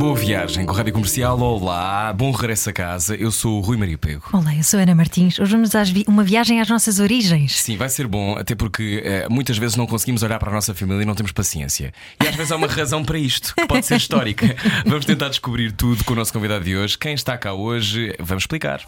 Boa 0.00 0.16
viagem 0.16 0.64
com 0.64 0.72
a 0.72 0.76
Rádio 0.78 0.94
Comercial. 0.94 1.38
Olá, 1.38 2.10
bom 2.14 2.30
regresso 2.30 2.70
a 2.70 2.72
casa. 2.72 3.14
Eu 3.14 3.30
sou 3.30 3.58
o 3.58 3.60
Rui 3.60 3.76
Maria 3.76 3.98
Pego. 3.98 4.22
Olá, 4.32 4.56
eu 4.56 4.64
sou 4.64 4.80
a 4.80 4.82
Ana 4.82 4.94
Martins. 4.94 5.38
Hoje 5.38 5.52
vamos 5.52 5.74
a 5.74 5.82
uma 6.08 6.24
viagem 6.24 6.58
às 6.58 6.70
nossas 6.70 6.98
origens. 6.98 7.60
Sim, 7.60 7.76
vai 7.76 7.90
ser 7.90 8.06
bom, 8.06 8.34
até 8.34 8.54
porque 8.54 9.02
eh, 9.04 9.26
muitas 9.28 9.58
vezes 9.58 9.76
não 9.76 9.86
conseguimos 9.86 10.22
olhar 10.22 10.38
para 10.38 10.48
a 10.48 10.54
nossa 10.54 10.74
família 10.74 11.02
e 11.02 11.04
não 11.04 11.14
temos 11.14 11.32
paciência. 11.32 11.92
E 12.18 12.26
às 12.26 12.34
vezes 12.34 12.50
há 12.50 12.56
uma 12.56 12.66
razão 12.66 13.04
para 13.04 13.18
isto, 13.18 13.54
que 13.54 13.66
pode 13.66 13.84
ser 13.84 13.98
histórica. 13.98 14.56
Vamos 14.88 15.04
tentar 15.04 15.28
descobrir 15.28 15.70
tudo 15.72 16.02
com 16.02 16.14
o 16.14 16.16
nosso 16.16 16.32
convidado 16.32 16.64
de 16.64 16.74
hoje. 16.74 16.96
Quem 16.96 17.12
está 17.12 17.36
cá 17.36 17.52
hoje, 17.52 18.16
vamos 18.18 18.44
explicar. 18.44 18.80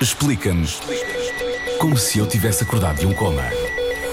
Explica-nos 0.00 0.80
como 1.78 1.98
se 1.98 2.18
eu 2.18 2.26
tivesse 2.26 2.64
acordado 2.64 3.00
de 3.00 3.06
um 3.06 3.12
coma. 3.12 3.44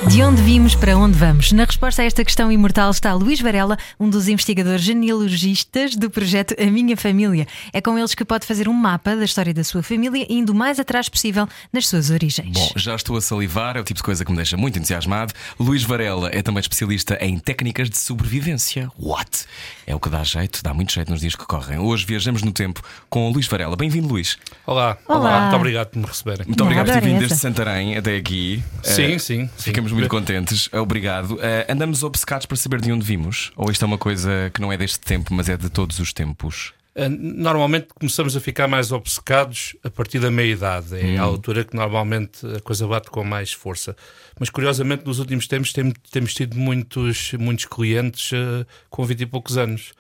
De 0.10 0.22
onde 0.22 0.42
vimos 0.44 0.76
para 0.76 0.96
onde 0.98 1.18
vamos? 1.18 1.52
Na 1.54 1.64
resposta 1.66 2.02
a 2.02 2.06
esta 2.06 2.24
questão 2.26 2.52
imortal 2.52 2.92
está 2.92 3.14
Luís 3.14 3.40
Varela, 3.40 3.78
um 4.00 4.10
dos 4.10 4.28
investigadores 4.28 4.82
genealogistas 4.84 5.96
do 5.96 6.10
projeto 6.10 6.54
A 6.62 6.66
Minha 6.70 6.96
Família. 6.98 7.48
É 7.72 7.82
com 7.82 7.98
eles 7.98 8.14
que 8.14 8.24
pode 8.26 8.46
fazer 8.46 8.68
um 8.68 8.74
mapa 8.74 9.16
da 9.16 9.24
história 9.26 9.54
da 9.54 9.64
sua 9.64 9.82
família, 9.82 10.26
indo 10.30 10.52
o 10.52 10.56
mais 10.56 10.80
atrás 10.80 11.08
possível 11.10 11.48
nas 11.72 11.88
suas 11.88 12.10
origens. 12.10 12.52
Bom, 12.52 12.72
já 12.76 12.96
estou 12.96 13.16
a 13.18 13.22
salivar, 13.22 13.78
é 13.78 13.80
o 13.80 13.84
tipo 13.84 13.98
de 13.98 14.04
coisa 14.04 14.24
que 14.26 14.30
me 14.32 14.38
deixa 14.38 14.58
muito 14.58 14.78
entusiasmado. 14.78 15.34
Luís 15.60 15.84
Varela 15.84 16.30
é 16.34 16.42
também 16.42 16.60
especialista 16.60 17.18
em 17.22 17.40
técnicas 17.40 17.90
de 17.90 17.98
sobrevivência. 17.98 18.92
What? 19.00 19.46
É 19.88 19.96
o 19.96 20.00
que 20.00 20.10
dá 20.10 20.24
jeito, 20.24 20.62
dá 20.62 20.74
muito 20.74 20.92
jeito 20.94 21.10
nos 21.12 21.22
dias 21.22 21.36
que 21.36 21.46
correm. 21.46 21.80
Hoje 21.80 22.06
viajamos 22.06 22.44
no 22.44 22.52
tempo 22.52 22.82
com 23.10 23.30
o 23.30 23.34
Luís 23.34 23.48
Varela. 23.48 23.76
Bem-vindo, 23.76 24.08
Luís. 24.10 24.38
Olá, 24.68 24.98
Olá. 25.08 25.20
olá, 25.20 25.42
muito 25.42 25.56
obrigado 25.56 25.88
por 25.90 26.00
me 26.00 26.06
receberem. 26.06 26.46
Muito 26.46 26.62
obrigado 26.62 26.86
por 26.88 26.94
ter 26.94 27.02
vindo 27.02 27.20
desde 27.20 27.38
Santarém 27.38 27.98
até 27.98 28.16
aqui. 28.18 28.62
Sim, 28.84 29.04
Eh, 29.14 29.20
sim, 29.20 29.48
sim. 29.48 29.50
Ficamos 29.58 29.93
muito 29.94 30.10
contentes, 30.10 30.70
obrigado. 30.74 31.38
Eh, 31.42 31.66
andamos 31.70 32.04
obcecados 32.04 32.46
para 32.46 32.58
saber 32.58 32.82
de 32.82 32.92
onde 32.92 33.06
vimos? 33.06 33.52
Ou 33.56 33.70
isto 33.72 33.84
é 33.84 33.86
uma 33.86 33.98
coisa 33.98 34.52
que 34.54 34.62
não 34.62 34.72
é 34.72 34.78
deste 34.78 35.00
tempo, 35.00 35.34
mas 35.34 35.50
é 35.50 35.58
de 35.58 35.70
todos 35.70 36.00
os 36.00 36.12
tempos? 36.14 36.74
Uh, 36.96 37.10
Normalmente 37.10 37.88
começamos 38.00 38.36
a 38.38 38.40
ficar 38.40 38.68
mais 38.68 38.92
obcecados 38.92 39.76
a 39.84 39.90
partir 39.90 40.20
da 40.20 40.30
meia-idade. 40.30 40.96
É 40.96 41.18
a 41.18 41.24
altura 41.24 41.64
que 41.64 41.76
normalmente 41.76 42.46
a 42.56 42.60
coisa 42.62 42.86
bate 42.88 43.10
com 43.10 43.24
mais 43.24 43.52
força. 43.52 43.96
Mas 44.40 44.50
curiosamente, 44.52 45.04
nos 45.06 45.18
últimos 45.18 45.48
tempos 45.48 45.74
tem- 45.74 45.92
temos 46.12 46.34
tido 46.36 46.56
muitos, 46.56 47.34
muitos 47.34 47.66
clientes 47.66 48.32
uh, 48.34 48.66
com 48.92 49.04
20 49.04 49.22
e 49.22 49.26
poucos 49.26 49.58
anos. 49.58 49.94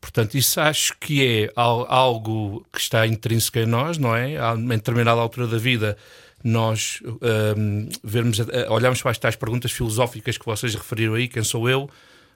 Portanto, 0.00 0.34
isso 0.34 0.60
acho 0.60 0.94
que 1.00 1.24
é 1.24 1.52
al- 1.56 1.86
algo 1.90 2.66
que 2.72 2.80
está 2.80 3.06
intrínseco 3.06 3.58
em 3.60 3.66
nós, 3.66 3.96
não 3.96 4.14
é? 4.14 4.32
Em 4.56 4.66
determinada 4.68 5.20
altura 5.20 5.46
da 5.46 5.56
vida, 5.56 5.96
nós 6.44 7.00
um, 7.56 7.88
vermos, 8.04 8.38
uh, 8.38 8.46
olhamos 8.68 9.00
para 9.00 9.10
as 9.10 9.18
tais 9.18 9.34
perguntas 9.34 9.72
filosóficas 9.72 10.36
que 10.36 10.44
vocês 10.44 10.74
referiram 10.74 11.14
aí: 11.14 11.26
quem 11.26 11.42
sou 11.42 11.68
eu? 11.68 11.88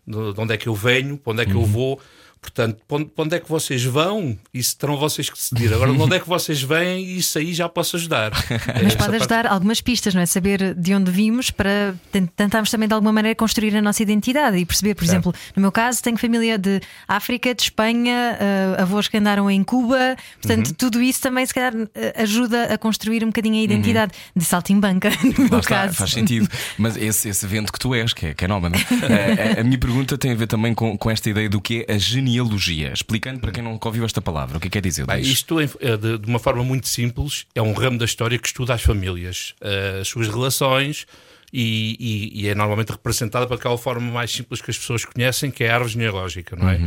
de 0.08 0.32
de 0.32 0.40
onde 0.40 0.54
é 0.54 0.56
que 0.56 0.66
eu 0.66 0.74
venho, 0.74 1.18
para 1.18 1.32
onde 1.32 1.42
é 1.42 1.44
que 1.44 1.52
eu 1.52 1.64
vou. 1.64 2.00
Portanto, 2.40 2.78
para 2.86 3.22
onde, 3.24 3.36
é 3.36 3.40
que 3.40 3.48
vocês 3.48 3.82
vão? 3.84 4.38
Isso 4.54 4.76
terão 4.76 4.96
vocês 4.96 5.28
que 5.28 5.36
decidir. 5.36 5.72
Agora, 5.74 5.92
de 5.92 6.00
onde 6.00 6.16
é 6.16 6.20
que 6.20 6.28
vocês 6.28 6.62
vêm, 6.62 7.04
isso 7.16 7.38
aí 7.38 7.52
já 7.52 7.68
posso 7.68 7.96
ajudar. 7.96 8.30
Mas 8.82 8.94
pode 8.94 9.16
ajudar 9.16 9.46
algumas 9.46 9.80
pistas, 9.80 10.14
não 10.14 10.20
é? 10.22 10.26
Saber 10.26 10.74
de 10.74 10.94
onde 10.94 11.10
vimos 11.10 11.50
para 11.50 11.94
tent- 12.12 12.30
tentarmos 12.36 12.70
também 12.70 12.86
de 12.88 12.94
alguma 12.94 13.12
maneira 13.12 13.34
construir 13.36 13.76
a 13.76 13.82
nossa 13.82 14.02
identidade 14.02 14.56
e 14.56 14.64
perceber, 14.64 14.94
por 14.94 15.04
exemplo, 15.04 15.34
no 15.56 15.60
meu 15.62 15.72
caso, 15.72 16.02
tenho 16.02 16.16
família 16.16 16.56
de 16.58 16.80
África, 17.06 17.54
de 17.54 17.62
Espanha, 17.62 18.36
eh, 18.40 18.76
avós 18.82 19.08
que 19.08 19.16
andaram 19.16 19.50
em 19.50 19.62
Cuba, 19.64 20.16
portanto, 20.40 20.74
tudo 20.74 21.02
isso 21.02 21.20
também 21.20 21.44
se 21.44 21.52
calhar 21.54 21.72
eh, 21.94 22.14
ajuda 22.22 22.64
a 22.72 22.78
construir 22.78 23.22
um 23.24 23.28
bocadinho 23.28 23.56
a 23.56 23.62
identidade 23.62 24.12
de 24.34 24.44
saltimbanca, 24.44 25.10
no 25.22 25.44
Lá 25.44 25.48
meu 25.50 25.58
está, 25.60 25.82
caso. 25.82 25.94
faz 25.94 26.10
sentido. 26.10 26.48
Mas 26.78 26.96
esse, 26.96 27.28
esse 27.28 27.46
vento 27.46 27.72
que 27.72 27.78
tu 27.78 27.94
és, 27.94 28.12
que 28.12 28.26
é, 28.26 28.34
que 28.34 28.44
é 28.44 28.48
nómada. 28.48 28.78
Eh, 29.08 29.56
a, 29.58 29.60
a 29.60 29.64
minha 29.64 29.78
pergunta 29.78 30.18
tem 30.18 30.32
a 30.32 30.34
ver 30.34 30.46
também 30.46 30.74
com, 30.74 30.96
com 30.98 31.10
esta 31.10 31.30
ideia 31.30 31.48
do 31.48 31.60
que 31.60 31.84
é 31.88 31.94
a 31.94 31.98
genealogia. 32.28 32.92
Explicando 32.92 33.40
para 33.40 33.50
quem 33.52 33.62
nunca 33.62 33.88
ouviu 33.88 34.04
esta 34.04 34.20
palavra, 34.20 34.58
o 34.58 34.60
que 34.60 34.66
é 34.66 34.70
que 34.70 34.74
quer 34.74 34.82
dizer? 34.86 35.06
Bem, 35.06 35.20
isto, 35.20 35.60
em- 35.60 35.68
eh, 35.80 35.96
de, 35.96 36.26
uma 36.28 36.38
forma 36.38 36.62
muito 36.62 36.86
simples, 36.88 37.46
é 37.54 37.62
um 37.62 37.72
ramo 37.72 37.98
da 37.98 38.04
história 38.04 38.38
que 38.38 38.46
estuda 38.46 38.74
as 38.74 38.82
famílias, 38.82 39.54
eh, 39.60 39.98
as 40.02 40.08
suas 40.08 40.28
relações. 40.28 41.06
E, 41.50 41.96
e- 41.98 42.42
e 42.42 42.48
é 42.48 42.54
normalmente 42.54 42.90
representada 42.90 43.46
por 43.46 43.54
aquela 43.54 43.78
forma 43.78 44.12
mais 44.12 44.30
simples 44.30 44.60
que 44.60 44.70
as 44.70 44.76
pessoas 44.76 45.06
conhecem, 45.06 45.50
que 45.50 45.64
é 45.64 45.70
a 45.70 45.74
árvore 45.76 45.92
genealógica, 45.94 46.54
não 46.54 46.68
é? 46.68 46.78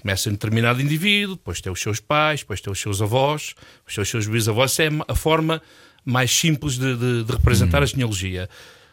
Começa 0.00 0.28
em 0.28 0.32
determinado 0.32 0.82
indivíduo, 0.82 1.36
depois 1.36 1.60
tem 1.60 1.70
os 1.72 1.80
seus 1.80 2.00
pais, 2.00 2.40
depois 2.40 2.60
tem 2.60 2.72
os 2.72 2.80
seus 2.80 3.00
avós, 3.00 3.54
depois 3.76 3.94
tem 3.94 4.02
os 4.02 4.08
seus 4.08 4.26
bisavós. 4.26 4.72
Essa 4.72 4.82
é 4.82 4.88
a 5.06 5.14
forma 5.14 5.62
mais 6.04 6.32
simples 6.32 6.76
de, 6.76 6.96
de- 6.96 7.22
de 7.22 7.32
representar 7.32 7.80
a 7.80 7.86
genealogia. 7.86 8.48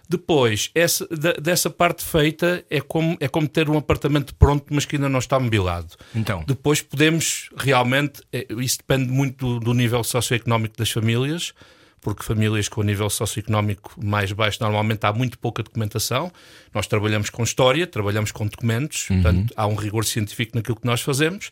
Depois, 0.10 0.70
essa, 0.76 1.08
da- 1.08 1.34
dessa 1.34 1.70
parte 1.70 2.04
feita, 2.04 2.64
é 2.70 2.80
como, 2.82 3.18
é 3.20 3.28
como 3.28 3.48
ter 3.48 3.70
um 3.70 3.78
apartamento 3.78 4.34
pronto, 4.36 4.66
mas 4.70 4.86
que 4.86 4.96
ainda 4.96 5.10
não 5.10 5.20
está 5.20 5.40
mobilado. 5.40 5.96
Então. 6.16 6.44
Depois 6.48 6.82
podemos 6.82 7.50
realmente, 7.58 8.22
eh, 8.32 8.46
isso 8.60 8.78
depende 8.80 9.12
muito 9.12 9.46
do, 9.46 9.60
do 9.60 9.74
nível 9.74 10.04
socioeconómico 10.04 10.78
das 10.78 10.90
famílias, 10.92 11.54
porque 12.02 12.22
famílias 12.24 12.70
com 12.70 12.84
nível 12.84 13.10
socioeconómico 13.10 13.94
mais 14.04 14.32
baixo 14.32 14.60
normalmente 14.62 15.04
há 15.06 15.12
muito 15.12 15.40
pouca 15.40 15.64
documentação. 15.64 16.32
Nós 16.72 16.86
trabalhamos 16.86 17.32
com 17.32 17.42
história, 17.44 17.88
trabalhamos 17.88 18.32
com 18.32 18.46
documentos, 18.46 19.06
portanto 19.08 19.54
há 19.58 19.66
um 19.66 19.74
rigor 19.74 20.06
científico 20.06 20.52
naquilo 20.56 20.76
que 20.76 20.86
nós 20.86 21.02
fazemos 21.02 21.50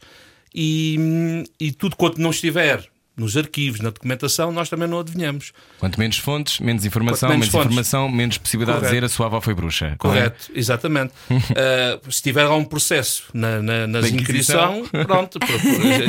e, 0.54 1.44
e 1.60 1.72
tudo 1.72 1.96
quanto 1.96 2.22
não 2.22 2.30
estiver 2.30 2.88
nos 3.16 3.36
arquivos, 3.38 3.80
na 3.80 3.90
documentação, 3.90 4.52
nós 4.52 4.70
também 4.70 4.88
não 4.88 5.00
adivinhamos. 5.00 5.52
Quanto 5.80 6.00
menos 6.00 6.18
fontes, 6.18 6.60
menos 6.60 6.86
informação, 6.86 7.30
Quanto 7.30 7.40
menos 7.40 7.46
menos, 7.46 7.52
fontes. 7.52 7.66
informação, 7.66 8.10
menos 8.10 8.38
possibilidade 8.38 8.80
Correto. 8.80 8.94
de 8.94 9.02
dizer 9.02 9.06
a 9.06 9.10
sua 9.10 9.26
avó 9.28 9.42
foi 9.42 9.54
bruxa. 9.54 9.88
é? 9.88 9.96
Correto, 9.96 10.52
exatamente. 10.54 11.14
Uh, 11.30 12.00
se 12.12 12.22
tiver 12.22 12.44
lá 12.44 12.56
um 12.56 12.66
processo 12.66 13.26
na, 13.34 13.62
na, 13.62 14.08
Inquisição. 14.08 14.86
Pronto, 15.06 15.40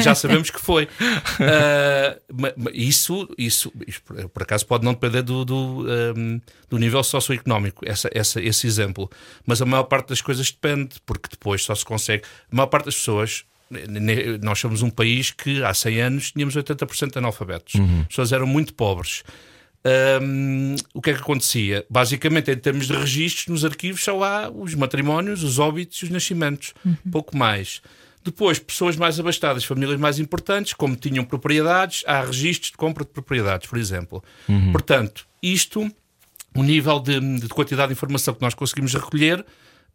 já 0.03 0.15
sabemos 0.15 0.51
que 0.51 0.61
foi. 0.61 0.85
Uh, 0.85 2.71
isso, 2.73 3.29
isso, 3.39 3.73
por 4.05 4.29
por 4.29 4.43
acaso, 4.43 4.67
pode 4.67 4.85
não 4.85 4.93
depender 4.93 5.23
do, 5.23 5.45
do, 5.45 5.87
um, 6.17 6.41
do 6.69 6.77
nível 6.77 7.03
socioeconómico, 7.03 7.83
essa, 7.89 8.11
essa, 8.13 8.43
esse 8.43 8.67
exemplo. 8.67 9.11
Mas 9.47 9.63
a 9.63 9.65
maior 9.65 9.85
parte 9.85 10.09
das 10.09 10.21
coisas 10.21 10.51
depende, 10.51 10.97
porque 11.07 11.29
depois 11.31 11.63
só 11.63 11.75
se 11.75 11.85
consegue. 11.85 12.25
A 12.53 12.57
maior 12.57 12.67
parte 12.67 12.87
das 12.87 12.97
pessoas. 12.97 13.45
Nós 14.43 14.59
somos 14.59 14.83
um 14.83 14.91
país 14.91 15.31
que 15.31 15.63
há 15.65 15.73
100 15.73 16.01
anos 16.01 16.33
tínhamos 16.33 16.55
80% 16.55 17.13
de 17.13 17.19
analfabetos. 17.19 17.75
As 18.03 18.07
pessoas 18.09 18.33
eram 18.33 18.47
muito 18.47 18.75
pobres. 18.75 19.23
Hum, 20.23 20.77
o 20.95 21.03
que 21.03 21.11
é 21.11 21.15
que 21.15 21.21
acontecia? 21.21 21.85
Basicamente, 21.91 22.51
em 22.51 22.57
termos 22.57 22.87
de 22.87 22.95
registros, 22.95 23.49
nos 23.49 23.65
arquivos 23.65 24.03
só 24.03 24.23
há 24.23 24.51
os 24.51 24.75
matrimónios, 24.75 25.43
os 25.43 25.59
óbitos 25.59 25.99
e 25.99 26.05
os 26.05 26.11
nascimentos. 26.11 26.73
Pouco 27.11 27.37
mais. 27.37 27.83
Depois, 28.25 28.59
pessoas 28.59 28.97
mais 28.97 29.21
abastadas, 29.21 29.65
famílias 29.65 30.01
mais 30.01 30.19
importantes, 30.19 30.73
como 30.73 30.97
tinham 30.97 31.25
propriedades, 31.25 32.03
há 32.07 32.23
registros 32.23 32.71
de 32.71 32.77
compra 32.79 33.05
de 33.05 33.11
propriedades, 33.11 33.69
por 33.69 33.79
exemplo. 33.79 34.25
Portanto, 34.73 35.27
isto, 35.43 35.91
o 36.57 36.63
nível 36.63 36.99
de, 37.01 37.21
de 37.41 37.49
quantidade 37.49 37.89
de 37.89 37.93
informação 37.93 38.33
que 38.33 38.41
nós 38.41 38.55
conseguimos 38.55 38.95
recolher, 38.95 39.45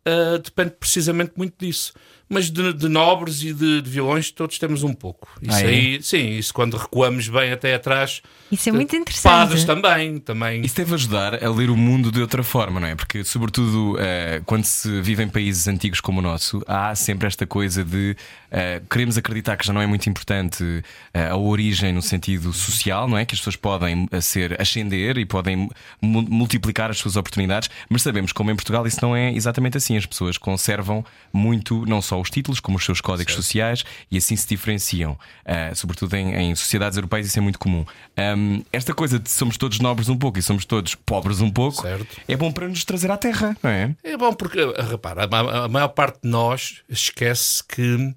ah, 0.06 0.40
depende 0.44 0.72
precisamente 0.80 1.34
muito 1.36 1.53
disso. 1.57 1.94
Mas 2.31 2.51
de, 2.51 2.72
de 2.73 2.88
nobres 2.88 3.41
e 3.41 3.53
de, 3.53 3.81
de 3.81 3.90
vilões, 3.90 4.29
todos 4.29 4.59
temos 4.59 4.84
um 4.84 4.94
pouco. 4.94 5.28
Isso 5.41 5.56
Ah, 5.57 5.62
é? 5.62 5.66
aí, 5.66 6.03
sim, 6.03 6.29
isso 6.38 6.53
quando 6.53 6.78
recuamos 6.78 7.28
bem 7.28 7.51
até 7.51 7.73
atrás. 7.73 8.22
Isso 8.51 8.69
é 8.69 8.72
muito 8.72 8.95
interessante. 8.95 9.23
Padres 9.34 9.63
também, 9.63 10.19
também. 10.19 10.62
Isso 10.63 10.75
deve 10.75 10.94
ajudar 10.94 11.44
a 11.44 11.50
ler 11.50 11.69
o 11.71 11.75
mundo 11.77 12.12
de 12.12 12.21
outra 12.21 12.44
forma, 12.44 12.80
não 12.80 12.88
é? 12.88 12.94
Porque, 12.95 13.24
sobretudo, 13.24 13.95
eh, 14.00 14.42
quando 14.45 14.63
se 14.65 15.01
vive 15.01 15.24
em 15.24 15.27
países 15.30 15.68
antigos 15.68 16.00
como 16.00 16.19
o 16.19 16.21
nosso, 16.21 16.62
há 16.68 16.94
sempre 16.94 17.25
esta 17.27 17.48
coisa 17.48 17.83
de 17.83 18.15
eh, 18.51 18.81
queremos 18.89 19.18
acreditar 19.18 19.57
que 19.57 19.65
já 19.65 19.74
não 19.74 19.81
é 19.81 19.88
muito 19.88 20.07
importante 20.07 20.83
eh, 21.13 21.30
a 21.30 21.36
origem 21.38 21.92
no 21.94 22.01
sentido 22.01 22.53
social, 22.53 23.07
não 23.07 23.18
é? 23.18 23.25
Que 23.25 23.33
as 23.33 23.39
pessoas 23.39 23.56
podem 23.56 24.07
eh, 24.12 24.21
ser 24.21 24.59
ascender 24.62 25.18
e 25.18 25.25
podem 25.25 25.68
mu- 26.00 26.21
multiplicar 26.30 26.92
as 26.92 26.98
suas 27.00 27.15
oportunidades, 27.15 27.69
mas 27.89 28.03
sabemos 28.03 28.31
como 28.31 28.51
em 28.51 28.56
Portugal 28.56 28.86
isso 28.86 29.00
não 29.01 29.15
é 29.15 29.33
exatamente 29.33 29.77
assim. 29.77 29.98
As 29.98 30.06
pessoas 30.06 30.38
conservam 30.38 31.03
muito, 31.33 31.86
não 31.88 32.01
só 32.01 32.19
os 32.19 32.30
títulos, 32.30 32.60
como 32.60 32.77
os 32.77 32.86
seus 32.86 33.01
códigos 33.01 33.33
sociais 33.33 33.83
e 34.10 34.18
assim 34.18 34.36
se 34.36 34.48
diferenciam. 34.48 35.18
Eh, 35.45 35.74
sobretudo 35.75 36.16
em, 36.16 36.33
em 36.36 36.56
sociedades 36.56 36.98
europeias, 36.98 37.27
isso 37.27 37.38
é 37.39 37.42
muito 37.42 37.60
comum. 37.60 37.86
Ahm, 38.18 38.62
esta 38.71 38.94
coisa 38.94 39.19
de 39.19 39.30
somos 39.30 39.57
todos 39.57 39.80
nobres 39.80 40.10
um 40.10 40.18
pouco 40.18 40.39
e 40.39 40.42
somos 40.42 40.66
todos 40.66 40.95
pobres 40.95 41.42
um 41.42 41.50
pouco 41.50 41.81
Certo. 41.81 42.18
é 42.27 42.36
bom 42.36 42.51
para 42.51 42.68
nos 42.68 42.83
trazer 42.83 43.12
à 43.12 43.18
terra, 43.18 43.56
não 43.62 43.69
é? 43.69 43.95
É 44.04 44.18
bom 44.18 44.33
porque, 44.33 44.60
repara, 44.89 45.27
a, 45.30 45.66
a 45.66 45.68
maior 45.68 45.89
parte 45.89 46.19
de 46.24 46.30
nós 46.30 46.81
esquece 46.89 47.63
que 47.63 48.13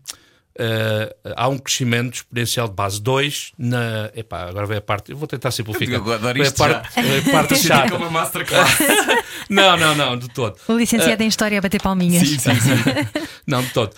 Uh, 0.55 1.33
há 1.35 1.49
um 1.49 1.57
crescimento 1.57 2.17
exponencial 2.17 2.69
de 2.69 2.75
base 2.75 3.01
2 3.01 3.53
na. 3.57 4.11
Epá, 4.15 4.43
agora 4.49 4.67
vem 4.67 4.77
a 4.77 4.81
parte. 4.83 5.11
Eu 5.11 5.17
vou 5.17 5.27
tentar 5.27 5.51
simplificar. 5.51 5.95
Eu 5.95 6.13
adoro 6.13 6.35
Vem 6.35 6.43
a 6.43 6.47
isto 6.47 6.59
parte, 6.59 7.01
a 7.01 7.33
parte 7.33 7.57
chata. 7.63 7.97
uma 7.97 8.11
masterclass. 8.11 8.79
Não, 9.49 9.77
não, 9.77 9.95
não, 9.95 10.17
de 10.17 10.29
todo. 10.29 10.57
O 10.69 10.75
licenciado 10.75 11.23
em 11.23 11.27
História 11.27 11.59
a 11.59 11.61
bater 11.61 11.83
palminhas. 11.83 12.27
sim, 12.27 12.39
sim, 12.39 12.55
sim. 12.55 12.71
Não, 13.47 13.63
de 13.63 13.71
todo. 13.71 13.95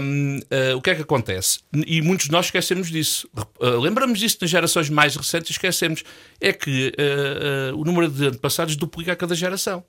Um, 0.00 0.38
uh, 0.38 0.76
o 0.76 0.82
que 0.82 0.90
é 0.90 0.94
que 0.94 1.02
acontece? 1.02 1.60
E 1.86 2.00
muitos 2.02 2.26
de 2.26 2.32
nós 2.32 2.46
esquecemos 2.46 2.88
disso. 2.88 3.28
Uh, 3.58 3.80
lembramos 3.80 4.18
disso 4.20 4.38
nas 4.40 4.50
gerações 4.50 4.90
mais 4.90 5.16
recentes 5.16 5.50
e 5.50 5.52
esquecemos. 5.52 6.04
É 6.40 6.52
que 6.52 6.92
uh, 6.98 7.74
uh, 7.74 7.80
o 7.80 7.84
número 7.84 8.08
de 8.08 8.26
antepassados 8.26 8.76
duplica 8.76 9.12
a 9.12 9.16
cada 9.16 9.34
geração. 9.34 9.82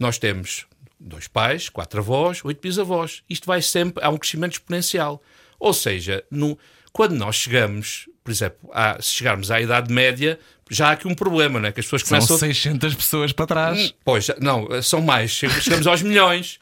Nós 0.00 0.18
temos 0.18 0.66
dois 0.98 1.28
pais, 1.28 1.68
quatro 1.68 2.00
avós, 2.00 2.40
oito 2.44 2.60
bisavós. 2.60 3.22
Isto 3.28 3.46
vai 3.46 3.60
sempre. 3.62 4.02
Há 4.02 4.08
um 4.08 4.16
crescimento 4.16 4.52
exponencial. 4.54 5.22
Ou 5.58 5.72
seja, 5.72 6.24
no, 6.30 6.58
quando 6.92 7.12
nós 7.14 7.36
chegamos, 7.36 8.08
por 8.24 8.30
exemplo, 8.30 8.70
a, 8.72 9.00
se 9.00 9.12
chegarmos 9.14 9.50
à 9.50 9.60
Idade 9.60 9.92
Média, 9.92 10.38
já 10.70 10.88
há 10.88 10.92
aqui 10.92 11.06
um 11.06 11.14
problema, 11.14 11.60
não 11.60 11.68
é? 11.68 11.72
Que 11.72 11.80
as 11.80 11.86
pessoas 11.86 12.02
São 12.02 12.18
começam. 12.18 12.38
600 12.38 12.94
pessoas 12.94 13.32
para 13.32 13.46
trás. 13.46 13.78
Hum, 13.78 13.90
Pois, 14.04 14.28
não, 14.40 14.82
são 14.82 15.00
mais. 15.00 15.30
Chegamos 15.30 15.86
aos 15.86 16.02
milhões. 16.02 16.58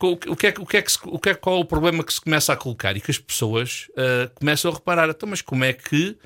O 0.00 0.16
que, 0.36 0.46
é, 0.46 0.54
o 0.58 0.64
que 0.64 0.76
é 0.76 0.82
que 0.82 0.92
se- 0.92 0.98
o 1.04 1.18
que 1.18 1.30
é, 1.30 1.34
qual 1.34 1.56
é 1.56 1.60
o 1.60 1.64
problema 1.64 2.04
que 2.04 2.12
se 2.14 2.20
começa 2.20 2.52
a 2.52 2.56
colocar? 2.56 2.96
E 2.96 3.00
que 3.00 3.10
as 3.10 3.18
pessoas 3.18 3.88
ah, 3.96 4.30
começam 4.34 4.70
a 4.70 4.74
reparar. 4.74 5.08
Então, 5.08 5.28
mas 5.28 5.42
como 5.42 5.64
é 5.64 5.72
que 5.72 6.16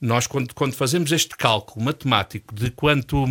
nós, 0.00 0.28
quando, 0.28 0.54
quando 0.54 0.74
fazemos 0.74 1.10
este 1.10 1.36
cálculo 1.36 1.84
matemático 1.84 2.54
de 2.54 2.70
quanto. 2.70 3.24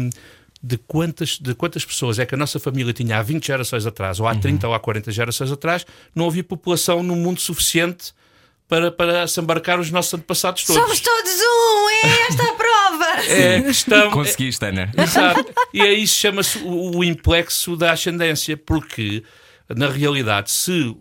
De 0.61 0.75
quantas, 0.75 1.37
de 1.39 1.53
quantas 1.53 1.85
pessoas 1.85 2.17
é 2.17 2.25
que 2.25 2.33
a 2.33 2.37
nossa 2.37 2.59
família 2.59 2.91
tinha 2.91 3.19
há 3.19 3.21
20 3.21 3.45
gerações 3.45 3.85
atrás, 3.85 4.19
ou 4.19 4.27
há 4.27 4.33
30 4.35 4.67
ou 4.67 4.73
há 4.73 4.79
40 4.79 5.11
gerações 5.11 5.51
atrás, 5.51 5.85
não 6.15 6.27
havia 6.27 6.43
população 6.43 7.03
no 7.03 7.15
mundo 7.15 7.39
suficiente 7.39 8.11
para, 8.67 8.91
para 8.91 9.27
se 9.27 9.39
embarcar 9.39 9.79
os 9.79 9.89
nossos 9.91 10.13
antepassados 10.13 10.63
todos. 10.63 10.81
Somos 10.81 10.99
todos 10.99 11.31
um! 11.33 11.89
É 11.89 12.27
esta 12.29 12.43
a 12.43 12.53
prova! 12.53 12.67
É 13.29 13.57
a 13.57 13.63
questão. 13.63 14.11
Conseguiste, 14.11 14.63
Ana. 14.65 14.91
Exato. 14.97 15.45
E 15.73 15.81
aí 15.81 16.05
chama-se 16.07 16.57
o, 16.59 16.97
o 16.97 17.03
implexo 17.03 17.75
da 17.75 17.91
ascendência, 17.91 18.55
porque 18.57 19.23
na 19.75 19.87
realidade, 19.89 20.49
se, 20.51 20.95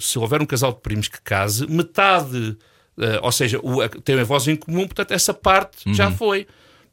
se 0.00 0.18
houver 0.18 0.40
um 0.42 0.46
casal 0.46 0.72
de 0.72 0.80
primos 0.80 1.08
que 1.08 1.20
case, 1.22 1.66
metade, 1.70 2.56
eh, 2.98 3.20
ou 3.22 3.30
seja, 3.30 3.60
o, 3.62 3.80
a- 3.80 3.88
tem 3.88 4.18
avós 4.18 4.48
em 4.48 4.56
comum, 4.56 4.86
portanto, 4.86 5.12
essa 5.12 5.32
parte 5.34 5.92
já 5.94 6.10
foi. 6.10 6.46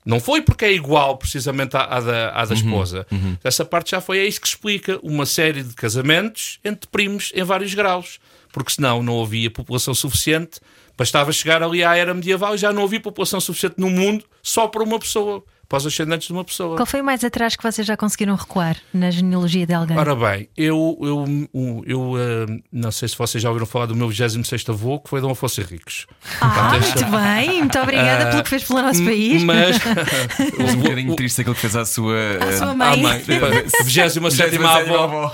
Não 0.05 0.19
foi 0.19 0.41
porque 0.41 0.65
é 0.65 0.73
igual 0.73 1.17
precisamente 1.17 1.77
à, 1.77 1.83
à 1.83 1.99
da, 2.01 2.29
à 2.31 2.45
da 2.45 2.53
esposa. 2.53 3.07
Essa 3.43 3.63
parte 3.63 3.91
já 3.91 4.01
foi. 4.01 4.19
É 4.19 4.25
isso 4.25 4.41
que 4.41 4.47
explica 4.47 4.99
uma 5.01 5.25
série 5.25 5.63
de 5.63 5.73
casamentos 5.73 6.59
entre 6.63 6.89
primos 6.89 7.31
em 7.33 7.43
vários 7.43 7.73
graus. 7.73 8.19
Porque 8.53 8.71
senão 8.71 9.03
não 9.03 9.21
havia 9.21 9.51
população 9.51 9.93
suficiente. 9.93 10.61
Bastava 10.95 11.33
chegar 11.33 11.61
ali 11.63 11.83
à 11.83 11.97
era 11.97 12.13
medieval 12.13 12.53
e 12.53 12.57
já 12.57 12.71
não 12.71 12.83
havia 12.83 13.01
população 13.01 13.41
suficiente 13.41 13.75
no 13.77 13.89
mundo 13.89 14.23
só 14.43 14.67
para 14.67 14.83
uma 14.83 14.99
pessoa, 14.99 15.43
para 15.73 15.79
os 15.79 15.87
ascendentes 15.87 16.27
de 16.27 16.33
uma 16.33 16.43
pessoa. 16.43 16.75
Qual 16.75 16.85
foi 16.85 17.01
o 17.01 17.03
mais 17.03 17.23
atrás 17.23 17.55
que 17.55 17.63
vocês 17.63 17.87
já 17.87 17.97
conseguiram 17.97 18.35
recuar 18.35 18.77
na 18.93 19.09
genealogia 19.09 19.65
de 19.65 19.73
alguém? 19.73 19.97
Ora 19.97 20.15
bem, 20.15 20.47
eu, 20.55 20.95
eu, 21.01 21.25
eu, 21.51 21.83
eu, 21.87 22.13
eh, 22.15 22.61
não 22.71 22.91
sei 22.91 23.07
se 23.07 23.17
vocês 23.17 23.41
já 23.41 23.49
ouviram 23.49 23.65
falar 23.65 23.87
do 23.87 23.95
meu 23.95 24.07
26 24.07 24.69
avô, 24.69 24.99
que 24.99 25.09
foi 25.09 25.19
Dom 25.19 25.31
Afonso 25.31 25.61
Henriques. 25.61 26.05
ah, 26.41 26.77
muito 26.77 27.05
bem, 27.05 27.57
muito 27.61 27.79
obrigada 27.79 28.29
pelo 28.29 28.43
que 28.43 28.49
fez 28.51 28.63
pelo 28.65 28.83
nosso 28.83 29.03
país. 29.03 29.41
Mas 29.41 29.77
Um 30.75 30.75
bocadinho 30.75 31.15
triste 31.15 31.41
aquilo 31.41 31.55
que 31.55 31.61
fez 31.61 31.75
à 31.75 31.85
sua, 31.85 32.17
À 32.39 32.51
sua 32.55 32.71
eh, 32.71 32.75
mãe. 32.75 32.87
à 32.93 32.97
mãe. 32.97 33.23
27 33.83 34.19
27ª 34.19 35.03
avó. 35.03 35.33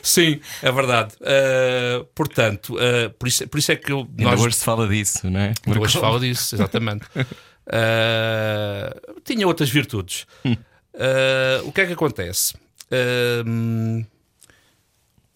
Sim, 0.00 0.38
é 0.62 0.70
verdade. 0.70 1.14
Eh, 1.22 2.04
portanto, 2.14 2.76
eh, 2.78 3.08
por, 3.18 3.26
isso, 3.26 3.48
por 3.48 3.58
isso 3.58 3.72
é 3.72 3.74
que 3.74 3.90
eu, 3.90 4.06
Ainda 4.16 4.30
nós 4.30 4.40
hoje 4.40 4.54
se 4.54 4.64
fala 4.64 4.86
disso, 4.86 5.28
não 5.28 5.40
é? 5.40 5.54
Ainda 5.66 5.80
Hoje 5.80 5.98
fala 5.98 6.20
disso, 6.20 6.54
exatamente. 6.54 7.04
Uh, 7.66 9.20
tinha 9.22 9.46
outras 9.46 9.70
virtudes. 9.70 10.26
Uh, 10.44 11.66
o 11.66 11.72
que 11.72 11.80
é 11.80 11.86
que 11.86 11.92
acontece? 11.92 12.54
Uh, 12.90 14.04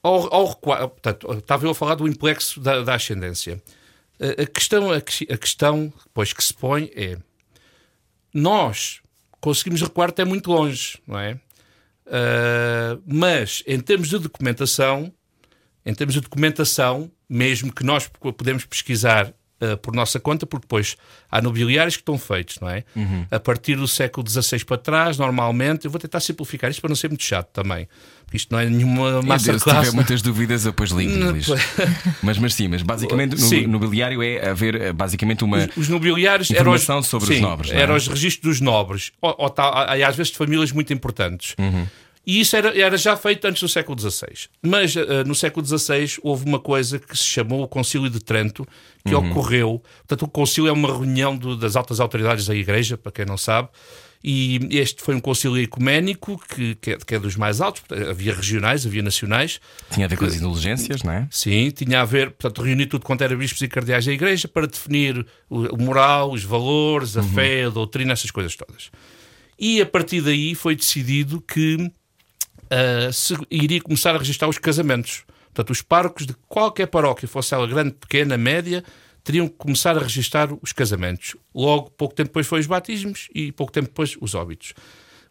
ao, 0.02 0.34
ao 0.34 0.46
recuar, 0.48 0.88
portanto, 0.88 1.32
estava 1.34 1.66
eu 1.66 1.70
a 1.70 1.74
falar 1.74 1.94
do 1.94 2.06
implexo 2.06 2.60
da, 2.60 2.82
da 2.82 2.94
ascendência. 2.94 3.62
Uh, 4.20 4.42
a 4.42 4.46
questão, 4.46 4.90
a, 4.90 5.00
que- 5.00 5.26
a 5.32 5.36
questão 5.38 5.92
depois 6.04 6.32
que 6.32 6.42
se 6.42 6.52
põe 6.52 6.90
é: 6.94 7.16
nós 8.34 9.00
conseguimos 9.40 9.80
recuar 9.80 10.08
até 10.10 10.24
muito 10.24 10.50
longe, 10.50 10.98
não 11.06 11.18
é? 11.18 11.38
Mas 13.04 13.62
em 13.66 13.80
termos 13.80 14.08
de 14.08 14.18
documentação, 14.18 15.12
em 15.84 15.92
termos 15.94 16.14
de 16.14 16.20
documentação, 16.20 17.10
mesmo 17.28 17.72
que 17.72 17.82
nós 17.84 18.08
podemos 18.36 18.64
pesquisar 18.64 19.32
uh, 19.60 19.76
por 19.78 19.94
nossa 19.94 20.18
conta, 20.20 20.46
porque 20.46 20.64
depois 20.64 20.96
há 21.30 21.40
nobiliários 21.40 21.96
que 21.96 22.02
estão 22.02 22.18
feitos, 22.18 22.58
não 22.60 22.68
é? 22.68 22.84
A 23.30 23.38
partir 23.40 23.76
do 23.76 23.86
século 23.88 24.28
XVI 24.28 24.64
para 24.64 24.78
trás, 24.78 25.18
normalmente, 25.18 25.84
eu 25.84 25.90
vou 25.90 26.00
tentar 26.00 26.20
simplificar 26.20 26.70
isto 26.70 26.80
para 26.80 26.88
não 26.88 26.96
ser 26.96 27.08
muito 27.08 27.22
chato 27.24 27.48
também, 27.52 27.88
porque 28.24 28.36
isto 28.36 28.50
não 28.52 28.58
é 28.58 28.66
nenhuma 28.68 29.08
Eu, 29.08 29.22
se 29.22 29.28
masterclass. 29.28 29.78
tiver 29.86 29.94
muitas 29.94 30.22
dúvidas, 30.22 30.64
eu 30.64 30.72
depois 30.72 30.90
ligo. 30.90 31.12
Luís. 31.30 31.46
Mas, 32.22 32.38
mas 32.38 32.54
sim, 32.54 32.68
mas 32.68 32.82
basicamente 32.82 33.36
no 33.66 33.68
nobiliário 33.72 34.22
é 34.22 34.48
haver 34.50 34.74
eh, 34.80 34.92
basicamente 34.92 35.44
uma. 35.44 35.58
Os, 35.58 35.76
os 35.76 35.88
nobiliários 35.88 36.50
eram 36.50 36.72
os, 36.72 36.82
Informação 36.82 37.02
sobre 37.02 37.30
os 37.30 37.36
sim, 37.36 37.42
nobres, 37.42 37.70
não 37.70 37.78
é? 37.78 37.82
Eram 37.82 37.94
os 37.96 38.06
registros 38.08 38.56
dos 38.56 38.60
nobres, 38.60 39.12
ou, 39.20 39.34
ou 39.38 39.50
tal- 39.50 39.96
e 39.96 40.02
às 40.02 40.16
vezes 40.16 40.32
de 40.32 40.38
famílias 40.38 40.72
muito 40.72 40.92
importantes. 40.92 41.54
Uhum. 41.58 41.86
E 42.26 42.40
isso 42.40 42.56
era, 42.56 42.76
era 42.76 42.96
já 42.96 43.16
feito 43.16 43.44
antes 43.46 43.62
do 43.62 43.68
século 43.68 43.96
XVI. 44.00 44.48
Mas 44.60 44.96
eh, 44.96 45.22
no 45.24 45.34
século 45.34 45.64
XVI 45.64 46.18
houve 46.22 46.44
uma 46.44 46.58
coisa 46.58 46.98
que 46.98 47.16
se 47.16 47.22
chamou 47.24 47.62
o 47.62 47.68
Concílio 47.68 48.10
de 48.10 48.18
Trento, 48.18 48.66
que 49.06 49.14
Uhum. 49.14 49.30
ocorreu. 49.30 49.82
Portanto, 49.98 50.22
o 50.24 50.28
concílio 50.28 50.68
é 50.68 50.72
uma 50.72 50.88
reunião 50.88 51.36
do- 51.36 51.56
das 51.56 51.76
altas 51.76 52.00
autoridades 52.00 52.44
da 52.46 52.54
Igreja, 52.54 52.98
para 52.98 53.12
quem 53.12 53.24
não 53.24 53.36
sabe. 53.36 53.68
E 54.24 54.58
este 54.72 55.02
foi 55.02 55.14
um 55.14 55.20
concílio 55.20 55.56
ecuménico, 55.62 56.42
que, 56.52 56.74
que, 56.74 56.90
é, 56.92 56.96
que 56.96 57.14
é 57.14 57.18
dos 57.20 57.36
mais 57.36 57.60
altos. 57.60 57.84
Havia 58.10 58.34
regionais, 58.34 58.84
havia 58.84 59.02
nacionais. 59.02 59.60
Tinha 59.92 60.06
a 60.06 60.08
ver 60.08 60.16
com 60.16 60.24
as 60.24 60.34
indulgências, 60.34 61.04
não 61.04 61.12
é? 61.12 61.28
Sim, 61.30 61.70
tinha 61.70 62.00
a 62.00 62.04
ver, 62.04 62.32
portanto, 62.32 62.60
reunir 62.60 62.86
tudo 62.86 63.04
quanto 63.04 63.22
era 63.22 63.36
bispos 63.36 63.62
e 63.62 63.68
cardeais 63.68 64.04
da 64.04 64.12
Igreja 64.12 64.48
para 64.48 64.66
definir 64.66 65.24
o, 65.48 65.76
moral, 65.80 66.32
os 66.32 66.42
valores, 66.42 67.16
a 67.16 67.22
fé, 67.22 67.66
a 67.66 67.70
doutrina, 67.70 68.14
essas 68.14 68.32
coisas 68.32 68.56
todas. 68.56 68.90
E 69.56 69.80
a 69.80 69.86
partir 69.86 70.20
daí 70.22 70.56
foi 70.56 70.74
decidido 70.74 71.40
que 71.40 71.88
ah, 72.70 73.12
se 73.12 73.34
iria 73.50 73.80
começar 73.80 74.14
a 74.14 74.18
registrar 74.18 74.48
os 74.48 74.58
casamentos. 74.58 75.24
Portanto, 75.54 75.70
os 75.70 75.82
parcos 75.82 76.26
de 76.26 76.34
qualquer 76.48 76.86
paróquia, 76.86 77.26
fosse 77.26 77.54
ela 77.54 77.66
grande, 77.66 77.92
pequena, 77.92 78.36
média, 78.36 78.84
teriam 79.24 79.48
que 79.48 79.54
começar 79.56 79.96
a 79.96 80.00
registrar 80.00 80.50
os 80.62 80.72
casamentos. 80.72 81.34
Logo, 81.54 81.90
pouco 81.90 82.14
tempo 82.14 82.28
depois 82.28 82.46
foi 82.46 82.60
os 82.60 82.66
batismos 82.66 83.28
e 83.34 83.50
pouco 83.52 83.72
tempo 83.72 83.88
depois 83.88 84.16
os 84.20 84.34
óbitos. 84.34 84.74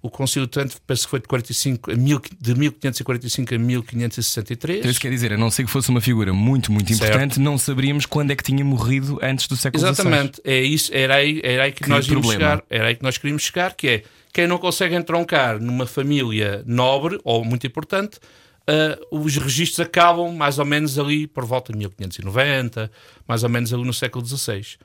O 0.01 0.09
Concílio 0.09 0.45
de 0.45 0.51
Trento 0.51 0.77
penso 0.85 1.05
que 1.05 1.09
foi 1.09 1.19
de, 1.19 1.27
45 1.27 1.91
a 1.91 1.95
mil, 1.95 2.21
de 2.39 2.53
1545 2.53 3.55
a 3.55 3.57
1563. 3.57 4.79
Então, 4.79 4.91
isso 4.91 4.99
quer 4.99 5.09
dizer, 5.09 5.33
a 5.33 5.37
não 5.37 5.49
ser 5.49 5.63
que 5.63 5.71
fosse 5.71 5.89
uma 5.89 6.01
figura 6.01 6.31
muito, 6.31 6.71
muito 6.71 6.93
Certo. 6.93 7.09
importante, 7.09 7.39
não 7.39 7.57
saberíamos 7.57 8.05
quando 8.05 8.29
é 8.31 8.35
que 8.35 8.43
tinha 8.43 8.63
morrido 8.63 9.17
antes 9.21 9.47
do 9.47 9.55
século 9.55 9.81
XVI. 9.81 9.91
Exatamente, 9.93 10.41
é 10.43 10.59
isso, 10.61 10.91
era 10.93 11.15
aí, 11.15 11.41
era 11.43 11.63
aí 11.63 11.71
que, 11.71 11.83
Que 11.83 11.89
nós 11.89 12.07
íamos 12.07 12.27
problema. 12.27 12.51
chegar, 12.55 12.63
era 12.69 12.87
aí 12.89 12.95
que 12.95 13.03
nós 13.03 13.17
queríamos 13.17 13.43
chegar, 13.43 13.73
que 13.73 13.87
é 13.87 14.03
quem 14.35 14.47
não 14.47 14.57
consegue 14.57 14.93
entroncar 14.95 15.61
numa 15.61 15.87
família 15.87 16.61
nobre 16.67 17.17
ou 17.23 17.45
muito 17.45 17.65
importante, 17.65 18.19
ah, 18.67 18.99
os 19.09 19.37
registros 19.37 19.79
acabam 19.79 20.35
mais 20.35 20.59
ou 20.59 20.65
menos 20.65 20.99
ali 20.99 21.25
por 21.25 21.45
volta 21.45 21.71
de 21.71 21.79
1590, 21.79 22.91
mais 23.25 23.43
ou 23.43 23.49
menos 23.49 23.73
ali 23.73 23.85
no 23.85 23.93
século 23.93 24.25
XVI. 24.25 24.75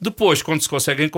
Depois, 0.00 0.40
quando 0.40 0.62
se 0.62 0.68
consegue 0.68 1.10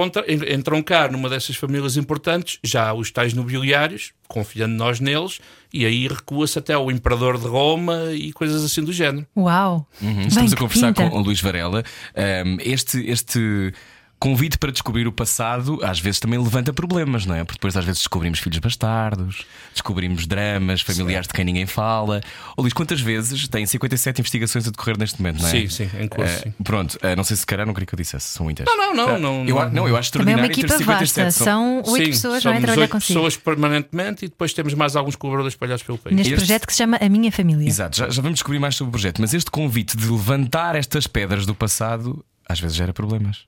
entroncar 0.48 1.12
numa 1.12 1.28
dessas 1.28 1.56
famílias 1.56 1.98
importantes, 1.98 2.58
já 2.64 2.88
há 2.88 2.94
os 2.94 3.10
tais 3.10 3.34
nobiliários, 3.34 4.12
confiando 4.28 4.74
nós 4.74 4.98
neles, 4.98 5.38
e 5.70 5.84
aí 5.84 6.08
recua-se 6.08 6.58
até 6.58 6.72
ao 6.72 6.90
imperador 6.90 7.36
de 7.38 7.46
Roma 7.46 8.12
e 8.14 8.32
coisas 8.32 8.64
assim 8.64 8.82
do 8.82 8.94
género. 8.94 9.26
Uau! 9.36 9.86
Uhum. 10.00 10.14
Bem, 10.14 10.26
Estamos 10.26 10.54
a 10.54 10.56
conversar 10.56 10.94
pinta. 10.94 11.10
com 11.10 11.18
o 11.18 11.22
Luís 11.22 11.40
Varela. 11.42 11.82
Um, 12.46 12.56
este, 12.60 12.98
este 13.10 13.74
convite 14.24 14.56
para 14.56 14.72
descobrir 14.72 15.06
o 15.06 15.12
passado 15.12 15.78
às 15.82 16.00
vezes 16.00 16.18
também 16.18 16.38
levanta 16.38 16.72
problemas, 16.72 17.26
não 17.26 17.34
é? 17.34 17.44
Porque 17.44 17.58
depois 17.58 17.76
às 17.76 17.84
vezes 17.84 18.00
descobrimos 18.00 18.38
filhos 18.38 18.58
bastardos, 18.58 19.44
descobrimos 19.72 20.26
dramas 20.26 20.80
familiares 20.80 21.26
de 21.28 21.34
quem 21.34 21.44
ninguém 21.44 21.66
fala. 21.66 22.20
Ô 22.56 22.62
Luís, 22.62 22.72
quantas 22.72 23.00
vezes 23.00 23.46
tem 23.48 23.66
57 23.66 24.20
investigações 24.22 24.66
a 24.66 24.70
decorrer 24.70 24.96
neste 24.98 25.20
momento, 25.20 25.42
não 25.42 25.48
é? 25.48 25.50
Sim, 25.50 25.68
sim, 25.68 25.90
em 26.00 26.08
curso, 26.08 26.42
sim. 26.42 26.54
Pronto, 26.62 26.98
eh, 27.02 27.14
não 27.14 27.22
sei 27.22 27.36
se 27.36 27.44
calhar 27.44 27.66
não 27.66 27.74
queria 27.74 27.86
que 27.86 27.94
eu 27.94 27.98
dissesse, 27.98 28.28
são 28.28 28.44
muitas. 28.44 28.64
Não, 28.66 28.76
não, 28.76 28.94
não, 28.94 29.18
não, 29.18 29.44
Eu, 29.46 29.58
a- 29.58 29.68
não, 29.68 29.86
eu 29.88 29.96
acho 29.96 30.10
Também 30.12 30.32
é 30.32 30.36
uma 30.36 30.46
extraordinário 30.46 30.54
ter 30.54 30.60
equipa 30.60 30.78
57. 30.78 31.24
vasta, 31.24 31.44
são 31.44 31.82
oito 31.92 32.10
pessoas 32.10 32.44
não 32.44 32.52
é, 32.52 32.60
trabalhar 32.60 32.80
oito 32.82 32.90
consigo. 32.92 33.14
pessoas 33.20 33.36
permanentemente 33.36 34.24
e 34.24 34.28
depois 34.28 34.52
temos 34.54 34.72
mais 34.74 34.96
alguns 34.96 35.16
colaboradores 35.16 35.52
espalhados 35.54 35.82
pelo 35.82 35.98
país. 35.98 36.16
Neste 36.16 36.32
Este- 36.32 36.40
projeto 36.46 36.66
que 36.66 36.72
se 36.72 36.78
chama 36.78 36.96
A 37.00 37.08
Minha 37.08 37.30
Família. 37.30 37.68
Exato, 37.68 37.96
já, 37.96 38.08
já 38.08 38.22
vamos 38.22 38.36
descobrir 38.36 38.58
mais 38.58 38.74
sobre 38.76 38.88
o 38.88 38.92
projeto, 38.92 39.20
mas 39.20 39.34
este 39.34 39.50
convite 39.50 39.96
de 39.96 40.08
levantar 40.08 40.76
estas 40.76 41.06
pedras 41.06 41.44
do 41.44 41.54
passado 41.54 42.24
às 42.48 42.58
vezes 42.60 42.76
gera 42.76 42.92
problemas. 42.92 43.44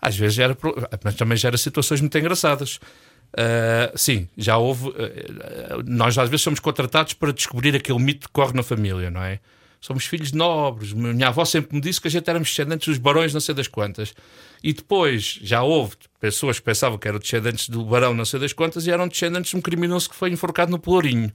Às 0.00 0.16
vezes 0.16 0.34
gera, 0.34 0.56
mas 1.02 1.14
também 1.14 1.36
gera 1.36 1.56
situações 1.56 2.00
muito 2.00 2.16
engraçadas. 2.18 2.78
Ah, 3.36 3.92
sim, 3.94 4.28
já 4.36 4.56
houve. 4.56 4.92
ah, 4.98 5.82
nós 5.86 6.16
às 6.18 6.28
vezes 6.28 6.42
somos 6.42 6.60
contratados 6.60 7.12
para 7.14 7.32
descobrir 7.32 7.74
aquele 7.74 7.98
mito 7.98 8.28
que 8.28 8.32
corre 8.32 8.52
na 8.52 8.62
família, 8.62 9.10
não 9.10 9.22
é? 9.22 9.40
somos 9.80 10.06
filhos 10.06 10.32
nobres. 10.32 10.92
Minha 10.92 11.28
avó 11.28 11.44
sempre 11.44 11.74
me 11.76 11.80
disse 11.80 12.00
que 12.00 12.08
a 12.08 12.10
gente 12.10 12.28
éramos 12.28 12.48
descendentes 12.48 12.88
dos 12.88 12.98
barões, 12.98 13.32
não 13.32 13.40
sei 13.40 13.54
das 13.54 13.68
quantas. 13.68 14.14
E 14.62 14.72
depois 14.72 15.38
já 15.42 15.62
houve 15.62 15.94
pessoas 16.20 16.58
que 16.58 16.64
pensavam 16.64 16.98
que 16.98 17.06
eram 17.06 17.18
descendentes 17.18 17.68
do 17.68 17.84
barão, 17.84 18.12
não 18.14 18.24
sei 18.24 18.40
das 18.40 18.52
quantas, 18.52 18.86
e 18.86 18.90
eram 18.90 19.06
descendentes 19.06 19.50
de 19.50 19.56
um 19.56 19.60
criminoso 19.60 20.10
que 20.10 20.16
foi 20.16 20.30
enforcado 20.30 20.70
no 20.70 20.78
Pelourinho. 20.78 21.32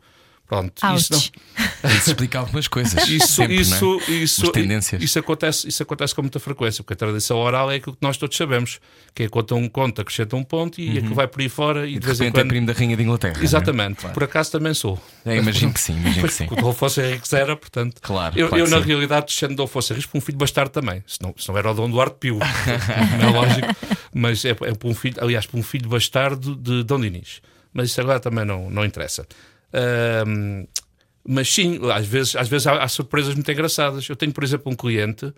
Pronto, 0.51 0.85
Ouch. 0.85 0.97
isso 0.99 1.13
não. 1.13 1.91
Isso 1.91 2.09
explica 2.11 2.39
algumas 2.39 2.67
coisas. 2.67 3.07
Isso, 3.07 3.27
sempre, 3.27 3.55
isso, 3.55 3.99
é? 4.07 4.11
isso, 4.11 4.43
As 4.45 4.49
tendências. 4.51 5.01
isso, 5.01 5.17
acontece, 5.17 5.67
isso 5.67 5.81
acontece 5.81 6.13
com 6.13 6.21
muita 6.21 6.39
frequência, 6.39 6.83
porque 6.83 6.93
a 6.93 6.97
tradição 6.97 7.37
oral 7.37 7.71
é 7.71 7.75
aquilo 7.77 7.95
que 7.95 8.01
nós 8.03 8.17
todos 8.17 8.35
sabemos, 8.37 8.79
que 9.15 9.23
é 9.23 9.29
conta 9.29 9.55
um 9.55 9.67
conto, 9.69 10.01
acrescenta 10.01 10.35
um 10.35 10.43
ponto 10.43 10.79
e 10.79 10.97
aquilo 10.97 11.15
vai 11.15 11.27
por 11.27 11.41
aí 11.41 11.47
fora 11.49 11.87
e, 11.87 11.91
Uhum. 11.91 11.91
E 11.91 11.93
de 11.93 11.99
de 12.01 12.05
vez 12.05 12.19
em 12.19 12.23
repente 12.25 12.37
é 12.37 12.41
quando. 12.43 12.49
primo 12.49 12.67
da 12.67 12.73
Rainha 12.73 12.97
de 12.97 13.03
Inglaterra. 13.03 13.35
é? 13.39 13.43
Exatamente, 13.43 14.07
por 14.09 14.23
acaso 14.23 14.51
também 14.51 14.73
sou. 14.73 15.01
É, 15.25 15.37
imagino 15.37 15.73
que 15.73 15.79
sim, 15.79 15.93
imagino 15.93 16.27
que 16.27 16.33
sim. 16.33 16.45
Porque 16.47 16.63
o 16.63 16.69
Afonso 16.69 17.01
Henriques 17.01 17.31
era, 17.33 17.55
portanto. 17.55 17.99
Claro, 18.01 18.37
Eu, 18.37 18.47
claro 18.49 18.61
eu 18.61 18.65
que 18.65 18.71
na 18.71 18.81
sim. 18.81 18.87
realidade, 18.87 19.25
descendo 19.27 19.55
do 19.55 19.63
Afonso 19.63 19.93
Henriques 19.93 20.11
por 20.11 20.17
um 20.17 20.21
filho 20.21 20.37
bastardo 20.37 20.71
também. 20.71 21.01
Se 21.07 21.17
não, 21.21 21.33
se 21.37 21.47
não 21.49 21.57
era 21.57 21.71
o 21.71 21.73
Dom 21.73 21.89
Duarte 21.89 22.17
Pio. 22.19 22.37
não 23.19 23.29
é 23.29 23.31
lógico. 23.31 23.67
Mas 24.13 24.43
é, 24.45 24.49
é 24.49 24.53
por 24.75 24.89
um 24.89 24.93
filho, 24.93 25.15
aliás, 25.21 25.45
por 25.45 25.57
um 25.57 25.63
filho 25.63 25.87
bastardo 25.89 26.55
de 26.55 26.83
Dom 26.83 26.99
Dinis. 26.99 27.41
Mas 27.73 27.89
isso 27.89 28.01
agora 28.01 28.19
também 28.19 28.43
não, 28.43 28.69
não 28.69 28.83
interessa. 28.83 29.25
Ahm, 29.73 30.65
mas 31.27 31.53
sim, 31.53 31.79
às 31.91 32.05
vezes, 32.07 32.35
às 32.35 32.47
vezes 32.49 32.67
há, 32.67 32.83
há 32.83 32.87
surpresas 32.87 33.33
muito 33.35 33.51
engraçadas. 33.51 34.07
Eu 34.09 34.15
tenho, 34.15 34.31
por 34.33 34.43
exemplo, 34.43 34.71
um 34.71 34.75
cliente 34.75 35.31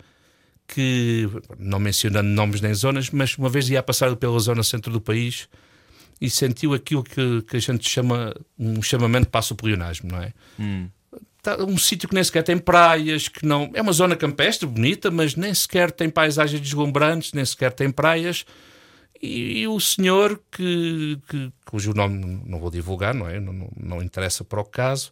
que, 0.66 1.28
não 1.58 1.78
mencionando 1.78 2.28
nomes 2.28 2.60
nem 2.60 2.72
zonas, 2.72 3.10
mas 3.10 3.36
uma 3.36 3.48
vez 3.48 3.68
ia 3.68 3.82
passar 3.82 4.14
pela 4.16 4.38
zona 4.38 4.62
centro 4.62 4.90
do 4.92 5.00
país 5.00 5.48
e 6.20 6.30
sentiu 6.30 6.72
aquilo 6.72 7.02
que, 7.04 7.42
que 7.42 7.56
a 7.56 7.60
gente 7.60 7.88
chama 7.88 8.34
um 8.58 8.80
chamamento 8.80 9.28
para 9.28 9.44
o 9.50 9.54
pleonasmo, 9.54 10.10
não 10.10 10.22
é? 10.22 10.32
Tá- 11.42 11.62
um 11.62 11.76
sítio 11.76 12.08
que 12.08 12.14
nem 12.14 12.24
sequer 12.24 12.42
tem 12.42 12.56
praias, 12.56 13.28
que 13.28 13.44
não. 13.44 13.70
É 13.74 13.82
uma 13.82 13.92
zona 13.92 14.16
campestre, 14.16 14.66
bonita, 14.66 15.10
mas 15.10 15.36
nem 15.36 15.52
sequer 15.52 15.90
tem 15.90 16.08
paisagens 16.08 16.60
deslumbrantes, 16.60 17.34
nem 17.34 17.44
sequer 17.44 17.70
tem 17.72 17.90
praias. 17.90 18.46
E, 19.22 19.60
e 19.60 19.68
o 19.68 19.78
senhor, 19.80 20.40
que, 20.50 21.18
que- 21.28 21.52
cujo 21.64 21.92
nome 21.94 22.42
não 22.46 22.58
vou 22.58 22.70
divulgar, 22.70 23.14
não 23.14 23.28
é? 23.28 23.40
Não, 23.40 23.52
não, 23.52 23.68
não 23.76 24.02
interessa 24.02 24.44
para 24.44 24.60
o 24.60 24.64
caso, 24.64 25.10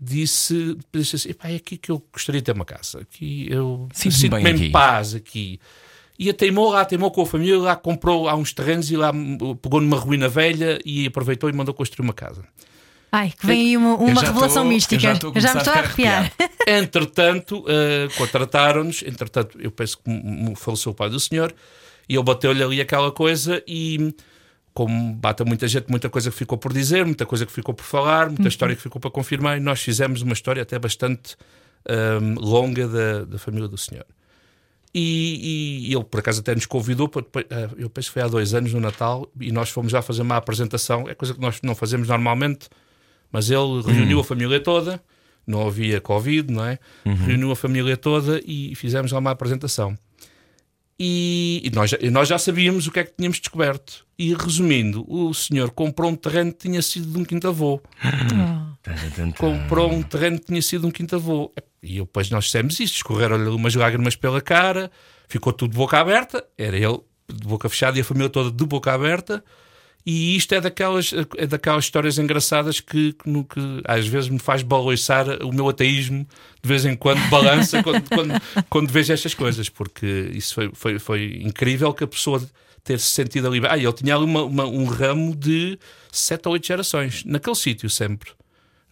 disse, 0.00 0.76
disse 0.92 1.16
assim: 1.16 1.30
"Epá, 1.30 1.48
é 1.50 1.56
aqui 1.56 1.76
que 1.76 1.90
eu 1.90 2.02
gostaria 2.12 2.40
de 2.40 2.44
ter 2.46 2.52
uma 2.52 2.64
casa. 2.64 3.00
Aqui 3.00 3.46
eu 3.50 3.88
Sinto-me 3.94 4.42
em 4.42 4.54
aqui." 4.54 4.70
paz 4.70 5.14
aqui. 5.14 5.60
E 6.18 6.30
a 6.30 6.34
teimou 6.34 6.70
lá, 6.70 6.84
teimou 6.84 7.10
com 7.10 7.22
a 7.22 7.26
família, 7.26 7.58
lá 7.58 7.74
comprou 7.76 8.28
há 8.28 8.34
uns 8.36 8.52
terrenos 8.52 8.90
e 8.90 8.96
lá 8.96 9.10
hum, 9.12 9.56
pegou 9.60 9.80
numa 9.80 9.96
ruína 9.96 10.28
velha 10.28 10.78
e 10.84 11.06
aproveitou 11.06 11.50
e 11.50 11.52
mandou 11.52 11.74
construir 11.74 12.04
uma 12.04 12.12
casa. 12.14 12.44
Ai, 13.10 13.30
que 13.38 13.44
vem 13.46 13.60
aí 13.68 13.76
uma, 13.76 13.96
uma 13.96 14.14
já 14.20 14.28
revelação 14.28 14.62
tô- 14.62 14.68
eu 14.68 14.72
mística. 14.72 14.98
já 14.98 15.12
Eu 15.12 15.40
já 15.40 15.52
me 15.52 15.58
estou 15.58 15.72
a 15.74 15.76
arrepiar. 15.78 16.32
Entretanto, 16.66 17.64
eh, 17.68 18.08
contrataram-nos. 18.16 19.02
Entretanto, 19.02 19.58
eu 19.60 19.70
penso 19.70 19.98
que 19.98 20.54
faleceu 20.56 20.92
o 20.92 20.94
pai 20.94 21.10
do 21.10 21.20
senhor 21.20 21.52
e 22.12 22.14
ele 22.14 22.22
bateu-lhe 22.24 22.62
ali 22.62 22.78
aquela 22.78 23.10
coisa. 23.10 23.62
E 23.66 24.14
como 24.74 25.14
bate 25.14 25.42
a 25.42 25.46
muita 25.46 25.66
gente, 25.66 25.88
muita 25.88 26.10
coisa 26.10 26.30
que 26.30 26.36
ficou 26.36 26.58
por 26.58 26.70
dizer, 26.70 27.06
muita 27.06 27.24
coisa 27.24 27.46
que 27.46 27.52
ficou 27.52 27.72
por 27.74 27.84
falar, 27.84 28.28
muita 28.28 28.48
história 28.48 28.76
que 28.76 28.82
ficou 28.82 29.00
para 29.00 29.10
confirmar. 29.10 29.56
E 29.56 29.60
nós 29.60 29.80
fizemos 29.80 30.20
uma 30.20 30.34
história 30.34 30.62
até 30.62 30.78
bastante 30.78 31.36
ahm, 31.88 32.34
longa 32.38 32.86
da, 32.86 33.24
da 33.24 33.38
família 33.38 33.66
do 33.66 33.78
senhor. 33.78 34.04
E, 34.94 35.88
e 35.88 35.94
ele, 35.94 36.04
por 36.04 36.20
acaso, 36.20 36.40
até 36.40 36.54
nos 36.54 36.66
convidou. 36.66 37.08
Para, 37.08 37.24
eh, 37.48 37.70
eu 37.78 37.88
penso 37.88 38.08
que 38.08 38.12
foi 38.12 38.20
há 38.20 38.28
dois 38.28 38.52
anos 38.52 38.74
no 38.74 38.80
Natal 38.80 39.26
e 39.40 39.50
nós 39.50 39.70
fomos 39.70 39.90
já 39.90 40.02
fazer 40.02 40.20
uma 40.20 40.36
apresentação. 40.36 41.08
É 41.08 41.14
coisa 41.14 41.32
que 41.32 41.40
nós 41.40 41.60
não 41.62 41.74
fazemos 41.74 42.08
normalmente, 42.08 42.68
mas 43.30 43.50
ele 43.50 43.80
reuniu 43.86 44.20
a 44.20 44.24
família 44.24 44.60
toda. 44.60 45.02
Não 45.46 45.66
havia 45.66 45.98
Covid, 45.98 46.52
não 46.52 46.62
é? 46.62 46.78
Reuniu 47.24 47.50
a 47.50 47.56
família 47.56 47.96
toda 47.96 48.38
e 48.44 48.74
fizemos 48.74 49.10
lá 49.12 49.18
uma 49.18 49.30
apresentação. 49.30 49.96
E, 50.98 51.62
e 51.64 51.70
nós, 51.70 51.90
já- 51.90 51.98
nós 52.10 52.28
já 52.28 52.38
sabíamos 52.38 52.86
o 52.86 52.92
que 52.92 53.00
é 53.00 53.04
que 53.04 53.12
tínhamos 53.16 53.38
descoberto. 53.40 54.06
E 54.18 54.34
resumindo, 54.34 55.04
o 55.08 55.32
senhor 55.34 55.70
comprou 55.70 56.10
um 56.10 56.14
terreno 56.16 56.52
que 56.52 56.58
tinha 56.68 56.80
sido 56.82 57.06
de 57.12 57.18
um 57.18 57.24
quinto-avô. 57.24 57.80
Comprou 59.38 59.92
um 59.92 60.02
terreno 60.02 60.38
que 60.38 60.46
tinha 60.46 60.62
sido 60.62 60.86
um 60.86 60.90
quinto-avô. 60.90 61.52
E 61.82 61.98
depois 61.98 62.30
nós 62.30 62.44
dissemos 62.44 62.78
isto, 62.78 62.96
escorreram-lhe 62.96 63.48
umas 63.48 63.74
lágrimas 63.74 64.14
pela 64.14 64.40
cara, 64.40 64.90
ficou 65.28 65.52
tudo 65.52 65.72
de 65.72 65.76
boca 65.76 65.98
aberta. 65.98 66.44
Era 66.56 66.76
ele 66.76 67.00
de 67.32 67.46
boca 67.46 67.68
fechada 67.68 67.98
e 67.98 68.00
a 68.00 68.04
família 68.04 68.28
toda 68.28 68.50
de 68.50 68.64
boca 68.64 68.92
aberta. 68.92 69.42
E 70.04 70.36
isto 70.36 70.52
é 70.54 70.60
daquelas, 70.60 71.12
é 71.36 71.46
daquelas 71.46 71.84
histórias 71.84 72.18
engraçadas 72.18 72.80
que, 72.80 73.12
que, 73.12 73.30
que 73.44 73.82
às 73.84 74.06
vezes 74.06 74.28
me 74.28 74.38
faz 74.38 74.62
baloiçar 74.62 75.28
o 75.44 75.52
meu 75.52 75.68
ateísmo, 75.68 76.26
de 76.62 76.68
vez 76.68 76.84
em 76.84 76.96
quando 76.96 77.20
balança 77.30 77.82
quando, 77.82 78.02
quando, 78.10 78.42
quando 78.68 78.90
vejo 78.90 79.12
estas 79.12 79.32
coisas, 79.34 79.68
porque 79.68 80.30
isso 80.34 80.54
foi, 80.54 80.70
foi, 80.74 80.98
foi 80.98 81.40
incrível 81.44 81.92
que 81.94 82.02
a 82.02 82.06
pessoa 82.08 82.42
ter 82.82 82.98
se 82.98 83.06
sentido 83.12 83.46
ali. 83.46 83.60
Ah, 83.68 83.78
ele 83.78 83.92
tinha 83.92 84.16
ali 84.16 84.24
uma, 84.24 84.42
uma- 84.42 84.66
um 84.66 84.84
ramo 84.86 85.36
de 85.36 85.78
sete 86.10 86.46
ou 86.48 86.54
oito 86.54 86.66
gerações, 86.66 87.24
naquele 87.24 87.54
sítio 87.54 87.88
sempre. 87.88 88.30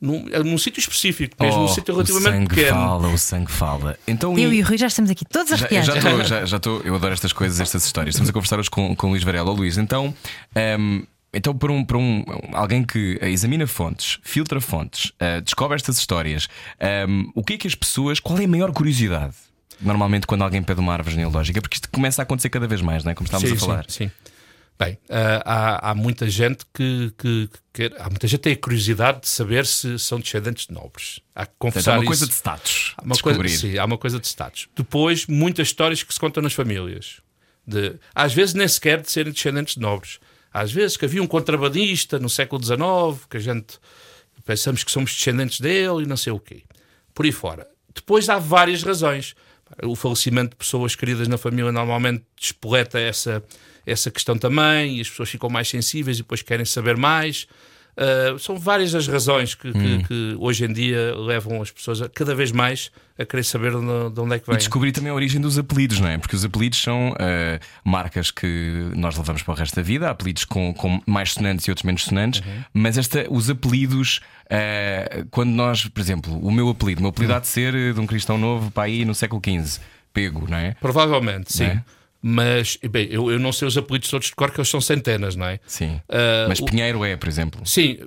Num, 0.00 0.24
num 0.44 0.56
sítio 0.56 0.80
específico, 0.80 1.36
mesmo 1.38 1.58
num 1.60 1.64
Oh, 1.66 1.68
sítio 1.68 1.92
o 1.92 1.96
relativamente 1.98 2.32
sangue 2.34 2.48
pequeno. 2.54 2.70
fala, 2.78 3.08
o 3.08 3.18
sangue 3.18 3.50
fala. 3.52 3.98
Então, 4.08 4.38
Eu 4.38 4.50
e- 4.52 4.56
e 4.56 4.62
o 4.62 4.66
Rui 4.66 4.78
já 4.78 4.86
estamos 4.86 5.10
aqui 5.10 5.24
todos 5.26 5.52
arrepiados. 5.52 5.86
já 5.88 5.96
estou, 5.96 6.24
já, 6.24 6.44
já 6.46 6.56
estou, 6.56 6.80
eu 6.82 6.94
adoro 6.94 7.12
estas 7.12 7.32
coisas, 7.34 7.60
estas 7.60 7.84
histórias. 7.84 8.14
Estamos 8.14 8.30
a 8.30 8.32
conversar 8.32 8.58
hoje 8.58 8.70
com, 8.70 8.96
com 8.96 9.08
o 9.08 9.10
Luís 9.10 9.22
Varela. 9.22 9.50
Ó, 9.50 9.52
Luís, 9.54 9.76
então, 9.76 10.14
ehm, 10.54 11.02
então 11.34 11.54
para, 11.54 11.70
um, 11.70 11.84
para 11.84 11.98
um, 11.98 12.24
alguém 12.54 12.82
que 12.82 13.18
examina 13.22 13.66
fontes, 13.66 14.18
filtra 14.22 14.58
fontes, 14.60 15.12
eh, 15.20 15.42
descobre 15.42 15.76
estas 15.76 15.98
histórias, 15.98 16.48
ehm, 16.80 17.24
o 17.34 17.44
que 17.44 17.52
é 17.52 17.58
que 17.58 17.66
as 17.68 17.74
pessoas. 17.74 18.18
Qual 18.20 18.38
é 18.38 18.44
a 18.44 18.48
maior 18.48 18.72
curiosidade? 18.72 19.34
Normalmente, 19.82 20.26
quando 20.26 20.42
alguém 20.42 20.62
pede 20.62 20.80
uma 20.80 20.92
árvore 20.94 21.14
genealógica, 21.14 21.60
porque 21.60 21.76
isto 21.76 21.88
começa 21.90 22.20
a 22.20 22.24
acontecer 22.24 22.48
cada 22.50 22.66
vez 22.66 22.80
mais, 22.82 23.04
não 23.04 23.12
é? 23.12 23.14
Como 23.14 23.26
estávamos 23.26 23.50
sim, 23.50 23.56
a 23.56 23.60
falar. 23.60 23.84
Sim, 23.88 24.04
sim. 24.06 24.10
Bem, 24.82 24.96
ah, 25.10 25.42
há, 25.44 25.90
há 25.90 25.94
muita 25.94 26.26
gente 26.30 26.64
que, 26.72 27.12
que, 27.18 27.50
que- 27.70 27.94
Há 27.98 28.08
muita 28.08 28.26
gente 28.26 28.38
que 28.38 28.44
tem 28.44 28.52
a 28.54 28.56
curiosidade 28.56 29.20
de 29.20 29.28
saber 29.28 29.66
se 29.66 29.98
são 29.98 30.18
descendentes 30.18 30.66
de 30.68 30.72
nobres. 30.72 31.20
Há 31.34 31.44
que 31.44 31.52
confessar 31.58 31.92
é 31.92 31.94
uma 31.96 32.00
isso. 32.04 32.06
coisa 32.08 32.26
de 32.26 32.32
status. 32.32 32.94
Há 32.96 33.02
uma 33.04 33.16
coisa, 33.18 33.48
sim, 33.48 33.76
há 33.76 33.84
uma 33.84 33.98
coisa 33.98 34.18
de 34.18 34.26
status. 34.26 34.68
Depois, 34.74 35.26
muitas 35.26 35.68
histórias 35.68 36.02
que 36.02 36.14
se 36.14 36.18
contam 36.18 36.42
nas 36.42 36.54
famílias. 36.54 37.20
De, 37.66 37.96
às 38.14 38.32
vezes, 38.32 38.54
nem 38.54 38.66
sequer 38.66 39.02
de 39.02 39.10
serem 39.10 39.32
descendentes 39.34 39.74
de 39.74 39.80
nobres. 39.82 40.18
Às 40.50 40.72
vezes, 40.72 40.96
que 40.96 41.04
havia 41.04 41.22
um 41.22 41.26
contrabandista 41.26 42.18
no 42.18 42.30
século 42.30 42.62
XIX, 42.64 43.26
que 43.28 43.36
a 43.36 43.40
gente 43.40 43.78
pensamos 44.46 44.82
que 44.82 44.90
somos 44.90 45.12
descendentes 45.14 45.60
dele 45.60 46.04
e 46.04 46.06
não 46.06 46.16
sei 46.16 46.32
o 46.32 46.40
quê. 46.40 46.62
Por 47.14 47.26
aí 47.26 47.32
fora. 47.32 47.68
Depois, 47.94 48.30
há 48.30 48.38
várias 48.38 48.82
razões. 48.82 49.34
O 49.82 49.94
falecimento 49.94 50.50
de 50.50 50.56
pessoas 50.56 50.96
queridas 50.96 51.28
na 51.28 51.36
família 51.36 51.70
normalmente 51.70 52.24
despoleta 52.40 52.98
essa, 52.98 53.44
essa 53.90 54.10
questão 54.10 54.36
também 54.38 54.98
e 54.98 55.00
as 55.00 55.08
pessoas 55.10 55.28
ficam 55.30 55.48
mais 55.50 55.68
sensíveis 55.68 56.18
e 56.18 56.22
depois 56.22 56.42
querem 56.42 56.64
saber 56.64 56.96
mais. 56.96 57.46
Uh, 57.96 58.38
são 58.38 58.56
várias 58.58 58.94
as 58.94 59.06
razões 59.08 59.54
que, 59.54 59.70
que- 59.72 59.78
Hum. 59.78 60.02
que 60.04 60.36
hoje 60.38 60.64
em 60.64 60.72
dia 60.72 61.14
levam 61.16 61.60
as 61.60 61.70
pessoas 61.70 62.00
a, 62.00 62.08
cada 62.08 62.34
vez 62.34 62.50
mais 62.52 62.90
a 63.18 63.26
querer 63.26 63.42
saber 63.42 63.72
de 63.72 63.76
onde, 63.78 64.14
de 64.14 64.20
onde 64.20 64.34
é 64.36 64.38
que 64.38 64.44
E 64.48 64.50
vem. 64.52 64.56
descobrir 64.58 64.92
também 64.92 65.10
a 65.10 65.14
origem 65.14 65.38
dos 65.40 65.58
apelidos, 65.58 65.98
não 66.00 66.08
é? 66.08 66.16
Porque 66.16 66.34
os 66.34 66.42
apelidos 66.44 66.80
são 66.80 67.14
eh, 67.18 67.58
marcas 67.84 68.30
que 68.30 68.90
nós 68.94 69.18
levamos 69.18 69.42
para 69.42 69.52
o 69.52 69.56
resto 69.56 69.74
da 69.76 69.82
vida, 69.82 70.06
há 70.06 70.12
apelidos 70.12 70.44
com, 70.46 70.72
com 70.72 71.02
mais 71.04 71.32
sonantes 71.32 71.66
e 71.66 71.70
outros 71.70 71.84
menos 71.84 72.04
sonantes, 72.04 72.40
Uhum. 72.40 72.64
mas 72.72 72.96
esta, 72.96 73.26
os 73.28 73.50
apelidos, 73.50 74.20
eh, 74.48 75.24
quando 75.30 75.50
nós, 75.50 75.84
por 75.86 76.00
exemplo, 76.00 76.38
o 76.40 76.50
meu 76.50 76.68
apelido, 76.70 77.00
o 77.00 77.02
meu 77.02 77.10
apelido 77.10 77.34
há 77.34 77.40
de 77.40 77.48
ser 77.48 77.74
eh, 77.74 77.92
de 77.92 78.00
um 78.00 78.06
cristão 78.06 78.38
novo 78.38 78.70
para 78.70 78.84
aí 78.84 79.04
no 79.04 79.14
século 79.14 79.42
XV, 79.44 79.78
pego, 80.14 80.46
não 80.48 80.56
é? 80.56 80.74
Provavelmente, 80.80 81.52
sim. 81.52 81.64
Não 81.64 81.70
é? 81.72 81.84
Mas, 82.22 82.76
bem, 82.90 83.08
eu, 83.10 83.30
eu 83.30 83.38
não 83.38 83.50
sei 83.50 83.66
os 83.66 83.78
apelidos 83.78 84.10
todos 84.10 84.26
de 84.26 84.34
cor, 84.34 84.50
que 84.50 84.60
eles 84.60 84.68
são 84.68 84.80
centenas, 84.80 85.34
não 85.36 85.46
é? 85.46 85.58
Sim. 85.66 85.98
Ah, 86.06 86.44
mas 86.48 86.60
o- 86.60 86.66
Pinheiro 86.66 87.02
é, 87.02 87.16
por 87.16 87.28
exemplo. 87.28 87.62
Sim, 87.64 87.98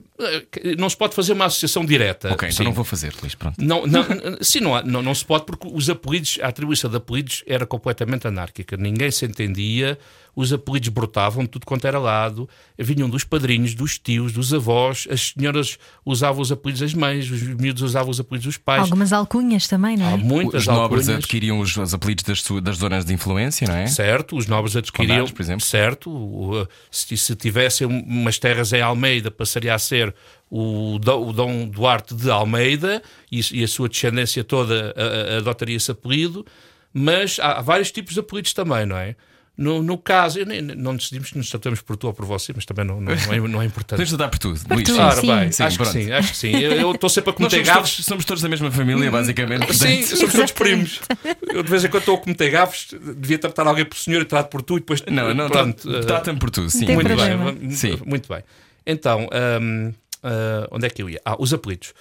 não 0.77 0.87
se 0.87 0.95
pode 0.95 1.15
fazer 1.15 1.33
uma 1.33 1.45
associação 1.45 1.83
direta. 1.83 2.31
Ok, 2.31 2.47
então 2.47 2.57
Sim. 2.57 2.63
não 2.65 2.73
vou 2.73 2.85
fazer, 2.85 3.11
Luís, 3.19 3.33
pronto. 3.33 3.55
Não, 3.59 3.87
não, 3.87 4.05
sim, 4.41 4.59
não, 4.59 4.75
há- 4.75 4.83
não, 4.83 5.01
não 5.01 5.15
se 5.15 5.25
pode, 5.25 5.45
porque 5.45 5.67
os 5.71 5.89
apelidos, 5.89 6.37
a 6.43 6.47
atribuição 6.49 6.91
de 6.91 6.97
apelidos 6.97 7.43
era 7.47 7.65
completamente 7.65 8.27
anárquica. 8.27 8.77
Ninguém 8.77 9.09
se 9.09 9.25
entendia, 9.25 9.97
os 10.35 10.51
apelidos 10.51 10.89
brotavam 10.89 11.43
de 11.43 11.49
tudo 11.49 11.65
quanto 11.65 11.85
era 11.85 11.99
lado, 11.99 12.49
vinham 12.77 13.09
dos 13.09 13.23
padrinhos, 13.23 13.75
dos 13.75 13.97
tios, 13.99 14.31
dos 14.31 14.53
avós, 14.53 15.07
as 15.11 15.33
senhoras 15.37 15.77
usavam 16.05 16.41
os 16.41 16.51
apelidos 16.51 16.81
das 16.81 16.93
mães, 16.93 17.29
os 17.29 17.41
miúdos 17.41 17.81
usavam 17.83 18.09
os 18.09 18.19
apelidos 18.19 18.45
dos 18.45 18.57
pais. 18.57 18.81
Algumas 18.83 19.13
alcunhas 19.13 19.67
também, 19.67 19.95
não 19.97 20.07
Há 20.07 20.11
é? 20.11 20.17
muitas 20.17 20.61
Os 20.61 20.67
nobres 20.67 21.01
alcunhas. 21.07 21.23
adquiriam 21.23 21.59
os, 21.59 21.77
os 21.77 21.93
apelidos 21.93 22.23
das, 22.23 22.43
das 22.63 22.77
zonas 22.77 23.05
de 23.05 23.13
influência, 23.13 23.67
não 23.67 23.75
é? 23.75 23.87
Certo, 23.87 24.35
os 24.35 24.47
nobres 24.47 24.75
adquiriam, 24.75 25.15
Condados, 25.17 25.31
por 25.31 25.41
exemplo. 25.41 25.65
certo, 25.65 26.67
se, 26.89 27.15
se 27.15 27.35
tivessem 27.35 27.85
umas 27.87 28.37
terras 28.39 28.73
em 28.73 28.81
Almeida, 28.81 29.29
passaria 29.29 29.73
a 29.75 29.79
ser 29.79 30.13
o, 30.49 30.97
Dom- 30.99 31.67
Duarte 31.69 32.13
de 32.15 32.29
Almeida 32.29 33.01
e, 33.31 33.39
e 33.53 33.63
a 33.63 33.67
sua 33.67 33.87
descendência 33.89 34.43
toda 34.43 34.93
adotaria 35.37 35.75
esse 35.77 35.91
apelido, 35.91 36.45
mas 36.93 37.39
há, 37.39 37.53
há 37.59 37.61
vários 37.61 37.91
tipos 37.91 38.13
de 38.13 38.19
apelidos 38.19 38.53
também, 38.53 38.85
não 38.85 38.95
é? 38.97 39.15
No, 39.55 39.83
no 39.83 39.99
caso, 39.99 40.39
eu 40.39 40.47
nem- 40.47 40.61
não 40.63 40.95
decidimos 40.95 41.29
que 41.29 41.37
nos 41.37 41.47
tratamos 41.47 41.79
por 41.79 41.95
tu 41.95 42.07
ou 42.07 42.13
por 42.13 42.25
você, 42.25 42.51
mas 42.55 42.65
também 42.65 42.83
não, 42.83 42.99
não, 42.99 43.13
não 43.13 43.33
é, 43.33 43.39
não 43.47 43.61
é 43.61 43.65
importante. 43.65 43.99
Podemos 43.99 44.09
tratar 44.09 44.29
por 44.29 44.39
tudo. 44.39 44.59
Por 44.67 44.73
Luís. 44.75 44.87
tudo. 44.89 44.99
Ora 44.99 45.21
sim. 45.21 45.27
bem, 45.27 45.51
Sim, 45.51 45.63
acho 45.63 45.77
que 45.77 45.83
pronto. 45.83 45.93
sim, 46.03 46.11
acho 46.11 46.31
que 46.31 46.37
sim. 46.37 46.51
Eu 46.57 46.91
estou 46.91 47.07
sempre 47.09 47.29
a 47.29 47.33
cometer 47.33 47.63
gafos. 47.63 47.91
todos, 47.91 48.05
somos 48.05 48.25
todos 48.25 48.41
da 48.41 48.49
mesma 48.49 48.71
família, 48.71 49.11
basicamente. 49.11 49.71
Sim, 49.73 49.97
portanto- 49.97 50.17
somos 50.17 50.33
todos 50.33 50.51
primos. 50.53 50.99
Eu 51.53 51.61
de 51.61 51.69
vez 51.69 51.83
em 51.85 51.87
quando 51.89 51.99
estou 52.01 52.15
a 52.15 52.19
cometer 52.19 52.49
gafos, 52.49 52.87
devia 53.15 53.37
tratar 53.37 53.67
alguém 53.67 53.85
por 53.85 53.95
senhor 53.97 54.23
e 54.23 54.25
trato 54.25 54.49
por 54.49 54.63
tu 54.63 54.77
e 54.77 54.79
depois. 54.79 55.03
Não, 55.07 55.33
não, 55.35 55.45
eh, 55.45 56.01
trata-me 56.05 56.39
por 56.39 56.49
tudo, 56.49 56.71
sim. 56.71 56.85
Muito 56.91 57.05
problema. 57.07 57.51
bem, 57.51 57.69
Sim. 57.71 57.99
muito 58.07 58.27
bem. 58.27 58.43
Então, 58.87 59.29
hum, 59.61 59.93
ah, 60.23 60.67
onde 60.71 60.87
é 60.87 60.89
que 60.89 60.99
eu 61.03 61.09
ia? 61.11 61.21
Ah, 61.23 61.35
os 61.37 61.53
apelidos. 61.53 61.93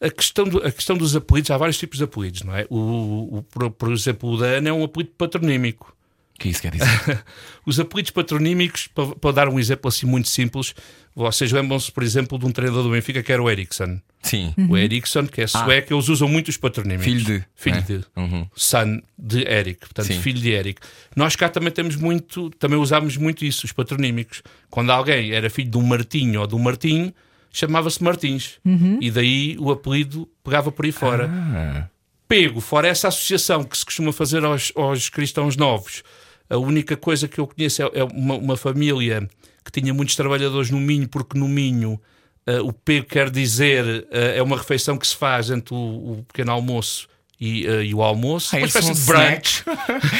A 0.00 0.10
questão, 0.10 0.44
do- 0.48 0.66
a 0.66 0.70
questão 0.72 0.96
dos 0.96 1.14
apelidos, 1.14 1.50
há 1.50 1.58
vários 1.58 1.76
tipos 1.78 1.98
de 1.98 2.04
apelidos, 2.04 2.42
não 2.44 2.56
é? 2.56 2.66
O, 2.70 3.38
o- 3.38 3.42
por, 3.42 3.70
por 3.70 3.92
exemplo, 3.92 4.30
o 4.30 4.38
da 4.38 4.46
Ana 4.46 4.70
é 4.70 4.72
um 4.72 4.84
apelido 4.84 5.12
patronímico. 5.18 5.94
O 6.36 6.40
que 6.40 6.48
isso 6.48 6.60
quer 6.60 6.72
dizer? 6.72 7.24
Os 7.64 7.78
apelidos 7.78 8.10
patronímicos, 8.10 8.88
para, 8.88 9.14
para 9.14 9.30
dar 9.32 9.48
um 9.48 9.58
exemplo 9.58 9.88
assim 9.88 10.04
muito 10.04 10.28
simples, 10.28 10.74
vocês 11.14 11.52
lembram-se, 11.52 11.92
por 11.92 12.02
exemplo, 12.02 12.38
de 12.38 12.44
um 12.44 12.50
treinador 12.50 12.82
do 12.82 12.90
Benfica 12.90 13.22
que 13.22 13.32
era 13.32 13.40
o 13.40 13.48
Eriksson. 13.48 14.00
Sim. 14.20 14.52
O 14.68 14.76
Eriksson, 14.76 15.26
que 15.26 15.42
é 15.42 15.46
sueco, 15.46 15.94
eles 15.94 16.08
usam 16.08 16.26
muito 16.28 16.48
os 16.48 16.56
patronímicos. 16.56 17.04
Filho 17.04 17.24
de. 17.24 17.44
Filho 17.54 17.76
né? 17.76 17.84
de. 17.86 18.04
Uhum. 18.16 18.48
Son 18.56 19.00
de 19.16 19.42
Eric, 19.48 19.80
portanto, 19.80 20.06
Sim. 20.06 20.20
filho 20.20 20.40
de 20.40 20.50
Eric. 20.50 20.80
Nós 21.14 21.36
cá 21.36 21.48
também 21.48 21.70
temos 21.70 21.94
muito, 21.94 22.50
também 22.50 22.78
usámos 22.78 23.16
muito 23.16 23.44
isso, 23.44 23.64
os 23.64 23.72
patronímicos. 23.72 24.42
Quando 24.68 24.90
alguém 24.90 25.30
era 25.30 25.48
filho 25.48 25.70
de 25.70 25.78
um 25.78 25.82
Martinho 25.82 26.40
ou 26.40 26.46
de 26.48 26.54
um 26.56 26.58
Martim, 26.58 27.14
chamava-se 27.52 28.02
Martins. 28.02 28.58
E 29.00 29.10
daí 29.10 29.56
o 29.60 29.70
apelido 29.70 30.28
pegava 30.42 30.72
por 30.72 30.84
aí 30.84 30.92
fora. 30.92 31.30
Ah, 31.30 31.88
Pego, 32.26 32.60
fora 32.60 32.88
essa 32.88 33.08
associação 33.08 33.62
que 33.62 33.76
se 33.76 33.84
costuma 33.84 34.12
fazer 34.12 34.44
aos, 34.44 34.72
aos 34.74 35.08
cristãos 35.08 35.56
novos, 35.56 36.02
a 36.48 36.56
única 36.56 36.96
coisa 36.96 37.28
que 37.28 37.38
eu 37.38 37.46
conheço 37.46 37.82
é, 37.82 37.90
é 37.94 38.04
uma, 38.04 38.34
uma 38.34 38.56
família 38.56 39.28
que 39.64 39.80
tinha 39.80 39.94
muitos 39.94 40.14
trabalhadores 40.14 40.70
no 40.70 40.78
Minho, 40.78 41.08
porque 41.08 41.38
no 41.38 41.48
Minho 41.48 42.00
eh, 42.46 42.60
o 42.60 42.72
pego 42.72 43.06
quer 43.06 43.30
dizer 43.30 44.06
eh, 44.10 44.38
é 44.38 44.42
uma 44.42 44.56
refeição 44.56 44.98
que 44.98 45.06
se 45.06 45.16
faz 45.16 45.50
entre 45.50 45.74
o, 45.74 45.78
o 46.18 46.24
pequeno 46.28 46.52
almoço 46.52 47.08
e, 47.40 47.66
eh, 47.66 47.84
e 47.86 47.94
o 47.94 48.02
almoço. 48.02 48.54
Ah, 48.54 48.58
uma 48.58 48.64
eles 48.66 48.74
espécie 48.74 48.94
são 49.04 49.16
de 49.16 49.20
brunch. 49.28 49.64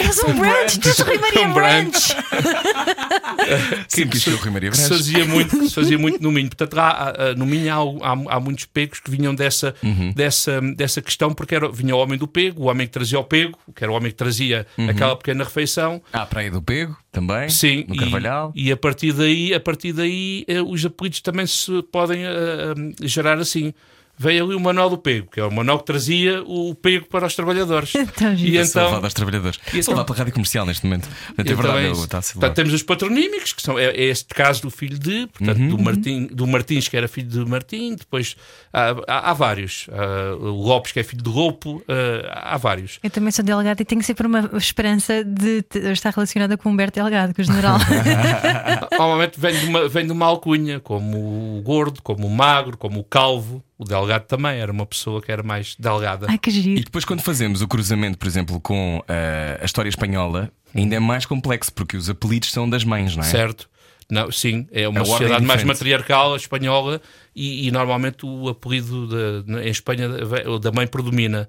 És 0.01 0.19
um 0.25 0.35
brunch, 0.39 0.79
tu 0.81 1.03
Rui 1.05 1.19
Maria 1.19 1.41
Um 1.49 1.53
brunch. 1.53 2.15
Brunch. 2.15 3.85
sim, 3.89 4.07
que 4.09 4.17
isto 4.17 4.31
é 4.31 4.35
o 4.35 4.37
Rui 4.37 4.51
Maria 4.51 4.71
Branches. 4.71 4.89
fazia 4.97 5.25
muito, 5.25 5.71
fazia 5.71 5.99
muito 5.99 6.23
no 6.23 6.31
Minho. 6.33 6.49
Portanto, 6.49 6.75
lá 6.75 6.91
ah, 6.91 7.15
ah, 7.31 7.35
no 7.35 7.47
Minho 7.47 7.73
há, 7.73 8.09
há, 8.09 8.37
há 8.37 8.41
muitos 8.41 8.65
pegos 8.67 9.01
que 9.01 9.11
vinham 9.11 9.35
dessa, 9.35 9.75
Uhum. 9.83 10.13
dessa, 10.13 10.61
dessa 10.61 11.03
questão, 11.03 11.33
porque 11.35 11.55
era, 11.55 11.71
vinha 11.71 11.95
o 11.95 11.99
homem 11.99 12.19
do 12.19 12.27
pego, 12.27 12.63
o 12.63 12.67
homem 12.67 12.87
que 12.87 12.93
trazia 12.93 13.19
o 13.19 13.25
pego, 13.25 13.59
que 13.75 13.83
era 13.85 13.93
o 13.93 13.97
homem 13.97 14.11
que 14.11 14.17
trazia 14.17 14.67
Uhum. 14.79 14.89
aquela 14.89 15.17
pequena 15.17 15.45
refeição. 15.45 16.03
Há 16.13 16.23
a 16.23 16.27
Praia 16.27 16.51
do 16.51 16.63
Pego 16.63 16.97
também. 17.13 17.49
Sim, 17.49 17.85
No 17.89 17.95
e- 17.95 17.99
Carvalhal. 17.99 18.53
E, 18.55 18.73
a 18.73 18.77
partir 18.77 19.13
daí, 19.13 19.53
a 19.55 19.61
partir 19.61 19.93
daí 19.93 20.45
eh, 20.49 20.61
os 20.63 20.85
apelidos 20.85 21.21
também 21.21 21.47
se 21.47 21.83
podem 21.93 22.25
ah, 22.27 22.31
ah, 22.31 22.75
gerar 23.07 23.39
assim. 23.39 23.73
Veio 24.17 24.45
ali 24.45 24.55
o 24.55 24.61
Manuel 24.61 24.91
do 24.91 24.97
Pego, 24.99 25.29
que 25.31 25.41
é 25.41 25.45
o 25.45 25.51
Manuel 25.53 25.79
que 25.81 25.87
trazia 25.87 26.43
o 26.45 26.75
pego 26.75 27.07
para 27.07 27.27
os 27.27 27.35
trabalhadores. 27.35 27.93
Tão 28.17 28.33
e. 28.35 28.51
Então, 28.51 28.63
então, 28.63 28.65
Salvado 28.67 29.05
aos 29.07 29.15
trabalhadores. 29.15 29.59
e 29.73 29.79
então- 29.81 29.95
lá 29.95 30.05
pela 30.05 30.19
rádio 30.19 30.33
comercial 30.33 30.65
neste 30.67 30.85
momento. 30.87 31.09
É 31.37 31.43
Então 31.43 31.57
verdade, 31.57 31.79
é 31.85 31.89
eu- 31.89 31.93
a 31.93 31.95
ser 31.97 32.09
Portanto, 32.35 32.43
lá. 32.43 32.51
temos 32.51 32.73
os 32.73 32.83
patronímicos, 32.83 33.53
que 33.53 33.61
são, 33.63 33.79
é, 33.79 33.87
é 33.87 34.05
este 34.05 34.33
caso 34.35 34.63
do 34.63 34.71
filho 34.71 34.99
de, 34.99 35.27
portanto, 35.27 35.59
Uhum. 35.59 35.69
do, 35.69 35.79
Martim, 35.79 36.27
do 36.29 36.47
Martins, 36.47 36.87
que 36.89 36.97
era 36.97 37.09
filho 37.09 37.29
de 37.29 37.45
Martim, 37.45 37.97
depois 37.97 38.37
há, 38.73 38.91
há- 39.09 39.31
há 39.31 39.33
vários. 39.35 39.87
Há 39.93 40.37
o 40.37 40.63
Lopes, 40.63 40.93
que 40.93 41.01
é 41.01 41.03
filho 41.03 41.23
de 41.23 41.29
Lopo, 41.31 41.83
há, 42.31 42.55
há 42.55 42.57
vários. 42.57 43.01
Eu 43.03 43.11
também 43.11 43.33
sou 43.33 43.45
delegada 43.45 43.83
e 43.83 43.85
tenho 43.85 44.03
sempre 44.03 44.27
uma 44.27 44.49
esperança 44.57 45.25
de 45.25 45.65
estar 45.93 46.11
relacionada 46.11 46.57
com 46.57 46.69
o 46.69 46.73
Humberto 46.73 47.01
Delgado, 47.01 47.35
com 47.35 47.43
o 47.43 47.45
general. 47.45 47.79
Normalmente 48.93 49.39
vem 49.41 49.59
de, 49.59 49.67
uma, 49.67 49.89
vem 49.89 50.07
de 50.07 50.13
uma 50.13 50.27
alcunha, 50.27 50.81
como 50.81 51.59
o 51.59 51.63
gordo, 51.63 52.01
como 52.03 52.27
o 52.27 52.31
magro, 52.31 52.77
como 52.77 53.01
o 53.01 53.05
calvo. 53.05 53.63
O 53.77 53.85
delgado 53.85 54.25
também 54.27 54.59
era 54.59 54.71
uma 54.71 54.87
pessoa 54.87 55.21
que 55.21 55.33
era 55.33 55.43
mais 55.43 55.75
delgada. 55.77 56.27
Ai, 56.29 56.39
que 56.39 56.51
E 56.51 56.53
giro. 56.53 56.85
depois, 56.85 57.05
quando 57.05 57.23
fazemos 57.23 57.61
o 57.61 57.67
cruzamento, 57.67 58.17
por 58.17 58.29
exemplo, 58.29 58.61
com 58.61 59.03
ah, 59.09 59.59
a 59.61 59.65
história 59.65 59.89
espanhola, 59.89 60.51
ainda 60.75 60.95
é 60.97 61.01
mais 61.01 61.27
complexo, 61.27 61.73
porque 61.73 61.97
os 61.97 62.09
apelidos 62.09 62.53
são 62.53 62.69
das 62.69 62.85
mães, 62.85 63.17
não 63.17 63.25
é? 63.25 63.27
Certo? 63.27 63.69
Não, 64.11 64.31
sim, 64.31 64.67
é 64.71 64.87
uma 64.87 65.01
A 65.01 65.03
é 65.03 65.07
sociedade 65.07 65.45
mais 65.45 65.65
matriarcal, 65.65 66.35
a 66.35 66.37
espanhola, 66.37 67.01
e, 67.35 67.67
e 67.67 67.71
normalmente 67.71 68.25
o 68.27 68.49
apelido 68.49 69.09
de- 69.09 69.61
em 69.61 69.71
Espanha 69.71 70.09
o 70.47 70.59
da 70.59 70.71
mãe 70.71 70.87
predomina. 70.87 71.49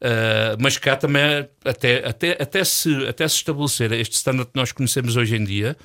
Uh, 0.00 0.54
mas 0.60 0.78
cá 0.78 0.94
também, 0.96 1.48
até, 1.64 2.06
até, 2.08 2.40
até, 2.40 2.62
se, 2.62 2.94
até 3.08 3.26
se 3.26 3.34
estabelecer 3.36 3.90
este 3.92 4.14
standard 4.14 4.48
que 4.48 4.56
nós 4.56 4.70
conhecemos 4.70 5.16
hoje 5.16 5.34
em 5.34 5.42
dia, 5.44 5.76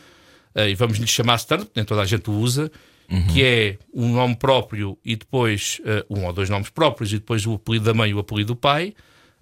uh, 0.55 0.61
e 0.61 0.75
vamos 0.75 0.97
lhe 0.99 1.07
chamar 1.07 1.35
standard, 1.37 1.71
nem 1.75 1.83
toda 1.83 2.01
a 2.01 2.05
gente 2.05 2.29
o 2.29 2.33
usa, 2.33 2.71
que 3.31 3.43
é 3.43 3.77
um 3.93 4.13
nome 4.13 4.35
próprio 4.35 4.97
e 5.05 5.15
depois 5.15 5.79
uh, 5.81 6.05
um 6.19 6.25
ou 6.25 6.33
dois 6.33 6.49
nomes 6.49 6.69
próprios, 6.69 7.11
e 7.13 7.17
depois 7.19 7.45
o 7.45 7.53
apelido 7.53 7.85
da 7.85 7.93
mãe 7.93 8.09
e 8.11 8.13
o 8.13 8.19
apelido 8.19 8.53
do 8.53 8.55
pai. 8.55 8.93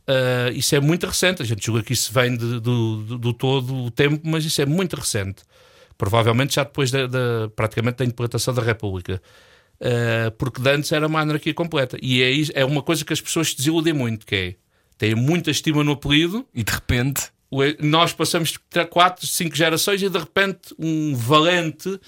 Uh, 0.01 0.51
isso 0.53 0.75
é 0.75 0.79
muito 0.79 1.05
recente. 1.05 1.41
A 1.41 1.45
gente 1.45 1.65
julga 1.65 1.81
que 1.83 1.93
isso 1.93 2.11
vem 2.11 2.35
de- 2.35 2.59
do, 2.59 2.97
do, 3.03 3.17
do 3.17 3.33
todo 3.33 3.73
o 3.85 3.91
tempo, 3.91 4.19
mas 4.23 4.43
isso 4.43 4.61
é 4.61 4.65
muito 4.65 4.95
recente. 4.95 5.43
Provavelmente 5.97 6.55
já 6.55 6.63
depois 6.63 6.91
da, 6.91 7.07
da- 7.07 7.49
praticamente 7.55 7.97
da 7.99 8.05
implantação 8.05 8.53
da 8.53 8.61
República. 8.61 9.21
Uh, 9.79 10.31
porque 10.37 10.61
antes 10.67 10.91
era 10.91 11.07
uma 11.07 11.21
anarquia 11.21 11.53
completa. 11.53 11.97
E 12.01 12.21
é, 12.21 12.61
é 12.61 12.65
uma 12.65 12.81
coisa 12.83 13.05
que 13.05 13.13
as 13.13 13.21
pessoas 13.21 13.49
se 13.49 13.57
desiludem 13.57 13.93
muito, 13.93 14.25
que 14.25 14.35
é 14.35 14.55
têm 14.97 15.15
muita 15.15 15.49
estima 15.49 15.83
no 15.83 15.93
apelido, 15.93 16.45
E 16.53 16.63
de 16.63 16.71
repente, 16.71 17.23
nós 17.79 18.13
passamos 18.13 18.55
4, 18.89 19.25
5 19.25 19.55
gerações 19.55 20.01
e 20.03 20.09
de 20.09 20.17
repente 20.17 20.75
um 20.77 21.15
valente 21.15 21.99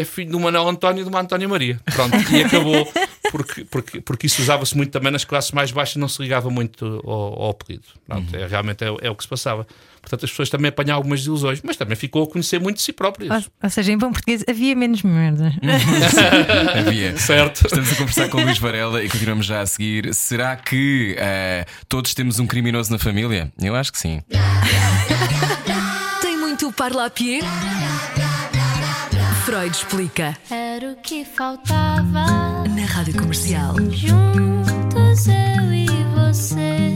é 0.00 0.04
filho 0.04 0.30
do 0.30 0.40
Manuel 0.40 0.68
António 0.68 1.00
e 1.00 1.04
de 1.04 1.08
uma 1.08 1.20
Antónia 1.20 1.48
Maria. 1.48 1.80
Pronto, 1.92 2.16
e 2.32 2.42
acabou. 2.42 2.90
Porque, 3.30 3.64
porque, 3.64 4.00
porque 4.00 4.26
isso 4.26 4.42
usava-se 4.42 4.76
muito 4.76 4.90
também 4.90 5.10
nas 5.10 5.24
classes 5.24 5.52
mais 5.52 5.70
baixas, 5.70 5.96
não 5.96 6.08
se 6.08 6.20
ligava 6.20 6.50
muito 6.50 7.02
ao, 7.04 7.42
ao 7.42 7.50
apelido. 7.50 7.84
Pronto, 8.06 8.36
é, 8.36 8.46
realmente 8.46 8.84
é, 8.84 8.88
é 9.00 9.10
o 9.10 9.14
que 9.14 9.22
se 9.22 9.28
passava. 9.28 9.66
Portanto, 10.02 10.24
as 10.24 10.30
pessoas 10.30 10.50
também 10.50 10.68
apanhavam 10.68 10.96
algumas 10.96 11.20
desilusões, 11.20 11.60
mas 11.62 11.76
também 11.76 11.96
ficou 11.96 12.24
a 12.24 12.26
conhecer 12.26 12.60
muito 12.60 12.76
de 12.76 12.82
si 12.82 12.92
próprias. 12.92 13.46
Ou, 13.46 13.52
ou 13.62 13.70
seja, 13.70 13.92
em 13.92 13.96
bom 13.96 14.10
português 14.10 14.44
havia 14.48 14.74
menos 14.74 15.02
merda. 15.02 15.54
havia. 16.76 17.16
Certo. 17.16 17.66
Estamos 17.66 17.92
a 17.92 17.94
conversar 17.94 18.28
com 18.28 18.38
o 18.38 18.42
Luís 18.42 18.58
Varela 18.58 19.02
e 19.02 19.08
continuamos 19.08 19.46
já 19.46 19.60
a 19.60 19.66
seguir. 19.66 20.12
Será 20.12 20.56
que 20.56 21.16
ah, 21.18 21.64
todos 21.88 22.14
temos 22.14 22.40
um 22.40 22.46
criminoso 22.46 22.90
na 22.90 22.98
família? 22.98 23.52
Eu 23.60 23.76
acho 23.76 23.92
que 23.92 23.98
sim. 23.98 24.22
Tem 26.20 26.36
muito 26.36 26.72
parlapier? 26.72 27.42
Freud 29.44 29.74
explica 29.74 30.36
Era 30.50 30.92
o 30.92 30.96
que 30.96 31.24
faltava. 31.24 32.24
na 32.68 32.86
Rádio 32.86 33.14
Comercial. 33.18 33.74
Juntos 33.90 35.26
eu 35.26 35.72
e 35.72 35.86
você. 36.14 36.91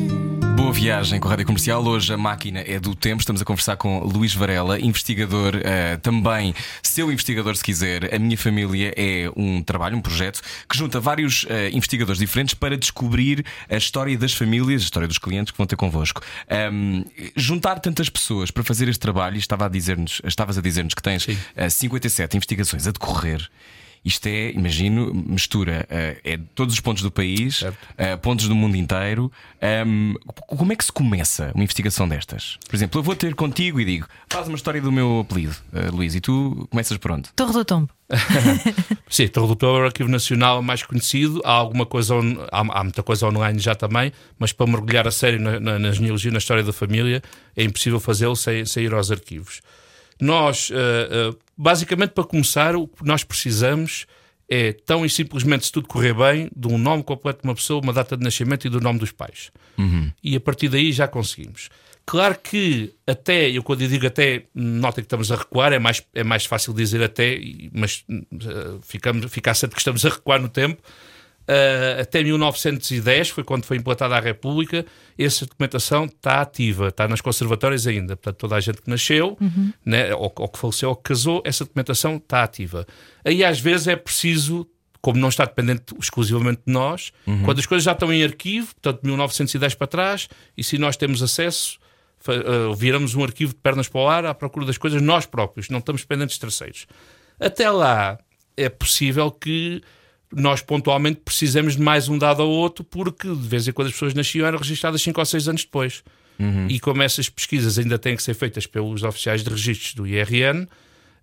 Boa 0.67 0.75
viagem 0.75 1.21
com 1.21 1.29
a 1.29 1.31
Rádio 1.31 1.47
Comercial. 1.47 1.81
Hoje 1.87 2.13
a 2.13 2.17
máquina 2.17 2.59
é 2.59 2.81
do 2.81 2.93
tempo. 2.93 3.21
Estamos 3.21 3.41
a 3.41 3.45
conversar 3.45 3.77
com 3.77 4.01
Luís 4.01 4.35
Varela, 4.35 4.81
investigador, 4.81 5.61
eh, 5.63 5.97
também 5.99 6.53
seu 6.83 7.13
investigador, 7.13 7.55
se 7.55 7.63
quiser. 7.63 8.13
A 8.13 8.19
minha 8.19 8.37
família 8.37 8.93
é 8.97 9.31
um 9.37 9.63
trabalho, 9.63 9.97
um 9.97 10.01
projeto 10.01 10.41
que 10.69 10.77
junta 10.77 10.99
vários 10.99 11.47
eh, 11.49 11.71
investigadores 11.73 12.19
diferentes 12.19 12.53
para 12.53 12.77
descobrir 12.77 13.45
a 13.71 13.77
história 13.77 14.19
das 14.19 14.33
famílias, 14.33 14.83
a 14.83 14.85
história 14.85 15.07
dos 15.07 15.19
clientes 15.19 15.53
que 15.53 15.57
vão 15.57 15.69
ter 15.69 15.77
convosco. 15.77 16.21
Ahm, 16.51 17.05
juntar 17.37 17.79
tantas 17.79 18.09
pessoas 18.09 18.51
para 18.51 18.65
fazer 18.65 18.89
este 18.89 18.99
trabalho, 18.99 19.37
estava 19.37 19.67
a 19.67 19.69
dizer-nos, 19.69 20.21
estavas 20.25 20.59
a 20.59 20.61
dizer-nos 20.61 20.95
que 20.95 21.03
tens 21.03 21.23
Sim. 21.23 21.39
eh, 21.55 21.71
57 21.71 22.37
investigações 22.37 22.89
a 22.89 22.91
decorrer. 22.91 23.49
Isto 24.05 24.27
é, 24.29 24.51
imagino, 24.53 25.13
mistura 25.13 25.87
eh, 25.91 26.21
é 26.25 26.39
todos 26.55 26.75
os 26.75 26.81
pontos 26.81 27.03
do 27.03 27.11
país, 27.11 27.65
eh, 27.99 28.17
pontos 28.17 28.47
do 28.49 28.55
mundo 28.55 28.77
inteiro. 28.77 29.33
Ahm, 29.61 30.15
como 30.47 30.73
é 30.73 30.77
que 30.77 30.85
se 30.85 30.93
começa 30.93 31.51
uma 31.55 31.65
investigação 31.65 32.09
destas? 32.09 32.59
Por 32.69 32.77
exemplo, 32.77 33.01
eu 33.01 33.03
vou 33.03 33.17
ter 33.17 33.35
contigo 33.35 33.81
e 33.81 33.85
digo: 33.85 34.07
faz 34.29 34.47
uma 34.47 34.57
história 34.57 34.81
do 34.81 34.93
meu 34.93 35.21
apelido, 35.21 35.57
eh, 35.73 35.89
Luís, 35.91 36.15
e 36.15 36.21
tu 36.21 36.69
começas 36.71 36.97
por 36.99 37.11
onde? 37.11 37.29
Torre 37.35 37.53
do 37.53 37.65
Tombo. 37.65 37.91
Sim, 39.11 39.25
então 39.25 39.43
o 39.45 39.47
doutor 39.49 39.87
Arquivo 39.87 40.09
Nacional 40.09 40.59
é 40.59 40.63
mais 40.63 40.83
conhecido. 40.83 41.41
Há 41.45 41.51
alguma 41.53 41.85
coisa, 41.85 42.15
on- 42.15 42.47
há, 42.53 42.61
há 42.81 42.85
muita 42.85 43.03
coisa 43.03 43.27
online 43.27 43.59
já 43.59 43.75
também, 43.75 44.13
mas 44.39 44.53
para 44.53 44.67
mergulhar 44.71 45.07
a 45.09 45.11
sério 45.11 45.41
na, 45.41 45.59
na, 45.59 45.79
na 45.79 45.91
genealogia, 45.93 46.31
na 46.31 46.39
história 46.39 46.63
da 46.63 46.73
família, 46.73 47.23
é 47.57 47.65
impossível 47.65 47.99
fazê-lo 47.99 48.37
sem, 48.37 48.65
sem 48.65 48.85
ir 48.85 48.95
aos 48.95 49.11
arquivos. 49.11 49.61
Nós, 50.21 50.71
eh, 50.73 51.09
eh, 51.11 51.37
basicamente, 51.57 52.11
para 52.11 52.25
começar, 52.25 52.75
o 52.77 52.87
que 52.87 53.05
nós 53.05 53.23
precisamos 53.25 54.07
é, 54.49 54.73
tão 54.73 55.05
e 55.05 55.11
simplesmente, 55.11 55.67
se 55.67 55.73
tudo 55.73 55.89
correr 55.89 56.15
bem, 56.15 56.49
de 56.55 56.69
um 56.69 56.79
nome 56.79 57.03
completo 57.03 57.43
de 57.43 57.49
uma 57.49 57.55
pessoa, 57.55 57.83
uma 57.83 57.93
data 57.93 58.17
de 58.17 58.23
nascimento 58.23 58.67
e 58.67 58.71
do 58.71 58.81
nome 58.81 58.99
dos 58.99 59.13
pais. 59.13 59.51
E 60.23 60.37
a 60.37 60.41
partir 60.41 60.69
daí 60.69 60.93
já 60.93 61.09
conseguimos. 61.09 61.69
Claro 62.07 62.39
que 62.41 62.95
até, 63.05 63.51
eu 63.51 63.65
quando 63.65 63.83
eu 63.83 63.89
digo 63.89 64.07
até, 64.07 64.45
notem 64.55 65.03
que 65.03 65.07
estamos 65.07 65.33
a 65.33 65.37
recuar, 65.37 65.73
é 65.73 65.79
mais, 65.81 66.01
é 66.15 66.23
mais 66.23 66.47
fácil 66.47 66.73
dizer 66.73 67.03
até, 67.03 67.37
mas 67.73 68.05
eh, 68.09 68.79
ficamos, 68.83 69.27
fica 69.33 69.53
certo 69.53 69.73
que 69.73 69.81
estamos 69.81 70.07
a 70.07 70.11
recuar 70.11 70.41
no 70.41 70.49
tempo. 70.49 70.81
Uh, 71.49 72.01
até 72.01 72.25
1910, 72.25 73.29
foi 73.31 73.45
quando 73.45 73.65
foi 73.65 73.77
implantada 73.77 74.17
a 74.17 74.21
República, 74.21 74.85
essa 75.17 75.47
documentação 75.47 76.07
está 76.07 76.41
ativa, 76.41 76.89
está 76.89 77.07
nas 77.07 77.21
conservatórias 77.21 77.87
ainda. 77.87 78.17
Portanto, 78.17 78.37
toda 78.37 78.57
a 78.57 78.61
gente 78.61 78.83
que 78.83 78.91
nasceu, 78.91 79.39
né, 79.85 80.13
ou, 80.15 80.33
ou 80.37 80.49
que 80.49 80.59
faleceu 80.59 80.89
ou 80.89 80.97
que 80.97 81.05
casou, 81.05 81.43
essa 81.45 81.65
documentação 81.65 82.17
está 82.17 82.43
ativa. 82.43 82.85
Aí, 83.25 83.45
às 83.45 83.61
vezes, 83.61 83.87
é 83.87 83.95
preciso, 83.95 84.67
como 85.01 85.21
não 85.21 85.29
está 85.29 85.45
dependente 85.45 85.95
exclusivamente 86.01 86.63
de 86.67 86.73
nós, 86.73 87.13
quando 87.45 87.61
as 87.61 87.67
coisas 87.67 87.85
já 87.85 87.93
estão 87.93 88.13
em 88.13 88.25
arquivo, 88.25 88.75
portanto, 88.75 89.03
de 89.03 89.09
1910 89.09 89.75
para 89.77 89.87
trás, 89.87 90.29
e 90.57 90.65
se 90.65 90.79
nós 90.79 90.97
temos 90.97 91.23
acesso, 91.23 91.79
uh, 92.27 92.75
viramos 92.75 93.15
um 93.15 93.23
arquivo 93.23 93.53
de 93.55 93.61
pernas 93.61 93.89
para 93.89 94.01
o 94.01 94.09
ar 94.09 94.27
à 94.27 94.35
procura 94.35 94.67
das 94.67 94.79
coisas 94.79 95.01
nós 95.01 95.27
próprios, 95.27 95.69
não 95.69 95.79
estamos 95.79 96.03
dependentes 96.03 96.35
de 96.35 96.41
terceiros. 96.41 96.87
Até 97.39 97.71
lá, 97.71 98.19
é 98.57 98.69
possível 98.69 99.31
que 99.31 99.83
nós 100.33 100.61
pontualmente 100.61 101.21
precisemos 101.25 101.77
de 101.77 101.83
mais 101.83 102.09
um 102.09 102.19
dado 102.19 102.41
ou 102.41 102.51
outro, 102.51 102.85
porque 102.85 103.29
de 103.29 103.49
vez 103.49 103.67
em 103.69 103.73
quando 103.73 103.89
as 103.89 103.93
pessoas 103.93 104.15
nasciam 104.15 104.47
eram 104.47 104.59
registradas 104.59 105.03
5 105.03 105.21
ou 105.21 105.27
6 105.27 105.49
anos 105.49 105.65
depois. 105.65 106.03
E 106.69 106.79
como 106.81 107.03
essas 107.03 107.29
pesquisas 107.29 107.79
ainda 107.79 107.99
têm 107.99 108.15
que 108.15 108.23
ser 108.23 108.35
feitas 108.35 108.67
pelos 108.67 109.03
oficiais 109.03 109.43
de 109.43 109.49
registros 109.49 109.95
do 109.95 110.07
IRN, 110.07 110.67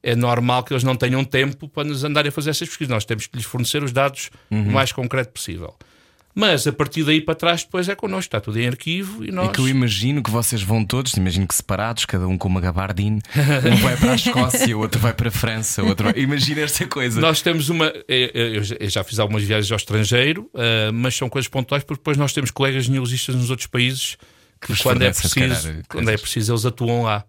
é 0.01 0.15
normal 0.15 0.63
que 0.63 0.73
eles 0.73 0.83
não 0.83 0.95
tenham 0.95 1.23
tempo 1.23 1.67
para 1.67 1.83
nos 1.83 2.03
andarem 2.03 2.29
a 2.29 2.31
fazer 2.31 2.49
essas 2.49 2.67
pesquisas. 2.67 2.91
Nós 2.91 3.05
temos 3.05 3.27
que 3.27 3.37
lhes 3.37 3.45
fornecer 3.45 3.83
os 3.83 3.91
dados 3.91 4.31
o 4.49 4.71
mais 4.71 4.91
concreto 4.91 5.31
possível. 5.31 5.75
Mas 6.35 6.65
a 6.65 6.73
partir 6.73 7.03
daí 7.03 7.21
para 7.21 7.35
trás, 7.35 7.63
depois 7.63 7.87
é 7.87 7.93
connosco, 7.95 8.21
está 8.21 8.41
tudo 8.41 8.59
em 8.59 8.67
arquivo 8.67 9.23
e 9.23 9.31
nós. 9.31 9.49
É 9.49 9.51
que 9.51 9.59
eu 9.59 9.67
imagino 9.67 10.23
que 10.23 10.31
vocês 10.31 10.63
vão 10.63 10.83
todos, 10.83 11.13
imagino 11.13 11.47
que 11.47 11.53
separados, 11.53 12.05
cada 12.05 12.27
um 12.27 12.37
com 12.37 12.47
uma 12.47 12.59
gabardine. 12.59 13.21
Um 13.71 13.75
vai 13.77 13.95
para 13.97 14.11
a 14.13 14.15
Escócia, 14.15 14.75
o 14.75 14.79
outro 14.81 14.99
vai 14.99 15.13
para 15.13 15.27
a 15.27 15.31
França, 15.31 15.83
o 15.83 15.87
outro 15.87 16.05
vai... 16.05 16.19
Imagina 16.19 16.61
esta 16.61 16.87
coisa. 16.87 17.21
Nós 17.21 17.41
temos 17.41 17.69
uma. 17.69 17.93
Eu 18.07 18.63
já- 18.89 19.03
fiz 19.03 19.19
algumas 19.19 19.43
viagens 19.43 19.71
ao 19.71 19.77
estrangeiro, 19.77 20.49
eh, 20.55 20.91
mas 20.91 21.15
são 21.15 21.29
coisas 21.29 21.47
pontuais, 21.47 21.83
porque 21.83 21.99
depois 21.99 22.17
nós 22.17 22.33
temos 22.33 22.49
colegas 22.49 22.85
genealogistas 22.85 23.35
nos 23.35 23.49
outros 23.49 23.67
países 23.67 24.17
que, 24.59 24.69
vos 24.71 24.81
quando 24.81 25.01
é, 25.03 25.11
preciso, 25.11 25.35
calhar, 25.35 25.83
quando 25.87 26.09
é 26.09 26.17
preciso, 26.17 26.51
eles 26.53 26.65
atuam 26.65 27.03
lá. 27.03 27.23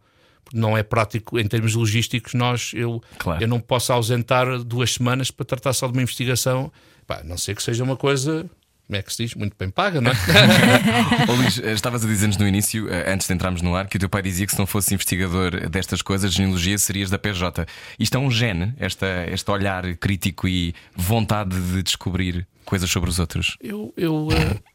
Não 0.53 0.77
é 0.79 0.83
prático 0.83 1.38
em 1.38 1.47
termos 1.47 1.75
logísticos. 1.75 2.33
Nós, 2.35 2.71
eu, 2.75 3.03
Claro. 3.19 3.43
eu 3.43 3.49
não 3.49 3.59
posso 3.61 3.93
ausentar 3.93 4.62
duas 4.62 4.93
semanas 4.95 5.31
para 5.31 5.45
tratar 5.45 5.73
só 5.73 5.87
de 5.87 5.93
uma 5.95 6.03
investigação, 6.03 6.71
Pá, 7.07 7.19
a 7.21 7.25
não 7.25 7.37
ser 7.37 7.55
que 7.57 7.62
seja 7.62 7.83
uma 7.85 7.97
coisa. 7.97 8.49
Como 8.87 8.99
é 8.99 9.03
que 9.03 9.12
se 9.12 9.23
diz? 9.25 9.35
Muito 9.35 9.57
bem 9.59 9.70
paga, 9.70 10.01
não 10.01 10.11
é? 10.11 10.14
Ô, 11.31 11.35
Luís, 11.35 11.59
eh, 11.59 11.73
estavas 11.73 12.05
a 12.05 12.07
dizer-nos 12.07 12.37
no 12.37 12.47
início, 12.47 12.87
eh, 12.92 13.11
antes 13.12 13.27
de 13.27 13.33
entrarmos 13.33 13.62
no 13.62 13.75
ar, 13.75 13.88
que 13.88 13.97
o 13.97 14.01
teu 14.01 14.11
pai 14.11 14.20
dizia 14.20 14.47
que 14.47 14.53
se 14.53 14.59
não 14.59 14.66
fosse 14.66 14.92
investigador 14.92 15.68
destas 15.70 16.03
coisas, 16.03 16.31
de 16.31 16.37
genealogia, 16.37 16.77
serias 16.77 17.09
da 17.09 17.18
PJ. 17.18 17.66
Isto 17.99 18.16
é 18.16 18.20
um 18.20 18.31
gene, 18.31 18.75
esta, 18.79 19.07
este 19.31 19.51
olhar 19.51 19.97
crítico 19.97 20.47
e 20.47 20.75
vontade 20.94 21.59
de 21.59 21.83
descobrir 21.83 22.47
coisas 22.66 22.90
sobre 22.90 23.09
os 23.09 23.18
outros. 23.18 23.57
Eu, 23.59 23.92
eu 23.97 24.29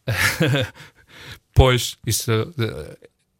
eh, 0.07 0.65
pois, 1.53 1.95
isso 2.03 2.31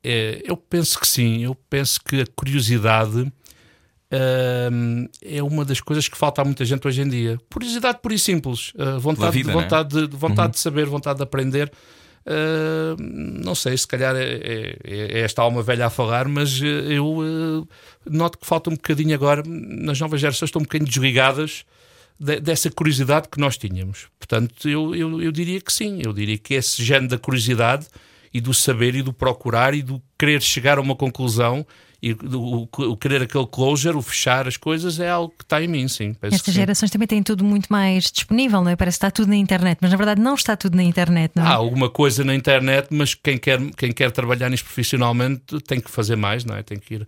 é, 0.04 0.42
eu 0.46 0.56
penso 0.56 1.00
que 1.00 1.08
sim. 1.08 1.44
Eu 1.44 1.56
penso 1.56 2.00
que 2.04 2.22
a 2.22 2.26
curiosidade 2.36 3.32
eh, 4.12 4.70
é 5.38 5.44
uma 5.44 5.64
das 5.66 5.80
coisas 5.82 6.08
que 6.08 6.18
falta 6.18 6.42
a 6.42 6.46
muita 6.46 6.66
gente 6.66 6.88
hoje 6.88 7.02
em 7.02 7.08
dia. 7.10 7.38
Curiosidade 7.54 8.00
pura 8.02 8.14
e 8.14 8.20
simples, 8.20 8.74
eh, 8.78 8.98
vontade, 9.00 9.34
vida, 9.34 9.50
de, 9.50 9.54
não 9.54 9.60
é? 9.60 9.64
vontade, 9.64 9.90
de, 10.02 10.08
de 10.08 10.16
vontade 10.18 10.54
de 10.54 10.60
saber, 10.60 10.86
vontade 10.88 11.18
de 11.18 11.24
aprender. 11.24 11.72
Eh, 12.26 12.96
não 13.00 13.56
sei, 13.56 13.78
se 13.78 13.88
calhar 13.88 14.16
é, 14.16 14.24
é- 14.24 14.78
é 14.84 15.20
esta 15.22 15.42
alma 15.42 15.62
velha 15.64 15.86
a 15.88 15.90
falar, 15.90 16.28
mas 16.28 16.62
eh, 16.62 16.66
eu 16.98 17.18
eh, 17.66 17.68
noto 18.10 18.38
que 18.38 18.46
falta 18.46 18.70
um 18.70 18.74
bocadinho 18.74 19.14
agora, 19.16 19.42
nas 19.46 20.00
novas 20.00 20.20
gerações 20.22 20.50
estão 20.50 20.60
um 20.62 20.66
bocadinho 20.66 20.90
desligadas 20.90 21.64
de- 22.20 22.40
dessa 22.40 22.70
curiosidade 22.70 23.30
que 23.30 23.40
nós 23.40 23.58
tínhamos. 23.58 24.08
Portanto, 24.20 24.68
eu, 24.70 24.94
eu, 24.96 25.22
eu 25.22 25.32
diria 25.32 25.62
que 25.62 25.72
sim, 25.72 26.02
eu 26.06 26.12
diria 26.14 26.38
que 26.38 26.54
esse 26.56 26.84
género 26.84 27.08
da 27.10 27.18
curiosidade 27.18 27.88
e 28.34 28.40
do 28.42 28.54
saber 28.54 28.94
e 28.96 29.02
do 29.02 29.14
procurar 29.14 29.74
e 29.74 29.82
do 29.82 30.02
querer 30.18 30.42
chegar 30.42 30.78
a 30.78 30.82
uma 30.82 30.96
conclusão 30.96 31.66
e 32.02 32.14
o, 32.14 32.68
o 32.72 32.98
querer 32.98 33.24
aquele 33.24 33.46
closure, 33.46 33.98
o 33.98 34.02
fechar 34.02 34.48
as 34.48 34.56
coisas 34.56 35.00
é 35.00 35.10
algo 35.10 35.34
que 35.38 35.44
está 35.44 35.62
em 35.62 35.68
mim, 35.68 35.88
sim. 35.88 36.16
Estas 36.22 36.42
sim. 36.42 36.52
gerações 36.54 36.90
também 36.90 37.08
têm 37.08 37.22
tudo 37.22 37.44
muito 37.44 37.68
mais 37.68 38.10
disponível, 38.12 38.64
não 38.64 38.72
é? 38.72 38.76
Parece 38.76 38.98
que 38.98 39.06
está 39.06 39.12
tudo 39.12 39.30
na 39.30 39.36
internet, 39.36 39.80
mas 39.82 39.92
na 39.92 39.98
verdade 39.98 40.22
não 40.22 40.36
está 40.36 40.56
tudo 40.56 40.78
na 40.78 40.84
internet, 40.84 41.34
não 41.36 41.44
é? 41.44 41.48
Há 41.48 41.54
alguma 41.54 41.90
coisa 41.90 42.24
na 42.24 42.34
internet, 42.34 42.88
mas 42.92 43.14
quem 43.14 43.38
quer, 43.38 43.60
quem 43.72 43.92
quer 43.92 44.12
trabalhar 44.12 44.50
nisso 44.50 44.64
profissionalmente 44.64 45.60
tem 45.68 45.82
que 45.82 45.92
fazer 45.92 46.16
mais, 46.16 46.46
não 46.46 46.56
é? 46.56 46.64
Tem 46.64 46.80
que 46.80 46.96
ir. 46.96 47.08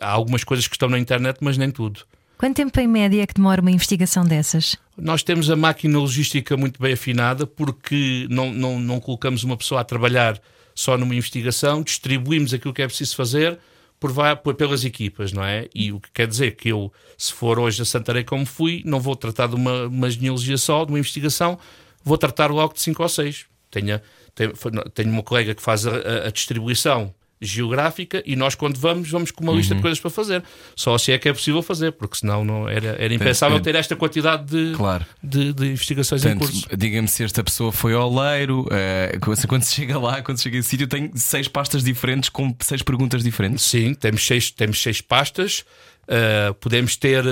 Há 0.00 0.10
algumas 0.10 0.44
coisas 0.44 0.66
que 0.66 0.74
estão 0.74 0.88
na 0.88 0.98
internet, 0.98 1.38
mas 1.40 1.58
nem 1.58 1.70
tudo. 1.70 2.00
Quanto 2.38 2.56
tempo 2.56 2.80
em 2.80 2.88
média 2.88 3.22
é 3.22 3.26
que 3.26 3.34
demora 3.34 3.60
uma 3.60 3.70
investigação 3.70 4.24
dessas? 4.24 4.76
Nós 4.96 5.22
temos 5.22 5.48
a 5.48 5.54
máquina 5.54 5.98
logística 5.98 6.56
muito 6.56 6.80
bem 6.80 6.94
afinada 6.94 7.46
porque 7.46 8.26
não, 8.30 8.52
não, 8.52 8.80
não 8.80 8.98
colocamos 8.98 9.44
uma 9.44 9.56
pessoa 9.56 9.82
a 9.82 9.84
trabalhar 9.84 10.40
só 10.74 10.96
numa 10.96 11.14
investigação, 11.14 11.82
distribuímos 11.82 12.52
aquilo 12.52 12.74
que 12.74 12.82
é 12.82 12.86
preciso 12.86 13.14
fazer 13.14 13.58
por, 14.02 14.36
por- 14.42 14.54
pelas 14.54 14.84
equipas, 14.84 15.32
não 15.32 15.44
é? 15.44 15.68
E 15.74 15.92
o 15.92 16.00
que 16.00 16.10
quer 16.12 16.26
dizer 16.26 16.56
que 16.56 16.68
eu, 16.70 16.92
se 17.16 17.32
for 17.32 17.58
hoje 17.58 17.80
a 17.82 17.84
Santarém 17.84 18.24
como 18.24 18.44
fui, 18.44 18.82
não 18.84 18.98
vou 19.00 19.14
tratar 19.14 19.46
de 19.46 19.54
uma, 19.54 19.86
uma 19.86 20.10
genealogia 20.10 20.58
só, 20.58 20.84
de 20.84 20.90
uma 20.92 20.98
investigação, 20.98 21.58
vou 22.04 22.18
tratar 22.18 22.50
logo 22.50 22.74
de 22.74 22.80
cinco 22.82 23.02
ou 23.02 23.08
seis. 23.08 23.46
Tenho, 23.70 24.00
tenho, 24.34 24.52
tenho 24.92 25.10
uma 25.10 25.22
colega 25.22 25.54
que 25.54 25.62
faz 25.62 25.86
a- 25.86 26.26
a 26.26 26.30
distribuição 26.30 27.14
geográfica 27.42 28.22
e 28.24 28.36
nós, 28.36 28.54
quando 28.54 28.78
vamos, 28.78 29.10
vamos 29.10 29.30
com 29.30 29.42
uma 29.44 29.52
lista 29.52 29.74
de 29.74 29.80
coisas 29.82 29.98
para 30.00 30.10
fazer. 30.10 30.42
Só 30.76 30.94
assim 30.94 31.12
é 31.12 31.18
que 31.18 31.28
é 31.28 31.32
possível 31.32 31.62
fazer, 31.62 31.92
porque 31.92 32.16
senão 32.18 32.44
não 32.44 32.68
era, 32.68 32.96
era 32.98 33.12
impensável 33.12 33.58
ter 33.60 33.74
esta 33.74 33.96
quantidade 33.96 34.44
de, 34.46 34.74
Claro. 34.76 35.04
de, 35.22 35.52
de 35.52 35.66
investigações 35.66 36.24
em 36.24 36.36
curso. 36.38 36.60
Portanto, 36.60 36.78
diga-me 36.78 37.08
se 37.08 37.24
esta 37.24 37.42
pessoa 37.42 37.72
foi 37.72 37.94
ao 37.94 38.12
leiro. 38.14 38.66
eh, 38.70 39.18
quando 39.20 39.46
quando 39.48 39.62
se 39.64 39.74
chega 39.74 39.98
lá, 39.98 40.22
quando 40.22 40.38
se 40.38 40.44
chega 40.44 40.58
esse 40.58 40.68
sítio, 40.68 40.86
tem 40.86 41.10
seis 41.14 41.48
pastas 41.48 41.82
diferentes 41.84 42.28
com 42.30 42.54
seis 42.60 42.82
perguntas 42.82 43.22
diferentes. 43.22 43.64
Sim, 43.64 43.94
temos 43.94 44.24
seis, 44.26 44.50
temos 44.50 44.80
seis 44.82 45.00
pastas. 45.00 45.64
Uh, 46.02 46.52
podemos 46.54 46.96
ter 46.96 47.24
uh, 47.24 47.28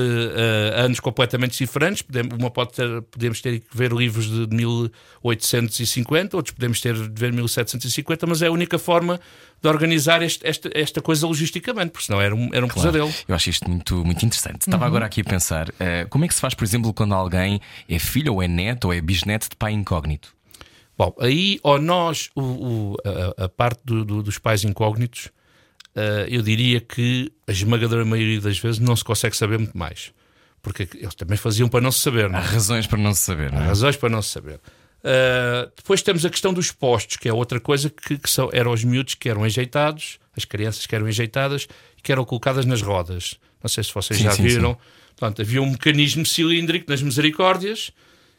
anos 0.85 1.01
completamente 1.01 1.59
diferentes. 1.59 2.03
Podemos, 2.03 2.35
uma 2.39 2.51
pode 2.53 2.73
ter, 2.73 3.03
podemos 3.03 3.41
ter 3.41 3.59
que 3.59 3.77
ver 3.77 3.93
livros 3.93 4.27
de 4.31 4.47
1850, 4.57 6.37
outros 6.37 6.55
podemos 6.55 6.81
ter 6.81 6.95
de 6.95 7.21
ver 7.21 7.33
1750, 7.33 8.27
mas 8.27 8.43
é 8.43 8.47
a 8.47 8.51
única 8.53 8.79
forma 8.79 9.21
de 9.61 9.69
organizar 9.69 10.23
este- 10.23 10.47
esta, 10.47 10.71
esta 10.73 11.01
coisa 11.03 11.27
logisticamente, 11.27 11.91
porque 11.91 12.07
senão 12.07 12.21
era 12.21 12.35
um, 12.35 12.49
era 12.55 12.65
um 12.65 12.69
Claro. 12.69 12.93
pesadelo. 12.93 13.13
Eu 13.29 13.35
acho 13.35 13.51
isto 13.51 13.69
muito, 13.69 14.05
muito 14.05 14.25
interessante. 14.25 14.63
Estava 14.63 14.87
agora 14.87 15.07
aqui 15.07 15.21
a 15.21 15.25
pensar: 15.25 15.69
eh, 15.81 16.07
como 16.09 16.25
é 16.25 16.29
que 16.29 16.35
se 16.35 16.41
faz, 16.41 16.55
por 16.55 16.65
exemplo, 16.65 16.95
quando 16.95 17.13
alguém 17.15 17.61
é 17.89 17.99
filho 17.99 18.35
ou 18.35 18.43
é 18.43 18.49
neto 18.49 18.87
ou 18.87 18.93
é 18.95 19.01
bisneto 19.01 19.49
de 19.51 19.57
pai 19.57 19.73
incógnito? 19.73 20.33
Bom, 20.97 21.15
aí, 21.19 21.59
ou 21.63 21.79
nós, 21.81 22.31
o, 22.35 22.43
o- 22.43 22.97
a, 23.39 23.45
a 23.45 23.49
parte 23.49 23.81
do- 23.85 24.05
do- 24.05 24.23
dos 24.23 24.39
pais 24.39 24.65
incógnitos, 24.65 25.29
eu 26.29 26.43
diria 26.43 26.81
que 26.81 27.33
a 27.47 27.53
esmagadora 27.53 28.05
maioria 28.05 28.41
das 28.41 28.59
vezes 28.59 28.79
não 28.79 28.95
se 28.95 29.05
consegue 29.05 29.37
saber 29.37 29.59
muito 29.59 29.77
mais. 29.77 30.13
Porque 30.63 30.87
eles 30.95 31.15
também 31.15 31.37
faziam 31.37 31.69
para 31.69 31.81
não 31.81 31.91
se 31.91 32.01
saber, 32.01 32.29
não 32.29 32.39
Há 32.39 32.43
é? 32.43 32.45
razões 32.45 32.87
para 32.87 32.99
não 32.99 33.15
se 33.15 33.21
saber, 33.21 33.51
não 33.51 33.61
Há 33.61 33.65
é? 33.65 33.67
razões 33.69 33.97
para 33.97 34.09
não 34.09 34.21
se 34.23 34.31
saber. 34.31 34.61
Uh, 35.01 35.73
depois 35.75 36.03
temos 36.03 36.25
a 36.27 36.31
questão 36.31 36.53
dos 36.53 36.71
postos, 36.71 37.17
que 37.17 37.29
é 37.29 37.33
outra 37.33 37.59
coisa 37.59 37.89
que, 37.89 38.19
que 38.19 38.29
são, 38.29 38.51
eram 38.53 38.71
os 38.71 38.85
miúdos 38.85 39.15
que 39.15 39.31
eram 39.31 39.47
enjeitados, 39.47 40.19
as 40.37 40.45
crianças 40.45 40.87
que 40.87 40.95
eram 40.95 41.09
enjeitadas 41.09 41.67
e 41.97 42.03
que 42.03 42.13
eram 42.13 42.25
colocadas 42.25 42.67
nas 42.67 42.83
rodas. 42.83 43.37
Não 43.63 43.69
sei 43.69 43.83
se 43.83 43.93
vocês 43.93 44.19
Sim, 44.19 44.25
já 44.25 44.33
sim, 44.33 44.43
viram. 44.43 44.77
Portanto, 45.17 45.41
havia 45.41 45.63
um 45.63 45.71
mecanismo 45.71 46.25
cilíndrico 46.27 46.91
nas 46.91 47.01
misericórdias, 47.01 47.91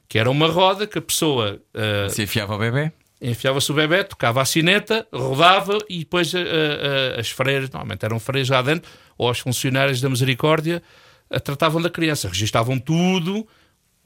que 0.07 0.19
era 0.19 0.29
uma 0.29 0.47
roda 0.47 0.85
que 0.85 0.99
a 0.99 1.01
pessoa 1.01 1.59
uh, 1.73 2.09
Se 2.09 2.23
afiava 2.23 2.53
ao 2.53 2.59
bebê? 2.59 2.91
Enfiava-se 3.21 3.71
o 3.71 3.75
bebê, 3.75 4.03
tocava 4.03 4.41
a 4.41 4.45
sineta, 4.45 5.07
rodava 5.13 5.77
e 5.89 5.99
depois 5.99 6.33
a- 6.33 6.39
a- 6.39 7.19
as 7.19 7.29
freiras, 7.29 7.69
normalmente 7.69 8.03
eram 8.03 8.19
freiras 8.19 8.49
lá 8.49 8.61
dentro, 8.61 8.89
ou 9.17 9.29
os 9.29 9.39
funcionários 9.39 10.01
da 10.01 10.09
misericórdia, 10.09 10.81
a 11.29 11.39
tratavam 11.39 11.81
da 11.81 11.89
criança, 11.89 12.27
registavam 12.27 12.79
tudo, 12.79 13.47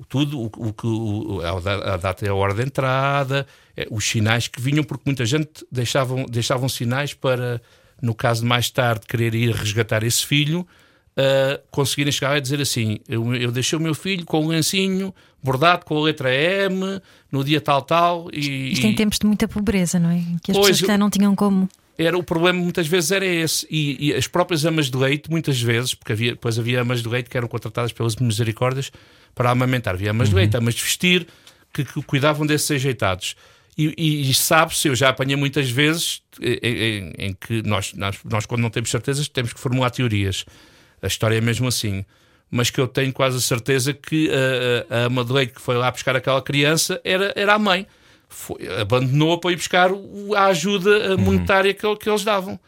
tudo 0.09 0.41
o, 0.41 0.73
que 0.73 0.87
a 1.87 1.97
data 1.97 2.25
e 2.25 2.27
a 2.27 2.33
hora 2.35 2.53
de 2.53 2.63
entrada, 2.63 3.47
eh, 3.77 3.87
os 3.89 4.03
sinais 4.05 4.47
que 4.49 4.59
vinham, 4.61 4.83
porque 4.83 5.03
muita 5.05 5.25
gente 5.25 5.65
deixavam, 5.71 6.25
deixavam 6.25 6.67
sinais 6.67 7.13
para, 7.13 7.61
no 8.01 8.13
caso 8.13 8.41
de 8.41 8.47
mais 8.47 8.69
tarde, 8.69 9.05
querer 9.07 9.33
ir 9.33 9.51
resgatar 9.55 10.03
esse 10.03 10.25
filho, 10.25 10.67
uh, 11.17 11.61
conseguirem 11.71 12.11
chegar 12.11 12.37
e 12.37 12.41
dizer 12.41 12.61
assim: 12.61 12.99
eu, 13.07 13.33
eu 13.35 13.51
deixei 13.51 13.77
o 13.77 13.81
meu 13.81 13.93
filho 13.95 14.25
com 14.25 14.43
um 14.43 14.47
lencinho 14.47 15.13
bordado 15.43 15.85
com 15.85 15.97
a 15.97 16.01
letra 16.01 16.33
M 16.33 16.99
no 17.31 17.43
dia 17.43 17.61
tal, 17.61 17.81
tal. 17.81 18.29
E, 18.33 18.71
Isto 18.73 18.87
em 18.87 18.91
e 18.91 18.95
tempos 18.95 19.19
de 19.19 19.25
muita 19.27 19.47
pobreza, 19.47 19.99
não 19.99 20.09
é? 20.09 20.15
Em 20.17 20.37
Que 20.43 20.51
as 20.51 20.57
Pois, 20.57 20.69
pessoas 20.79 20.89
eu- 20.89 20.97
não 20.97 21.09
tinham 21.09 21.35
como. 21.35 21.69
era, 21.97 22.17
o 22.17 22.23
problema 22.23 22.59
muitas 22.59 22.87
vezes 22.87 23.11
era 23.11 23.25
esse. 23.25 23.67
E, 23.69 24.07
e 24.09 24.13
as 24.13 24.27
próprias 24.27 24.65
amas 24.65 24.89
de 24.89 24.97
leite, 24.97 25.29
muitas 25.29 25.61
vezes, 25.61 25.93
porque 25.93 26.13
havia, 26.13 26.31
depois 26.31 26.57
havia 26.57 26.81
amas 26.81 27.01
de 27.03 27.07
leite 27.09 27.29
que 27.29 27.37
eram 27.37 27.47
contratadas 27.47 27.91
pelas 27.91 28.15
misericórdias 28.15 28.91
para 29.35 29.51
amamentar. 29.51 29.93
Havia 29.93 30.11
amas 30.11 30.29
de 30.29 30.35
leite, 30.35 30.57
amas 30.57 30.73
de 30.73 30.81
vestir, 30.81 31.27
que, 31.73 31.85
que 31.85 32.01
cuidavam 32.03 32.45
desses 32.45 32.71
ajeitados. 32.71 33.35
E, 33.77 33.93
e, 33.97 34.29
e 34.29 34.33
sabe-se, 34.33 34.87
eu 34.87 34.95
já 34.95 35.09
apanhei 35.09 35.35
muitas 35.35 35.69
vezes 35.69 36.21
em, 36.41 36.57
em- 36.63 37.13
em 37.19 37.33
que 37.33 37.61
nós, 37.61 37.93
nós, 37.93 38.17
nós, 38.23 38.45
quando 38.45 38.61
não 38.61 38.69
temos 38.69 38.89
certezas, 38.89 39.27
temos 39.27 39.53
que 39.53 39.59
formular 39.59 39.89
teorias. 39.91 40.43
A 41.05 41.07
história 41.07 41.37
é 41.37 41.41
mesmo 41.41 41.67
assim. 41.67 42.03
mas 42.49 42.69
que 42.69 42.79
eu 42.79 42.87
tenho 42.87 43.11
quase 43.13 43.37
a 43.37 43.41
certeza 43.41 43.93
que 43.93 44.29
a, 44.89 45.05
a, 45.05 45.09
Madeleine 45.09 45.51
que 45.51 45.61
foi 45.61 45.75
lá 45.75 45.91
buscar 45.91 46.15
aquela 46.15 46.41
criança 46.41 46.99
era, 47.03 47.33
era 47.35 47.53
a 47.55 47.59
mãe. 47.59 47.87
Foi, 48.29 48.57
abandonou 48.79 49.39
para 49.39 49.51
ir 49.51 49.55
buscar 49.55 49.89
a 50.35 50.45
ajuda 50.45 51.15
uh, 51.15 51.17
monetária 51.17 51.73
que, 51.73 51.95
que 51.97 52.09
eles 52.09 52.23
davam. 52.23 52.59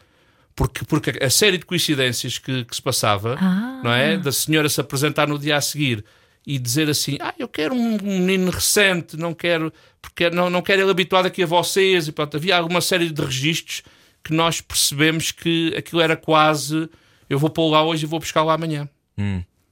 Porque, 0.54 0.84
porque 0.84 1.10
a 1.22 1.30
série 1.30 1.58
de 1.58 1.64
coincidências 1.64 2.38
que, 2.38 2.64
que 2.64 2.74
se 2.74 2.82
passava, 2.82 3.36
Ah. 3.40 3.80
não 3.84 3.92
é? 3.92 4.16
Da 4.16 4.32
senhora 4.32 4.68
se 4.68 4.80
apresentar 4.80 5.28
no 5.28 5.38
dia 5.38 5.56
a 5.56 5.60
seguir 5.60 6.04
e 6.46 6.58
dizer 6.58 6.88
assim: 6.90 7.16
Ah, 7.20 7.34
eu 7.38 7.46
quero 7.46 7.74
um 7.74 7.96
menino 8.02 8.50
recente, 8.50 9.16
não 9.16 9.32
quero, 9.34 9.72
porque 10.02 10.28
não, 10.30 10.50
não 10.50 10.60
quero 10.62 10.82
ele 10.82 10.90
habituado 10.90 11.26
aqui 11.26 11.42
a 11.44 11.46
vocês. 11.46 12.08
E 12.08 12.12
pronto, 12.12 12.36
havia 12.36 12.56
alguma 12.56 12.80
série 12.80 13.08
de 13.10 13.22
registros 13.22 13.82
que 14.24 14.32
nós 14.34 14.60
percebemos 14.60 15.30
que 15.30 15.74
aquilo 15.76 16.00
era 16.00 16.16
quase 16.16 16.88
eu 17.28 17.38
vou 17.38 17.50
pô-lo 17.50 17.72
lá 17.72 17.82
hoje 17.84 18.04
e 18.04 18.06
vou 18.06 18.18
buscá-lo 18.20 18.50
amanhã. 18.50 18.88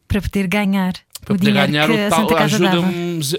Para 0.09 0.23
poder 0.23 0.47
ganhar 0.47 0.93
Para 1.25 1.35
o 1.35 1.37
poder 1.39 1.51
dinheiro 1.51 1.73
ganhar 1.73 1.87
que 1.89 1.93
o 1.93 2.07
a 2.07 2.11
tal 2.11 2.21
Santa 2.21 2.35
Casa 2.37 2.57
ajuda, 2.57 2.71
dava. 2.71 2.87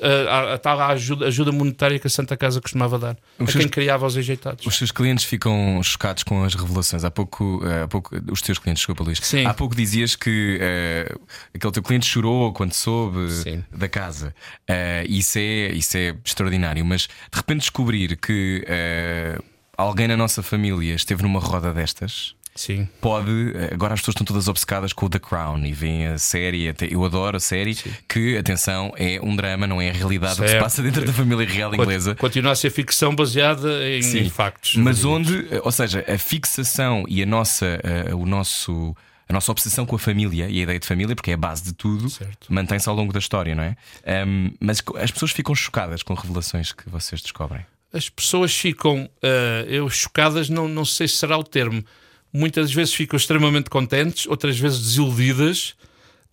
a, 0.06 0.34
a- 0.52 0.54
a 0.54 0.58
tal 0.58 0.82
ajuda, 0.82 1.28
ajuda 1.28 1.52
monetária 1.54 1.98
que 1.98 2.08
a 2.08 2.10
Santa 2.10 2.36
Casa 2.36 2.60
costumava 2.60 3.00
dar 3.00 3.18
a 3.40 3.44
Os 3.44 3.52
quem 3.54 3.62
seus- 3.62 3.72
criava 3.72 4.06
os 4.06 4.18
ajeitados. 4.18 4.66
Os 4.66 4.78
seus 4.78 4.92
clientes 4.92 5.24
ficam 5.24 5.82
chocados 5.82 6.24
com 6.24 6.44
as 6.44 6.54
revelações. 6.56 7.06
Há 7.06 7.12
pouco, 7.12 7.62
eh, 7.66 7.84
há 7.84 7.88
pouco 7.88 8.14
os 8.32 8.42
teus 8.42 8.58
clientes, 8.60 8.82
desculpa, 8.82 9.02
Luís. 9.04 9.20
Sim. 9.22 9.46
Há 9.46 9.54
pouco 9.54 9.76
dizias 9.76 10.16
que 10.16 10.58
eh, 10.60 11.16
aquele 11.56 11.72
teu 11.74 11.82
cliente 11.84 12.06
chorou 12.06 12.52
quando 12.52 12.74
soube 12.74 13.32
Sim. 13.32 13.64
da 13.72 13.88
casa. 13.88 14.36
Eh, 14.68 15.06
isso, 15.08 15.38
é, 15.40 15.72
isso 15.72 15.96
é 15.98 16.16
extraordinário, 16.26 16.84
mas 16.86 17.02
de 17.04 17.08
repente 17.38 17.62
descobrir 17.62 18.18
que 18.18 18.64
eh, 18.68 19.40
alguém 19.78 20.08
na 20.10 20.18
nossa 20.18 20.44
família 20.44 20.96
esteve 20.96 21.24
numa 21.24 21.40
roda 21.40 21.74
destas. 21.74 22.36
Sim. 22.58 22.90
Pode, 23.00 23.30
agora 23.72 23.94
as 23.94 24.02
pessoas 24.02 24.16
estão 24.16 24.26
todas 24.26 24.48
obcecadas 24.50 24.92
com 24.92 25.06
o 25.06 25.10
The 25.10 25.20
Crown 25.20 25.64
e 25.66 25.72
veem 25.72 26.08
a 26.08 26.18
série. 26.18 26.68
até- 26.68 26.88
Eu 26.92 27.06
adoro 27.06 27.38
a 27.38 27.40
série, 27.40 27.76
que, 28.10 28.36
atenção, 28.38 28.92
é 28.98 29.20
um 29.24 29.36
drama, 29.36 29.66
não 29.68 29.80
é 29.82 29.90
a 29.90 29.94
realidade 29.94 30.34
o 30.34 30.44
que 30.44 30.48
se 30.48 30.52
Certo. 30.54 30.64
passa 30.64 30.82
dentro 30.82 31.06
da 31.06 31.14
família 31.14 31.48
real 31.48 31.74
inglesa. 31.74 32.16
Continua 32.16 32.52
a 32.52 32.56
ser 32.56 32.72
ficção 32.72 33.16
baseada 33.16 33.88
em, 33.88 34.02
Sim. 34.02 34.30
factos. 34.30 34.76
Mas 34.76 35.06
onde, 35.06 35.48
ou 35.64 35.72
seja, 35.72 36.04
a 36.08 36.18
fixação 36.18 37.06
e 37.08 37.22
a 37.22 37.26
nossa, 37.26 37.80
eh, 37.84 38.14
o 38.14 38.26
nosso, 38.26 38.96
a 39.30 39.34
nossa 39.34 39.52
obsessão 39.52 39.86
com 39.86 39.96
a 39.96 40.00
família 40.00 40.48
e 40.50 40.60
a 40.60 40.64
ideia 40.64 40.80
de 40.80 40.88
família, 40.88 41.16
porque 41.16 41.32
é 41.32 41.36
a 41.36 41.38
base 41.38 41.64
de 41.64 41.74
tudo, 41.74 42.10
Certo. 42.10 42.48
mantém-se 42.52 42.90
ao 42.90 42.96
longo 42.96 43.14
da 43.14 43.20
história, 43.20 43.54
não 43.54 43.64
é? 43.64 43.76
Ahm, 44.06 44.52
mas 44.60 44.82
as 45.00 45.12
pessoas 45.12 45.32
ficam 45.32 45.54
chocadas 45.54 46.02
com 46.02 46.14
revelações 46.16 46.72
que 46.72 46.90
vocês 46.90 47.22
descobrem. 47.22 47.64
As 47.94 48.10
pessoas 48.10 48.54
ficam, 48.54 49.10
ah, 49.24 49.64
eu 49.68 49.90
chocadas, 49.90 50.50
não, 50.50 50.68
não 50.68 50.84
sei 50.86 51.08
se 51.08 51.16
será 51.18 51.38
o 51.38 51.44
termo. 51.44 51.84
Muitas 52.32 52.72
vezes 52.72 52.94
ficam 52.94 53.18
extremamente 53.18 53.70
contentes, 53.70 54.28
outras 54.28 54.60
vezes 54.60 54.80
desiludidas. 54.80 55.76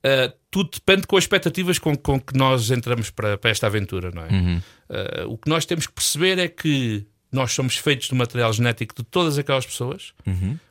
Ah, 0.03 0.33
tudo 0.51 0.71
depende 0.73 1.07
com 1.07 1.17
as 1.17 1.25
expectativas 1.25 1.79
com, 1.79 1.97
com 1.97 2.21
que 2.21 2.37
nós 2.37 2.71
entramos 2.71 3.11
para, 3.11 3.39
para 3.39 3.51
esta 3.51 3.67
aventura, 3.67 4.11
não 4.11 4.23
é? 4.23 4.29
Ah, 4.89 5.25
o 5.27 5.39
que 5.39 5.49
nós 5.49 5.65
temos 5.65 5.87
que 5.87 5.93
perceber 5.93 6.39
é 6.39 6.47
que 6.49 7.07
nós 7.33 7.53
somos 7.53 7.77
feitos 7.77 8.09
do 8.09 8.15
material 8.15 8.53
genético 8.53 8.95
de 8.95 9.03
todas 9.03 9.39
aquelas 9.39 9.67
pessoas. 9.67 10.13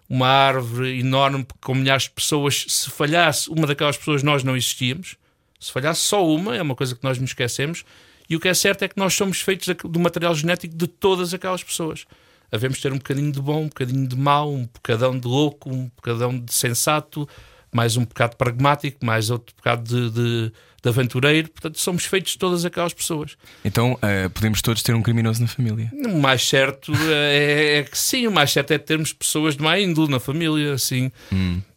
Uma 0.07 0.27
árvore 0.27 0.99
enorme 0.99 1.45
com 1.61 1.73
milhares 1.73 2.03
de 2.03 2.11
pessoas. 2.11 2.65
Se 2.67 2.89
falhasse 2.89 3.49
uma 3.49 3.65
daquelas 3.65 3.97
pessoas, 3.97 4.21
nós 4.23 4.43
não 4.43 4.55
existíamos. 4.55 5.17
Se 5.59 5.71
falhasse 5.71 6.01
só 6.01 6.25
uma, 6.25 6.55
é 6.55 6.61
uma 6.61 6.75
coisa 6.75 6.95
que 6.95 7.03
nós 7.03 7.17
nos 7.17 7.31
esquecemos. 7.31 7.83
E 8.29 8.35
o 8.35 8.39
que 8.39 8.47
é 8.47 8.53
certo 8.53 8.83
é 8.83 8.87
que 8.87 8.97
nós 8.97 9.13
somos 9.13 9.41
feitos 9.41 9.67
do 9.83 9.99
material 9.99 10.33
genético 10.35 10.75
de 10.75 10.87
todas 10.87 11.33
aquelas 11.33 11.63
pessoas. 11.63 12.05
Havemos 12.53 12.79
ter 12.79 12.93
um 12.93 12.97
bocadinho 12.97 13.31
de 13.31 13.41
bom, 13.41 13.63
um 13.63 13.67
bocadinho 13.67 14.07
de 14.07 14.15
mau, 14.15 14.53
um 14.53 14.65
bocadão 14.71 15.17
de 15.17 15.27
louco, 15.27 15.73
um 15.73 15.89
bocadão 15.95 16.37
de 16.37 16.53
sensato, 16.53 17.27
mais 17.73 17.97
um 17.97 18.05
bocado 18.05 18.37
pragmático, 18.37 19.03
mais 19.03 19.31
outro 19.31 19.55
bocado 19.55 19.83
de, 19.83 20.11
de, 20.11 20.53
de 20.83 20.89
aventureiro. 20.89 21.49
Portanto, 21.49 21.79
somos 21.79 22.05
feitos 22.05 22.35
todas 22.35 22.63
aquelas 22.63 22.93
pessoas. 22.93 23.35
Então 23.65 23.97
eh, 24.03 24.29
podemos 24.29 24.61
todos 24.61 24.83
ter 24.83 24.93
um 24.93 25.01
criminoso 25.01 25.41
na 25.41 25.47
família. 25.47 25.91
O 26.05 26.19
mais 26.19 26.47
certo 26.47 26.93
é, 27.09 27.79
é 27.79 27.83
que 27.83 27.97
sim, 27.97 28.27
o 28.27 28.31
mais 28.31 28.51
certo 28.51 28.69
é 28.69 28.77
termos 28.77 29.11
pessoas 29.11 29.57
de 29.57 29.63
má 29.63 29.79
índole 29.79 30.11
na 30.11 30.19
família, 30.19 30.75
assim. 30.75 31.11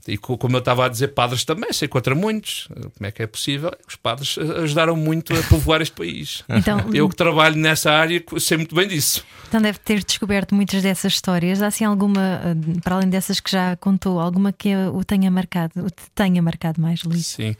E 0.09 0.17
co- 0.17 0.39
como 0.39 0.55
eu 0.57 0.61
estava 0.61 0.87
a 0.87 0.89
dizer, 0.89 1.09
padres 1.09 1.45
também, 1.45 1.73
se 1.73 1.85
encontra 1.85 2.15
muitos. 2.15 2.69
Como 2.97 3.07
é 3.07 3.11
que 3.11 3.23
é 3.23 3.27
possível? 3.27 3.71
Os 3.89 3.97
padres 3.97 4.39
ajudaram 4.39 4.95
muito 4.97 5.35
a 5.37 5.43
povoar 5.45 5.83
este 5.83 5.95
país. 5.95 6.45
Então, 6.49 6.79
Eu 6.95 7.09
que 7.09 7.17
trabalho 7.17 7.57
nessa 7.57 7.91
área 7.91 8.23
sei 8.39 8.57
muito 8.57 8.75
bem 8.75 8.87
disso. 8.87 9.25
então 9.49 9.61
deve 9.61 9.79
ter 9.79 10.05
descoberto 10.05 10.55
muitas 10.55 10.83
dessas 10.83 11.13
histórias. 11.15 11.61
Há 11.61 11.67
assim 11.69 11.85
alguma, 11.85 12.21
eh, 12.45 12.81
para 12.85 12.95
além 12.97 13.09
dessas 13.09 13.41
que 13.41 13.51
já 13.51 13.75
contou, 13.77 14.21
alguma 14.21 14.53
que 14.53 14.75
o 14.77 15.03
tenha 15.05 15.31
marcado, 15.31 15.85
o 15.85 15.91
te 15.91 16.03
tenha 16.15 16.41
marcado 16.41 16.81
mais, 16.81 17.03
Luís? 17.03 17.27
Sim. 17.27 17.57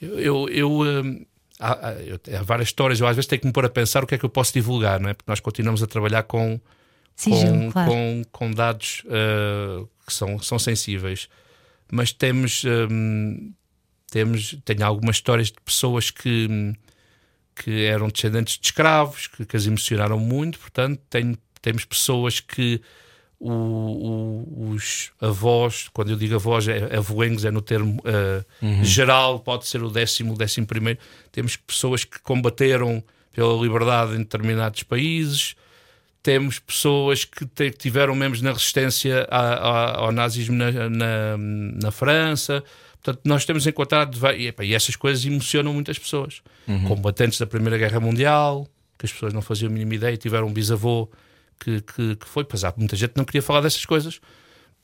Eu, 0.00 0.18
eu, 0.18 0.48
eu, 0.48 0.70
hum, 0.80 1.24
há, 1.60 1.90
há- 1.90 2.42
várias 2.44 2.68
histórias, 2.68 3.00
eu 3.00 3.06
às 3.06 3.16
vezes 3.16 3.26
tenho 3.26 3.40
que 3.40 3.46
me 3.46 3.52
pôr 3.52 3.64
a 3.66 3.68
pensar 3.68 4.02
o 4.04 4.06
que 4.06 4.14
é 4.14 4.18
que 4.18 4.24
eu 4.24 4.30
posso 4.30 4.52
divulgar, 4.52 5.00
não 5.00 5.10
é? 5.10 5.14
Porque 5.14 5.30
nós 5.30 5.40
continuamos 5.40 5.82
a 5.82 5.86
trabalhar 5.86 6.22
com, 6.22 6.60
Sigilo, 7.16 7.52
com, 7.64 7.72
claro. 7.72 7.90
com, 7.90 8.22
com 8.30 8.50
dados 8.52 9.02
uh, 9.06 9.88
que 10.06 10.12
são, 10.14 10.38
são 10.38 10.58
sensíveis. 10.58 11.28
Mas 11.90 12.12
temos, 12.12 12.62
hum, 12.90 13.52
temos 14.10 14.56
tenho 14.64 14.84
algumas 14.84 15.16
histórias 15.16 15.48
de 15.48 15.56
pessoas 15.64 16.10
que, 16.10 16.48
que 17.54 17.84
eram 17.84 18.08
descendentes 18.08 18.58
de 18.58 18.66
escravos, 18.66 19.26
que, 19.26 19.44
que 19.44 19.56
as 19.56 19.66
emocionaram 19.66 20.18
muito, 20.18 20.58
portanto, 20.58 21.00
tenho, 21.10 21.36
temos 21.60 21.84
pessoas 21.84 22.40
que 22.40 22.80
o- 23.40 23.50
o- 23.52 24.70
os 24.72 25.12
avós, 25.20 25.88
quando 25.92 26.10
eu 26.10 26.16
digo 26.16 26.34
avós, 26.34 26.66
é 26.68 26.96
avoengos, 26.96 27.44
é 27.44 27.50
no 27.50 27.62
termo 27.62 28.00
uh, 28.00 28.44
geral, 28.84 29.38
pode 29.40 29.66
ser 29.66 29.82
o 29.82 29.90
décimo, 29.90 30.34
o 30.34 30.36
décimo 30.36 30.66
primeiro. 30.66 30.98
Temos 31.30 31.56
pessoas 31.56 32.04
que 32.04 32.18
combateram 32.20 33.02
pela 33.32 33.54
liberdade 33.62 34.14
em 34.14 34.18
determinados 34.18 34.82
países, 34.82 35.54
temos 36.28 36.58
pessoas 36.58 37.24
que 37.24 37.46
te- 37.46 37.70
tiveram 37.70 38.14
membros 38.14 38.42
na 38.42 38.52
resistência 38.52 39.26
a- 39.30 39.38
a- 39.54 39.96
ao 40.00 40.12
nazismo 40.12 40.54
na, 40.54 40.70
na, 40.90 41.36
na 41.82 41.90
França. 41.90 42.62
Portanto, 43.02 43.22
nós 43.24 43.46
temos 43.46 43.66
encontrado. 43.66 44.18
E, 44.36 44.52
e 44.62 44.74
essas 44.74 44.94
coisas 44.94 45.24
emocionam 45.24 45.72
muitas 45.72 45.98
pessoas. 45.98 46.42
Combatentes 46.86 47.38
da 47.38 47.46
Primeira 47.46 47.78
Guerra 47.78 47.98
Mundial, 47.98 48.68
que 48.98 49.06
as 49.06 49.12
pessoas 49.12 49.32
não 49.32 49.40
faziam 49.40 49.70
a 49.70 49.72
mínima 49.72 49.94
ideia, 49.94 50.16
tiveram 50.18 50.48
um 50.48 50.52
bisavô 50.52 51.08
que, 51.58 51.80
que, 51.80 52.16
que 52.16 52.26
foi. 52.28 52.44
Pois 52.44 52.62
há 52.62 52.74
muita 52.76 52.94
gente 52.94 53.12
que 53.12 53.16
não 53.18 53.24
queria 53.24 53.40
falar 53.40 53.62
dessas 53.62 53.86
coisas. 53.86 54.20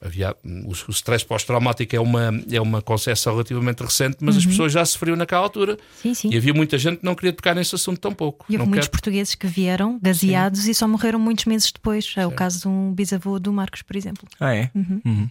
Havia, 0.00 0.36
o, 0.44 0.70
o 0.70 0.90
stress 0.90 1.24
pós-traumático 1.24 1.96
é 1.96 2.00
uma, 2.00 2.30
é 2.50 2.60
uma 2.60 2.82
concepção 2.82 3.32
relativamente 3.32 3.82
recente, 3.82 4.18
mas 4.20 4.36
as 4.36 4.44
pessoas 4.44 4.70
já 4.70 4.84
sofriam 4.84 5.16
naquela 5.16 5.40
altura. 5.42 5.78
Sim, 6.02 6.12
sim. 6.12 6.28
E 6.30 6.36
havia 6.36 6.52
muita 6.52 6.76
gente 6.76 6.98
que 6.98 7.04
não 7.06 7.14
queria 7.14 7.32
tocar 7.32 7.54
nesse 7.54 7.74
assunto 7.74 7.98
tão 7.98 8.12
pouco. 8.12 8.44
E 8.48 8.56
houve 8.58 8.68
muitos 8.68 8.86
quer- 8.88 8.90
portugueses 8.92 9.34
que 9.34 9.46
vieram 9.46 9.98
gaseados 10.02 10.66
e 10.68 10.74
só 10.74 10.86
morreram 10.86 11.18
muitos 11.18 11.46
meses 11.46 11.72
depois. 11.72 12.12
É 12.16 12.26
o 12.26 12.30
caso 12.32 12.60
de 12.60 12.68
um 12.68 12.92
bisavô 12.92 13.38
do 13.38 13.50
Marcos, 13.50 13.80
por 13.80 13.96
exemplo. 13.96 14.28
Ah, 14.38 14.54
é? 14.54 14.70
Uhum. 14.74 15.30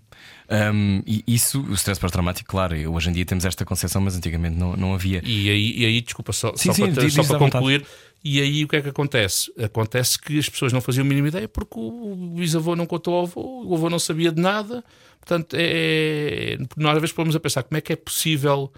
Um, 0.49 1.01
e 1.05 1.23
isso, 1.27 1.61
o 1.61 1.73
stress 1.73 1.99
pós-traumático, 1.99 2.49
claro, 2.49 2.75
hoje 2.91 3.09
em 3.09 3.13
dia 3.13 3.25
temos 3.25 3.45
esta 3.45 3.63
concepção, 3.65 4.01
mas 4.01 4.15
antigamente 4.15 4.55
não, 4.57 4.75
não 4.75 4.93
havia. 4.95 5.21
E 5.23 5.49
aí, 5.49 5.73
e 5.81 5.85
aí 5.85 6.01
desculpa, 6.01 6.33
só, 6.33 6.51
Sim, 6.55 6.69
só 6.69 6.73
sim, 6.73 6.91
para, 6.91 7.03
diz- 7.03 7.13
só 7.13 7.21
diz 7.21 7.27
para 7.27 7.35
à 7.37 7.39
vontade. 7.39 7.85
E 8.23 8.41
aí 8.41 8.63
o 8.63 8.67
que 8.67 8.77
é 8.77 8.81
que 8.81 8.89
acontece? 8.89 9.51
Acontece 9.61 10.17
que 10.17 10.39
as 10.39 10.47
pessoas 10.47 10.71
não 10.71 10.79
faziam 10.79 11.05
a 11.05 11.07
mínima 11.07 11.27
ideia 11.27 11.47
porque 11.47 11.77
o 11.77 12.15
bisavô 12.37 12.75
não 12.75 12.85
contou 12.85 13.15
ao 13.15 13.23
avô, 13.23 13.63
o 13.65 13.75
avô 13.75 13.89
não 13.89 13.99
sabia 13.99 14.31
de 14.31 14.41
nada. 14.41 14.83
Portanto, 15.19 15.55
é, 15.59 16.57
nós 16.77 16.95
às 16.95 17.01
vezes 17.01 17.13
pomos 17.13 17.35
a 17.35 17.39
pensar 17.39 17.63
como 17.63 17.77
é 17.77 17.81
que 17.81 17.93
é 17.93 17.95
possível 17.95 18.71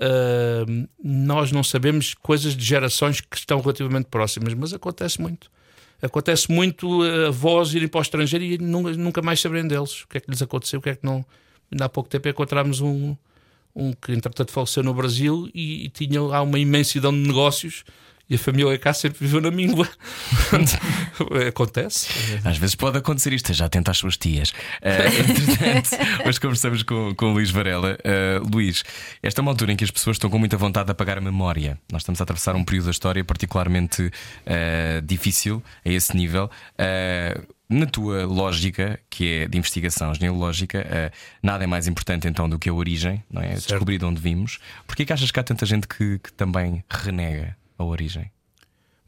ah, 0.00 0.64
nós 1.02 1.52
não 1.52 1.62
sabemos 1.62 2.14
coisas 2.14 2.56
de 2.56 2.64
gerações 2.64 3.20
que 3.20 3.36
estão 3.36 3.60
relativamente 3.60 4.06
próximas, 4.06 4.54
mas 4.54 4.72
acontece 4.72 5.20
muito. 5.20 5.50
Acontece 6.02 6.50
muito 6.50 7.02
ah, 7.02 7.28
avós 7.28 7.74
irem 7.74 7.88
para 7.88 7.98
o 7.98 8.02
estrangeiro 8.02 8.44
e 8.44 8.58
nunca, 8.58 9.22
mais 9.22 9.40
saberem 9.40 9.66
deles. 9.66 10.02
O 10.02 10.08
que 10.08 10.18
é 10.18 10.20
que 10.20 10.30
lhes 10.30 10.42
aconteceu, 10.42 10.78
o 10.80 10.82
que 10.82 10.90
é 10.90 10.96
que 10.96 11.04
não. 11.04 11.24
Ainda 11.70 11.86
há 11.86 11.88
pouco 11.88 12.08
tempo 12.08 12.28
encontramos 12.28 12.80
um, 12.80 13.16
um 13.74 13.92
que 13.92 14.12
entretanto 14.12 14.52
faleceu 14.52 14.82
no 14.82 14.94
Brasil 14.94 15.48
e, 15.54 15.86
e 15.86 15.88
tinha 15.88 16.20
lá 16.22 16.42
uma 16.42 16.58
imensidão 16.58 17.12
de 17.12 17.18
negócios 17.18 17.84
e 18.28 18.36
a 18.36 18.38
família 18.38 18.78
cá 18.78 18.92
sempre 18.92 19.18
viveu 19.20 19.40
na 19.40 19.50
míngua. 19.50 19.88
Acontece. 21.48 22.08
Às 22.44 22.56
vezes 22.56 22.74
pode 22.74 22.98
acontecer 22.98 23.32
isto, 23.32 23.52
já 23.52 23.66
atento 23.66 23.90
às 23.90 23.98
suas 23.98 24.16
tias. 24.16 24.52
Ah, 24.82 25.06
entretanto, 25.30 25.90
hoje 26.26 26.40
conversamos 26.40 26.82
com, 26.82 27.14
com 27.14 27.26
o 27.26 27.32
Luís 27.34 27.50
Varela. 27.50 27.98
Ah, 28.02 28.42
Luís, 28.50 28.82
esta 29.22 29.40
é 29.40 29.42
uma 29.42 29.50
altura 29.50 29.72
em 29.72 29.76
que 29.76 29.84
as 29.84 29.90
pessoas 29.90 30.16
estão 30.16 30.30
com 30.30 30.38
muita 30.38 30.56
vontade 30.56 30.86
de 30.86 30.92
apagar 30.92 31.18
a 31.18 31.20
memória. 31.20 31.78
Nós 31.92 32.02
estamos 32.02 32.20
a 32.20 32.24
atravessar 32.24 32.56
um 32.56 32.64
período 32.64 32.86
da 32.86 32.90
história 32.90 33.22
particularmente 33.22 34.10
ah, 34.46 35.00
difícil 35.04 35.62
a 35.84 35.90
esse 35.90 36.16
nível. 36.16 36.50
Na 37.66 37.86
tua 37.86 38.26
lógica, 38.26 39.00
que 39.08 39.26
é 39.26 39.48
de 39.48 39.56
investigação 39.56 40.14
genealógica, 40.14 41.10
nada 41.42 41.64
é 41.64 41.66
mais 41.66 41.88
importante 41.88 42.28
então 42.28 42.48
do 42.48 42.58
que 42.58 42.68
a 42.68 42.74
origem, 42.74 43.24
não 43.30 43.40
é? 43.40 43.54
Descobrir 43.54 43.98
de 43.98 44.04
onde 44.04 44.20
vimos. 44.20 44.58
Porquê 44.86 45.04
que 45.04 45.12
achas 45.12 45.30
que 45.30 45.40
há 45.40 45.42
tanta 45.42 45.64
gente 45.64 45.88
que, 45.88 46.18
que 46.18 46.32
também 46.34 46.84
renega 46.90 47.56
a 47.84 47.88
origem? 47.88 48.30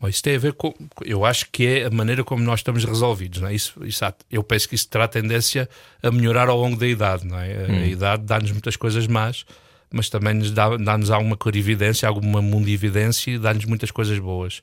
Bom, 0.01 0.09
isso 0.09 0.23
tem 0.23 0.37
a 0.37 0.39
ver 0.39 0.53
com. 0.53 0.75
Eu 1.05 1.25
acho 1.25 1.47
que 1.51 1.67
é 1.67 1.85
a 1.87 1.91
maneira 1.91 2.23
como 2.23 2.43
nós 2.43 2.61
estamos 2.61 2.85
resolvidos. 2.85 3.41
Não 3.41 3.49
é? 3.49 3.55
isso, 3.55 3.73
isso 3.85 4.05
eu 4.31 4.43
penso 4.43 4.69
que 4.69 4.75
isso 4.75 4.89
terá 4.89 5.09
tendência 5.09 5.69
a 6.03 6.11
melhorar 6.11 6.49
ao 6.49 6.59
longo 6.59 6.77
da 6.77 6.87
idade. 6.87 7.27
Não 7.27 7.39
é? 7.39 7.53
A- 7.65 7.73
A 7.83 7.87
idade 7.87 8.23
dá-nos 8.25 8.51
muitas 8.53 8.77
coisas 8.77 9.07
más. 9.07 9.45
mas 9.91 10.11
também 10.11 10.35
nos 10.35 10.51
dá, 10.51 10.77
dá-nos 10.77 11.11
alguma 11.11 11.37
clarividência, 11.37 12.07
alguma 12.09 12.43
mundividência 12.43 13.31
e 13.31 13.39
dá-nos 13.39 13.65
muitas 13.65 13.91
coisas 13.91 14.19
boas. 14.19 14.61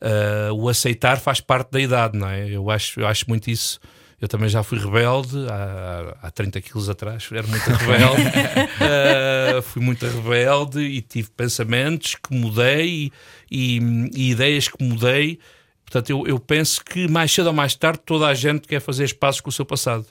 Uh, 0.00 0.52
o 0.54 0.68
aceitar 0.68 1.18
faz 1.20 1.40
parte 1.40 1.70
da 1.70 1.80
idade, 1.80 2.16
não 2.18 2.28
é? 2.28 2.48
Eu 2.48 2.68
acho, 2.70 2.98
eu 3.00 3.06
acho 3.06 3.26
muito 3.28 3.48
isso. 3.50 3.78
Eu 4.24 4.28
também 4.28 4.48
já 4.48 4.62
fui 4.62 4.78
rebelde 4.78 5.36
há, 5.50 6.16
há 6.22 6.30
30 6.30 6.58
quilos 6.62 6.88
atrás, 6.88 7.28
era 7.30 7.46
muito 7.46 7.62
rebelde. 7.68 8.22
Uh, 8.22 9.60
fui 9.68 9.82
muito 9.82 10.06
rebelde 10.06 10.80
e 10.80 11.02
tive 11.02 11.28
pensamentos 11.28 12.14
que 12.14 12.34
mudei 12.34 13.12
e, 13.50 14.08
e 14.14 14.30
ideias 14.30 14.66
que 14.66 14.82
mudei. 14.82 15.38
Portanto, 15.84 16.08
eu, 16.08 16.26
eu 16.26 16.40
penso 16.40 16.82
que 16.82 17.06
mais 17.06 17.32
cedo 17.32 17.48
ou 17.48 17.52
mais 17.52 17.74
tarde 17.74 18.00
toda 18.06 18.26
a 18.26 18.32
gente 18.32 18.66
quer 18.66 18.80
fazer 18.80 19.04
espaços 19.04 19.42
com 19.42 19.50
o 19.50 19.52
seu 19.52 19.66
passado. 19.66 20.06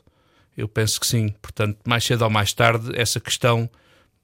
Eu 0.56 0.68
penso 0.68 1.00
que 1.00 1.08
sim. 1.08 1.34
Portanto, 1.42 1.80
mais 1.84 2.04
cedo 2.04 2.22
ou 2.22 2.30
mais 2.30 2.54
tarde, 2.54 2.92
essa 2.94 3.20
questão 3.20 3.68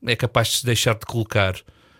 é 0.05 0.15
capaz 0.15 0.49
de 0.49 0.57
se 0.57 0.65
deixar 0.67 0.93
de 0.93 1.07
colocar. 1.07 1.55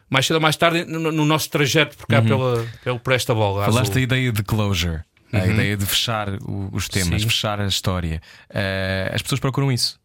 Mais 0.08 0.28
cedo 0.28 0.36
ou 0.36 0.42
mais 0.42 0.56
tarde, 0.56 0.86
no, 0.86 1.12
no 1.12 1.26
nosso 1.26 1.50
trajeto 1.50 1.98
por 1.98 2.06
cá, 2.06 2.22
pela, 2.22 2.68
pelo, 2.84 3.00
por 3.00 3.14
esta 3.14 3.34
bola. 3.34 3.66
Falaste 3.66 3.94
azul. 3.94 4.04
ideia 4.04 4.32
de 4.32 4.44
closure, 4.44 5.02
a 5.32 5.46
ideia 5.46 5.78
de 5.78 5.86
fechar 5.86 6.30
o- 6.42 6.70
os 6.74 6.88
temas, 6.88 7.22
Sim. 7.22 7.28
fechar 7.30 7.60
a 7.60 7.68
história. 7.68 8.22
Eh, 8.50 9.12
as 9.14 9.22
pessoas 9.22 9.40
procuram 9.40 9.72
isso. 9.72 10.00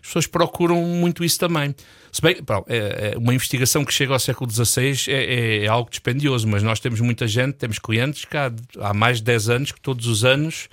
As 0.00 0.06
pessoas 0.08 0.26
procuram 0.26 0.80
muito 0.82 1.24
isso 1.24 1.38
também. 1.38 1.74
Se 2.12 2.22
bem, 2.22 2.42
pá, 2.42 2.62
é- 2.68 3.12
é 3.14 3.18
uma 3.18 3.34
investigação 3.34 3.84
que 3.84 3.92
chega 3.92 4.12
ao 4.12 4.18
século 4.20 4.50
XVI 4.50 5.08
é, 5.08 5.12
é- 5.12 5.64
é 5.64 5.66
algo 5.68 5.90
dispendioso, 5.90 6.46
mas 6.48 6.62
nós 6.62 6.78
temos 6.80 7.00
muita 7.00 7.26
gente, 7.26 7.54
temos 7.54 7.78
clientes 7.78 8.24
que 8.24 8.36
há, 8.36 8.52
há 8.80 8.94
mais 8.94 9.18
de 9.18 9.24
10 9.24 9.48
anos 9.48 9.72
que 9.72 9.80
todos 9.80 10.06
os 10.06 10.24
anos 10.24 10.68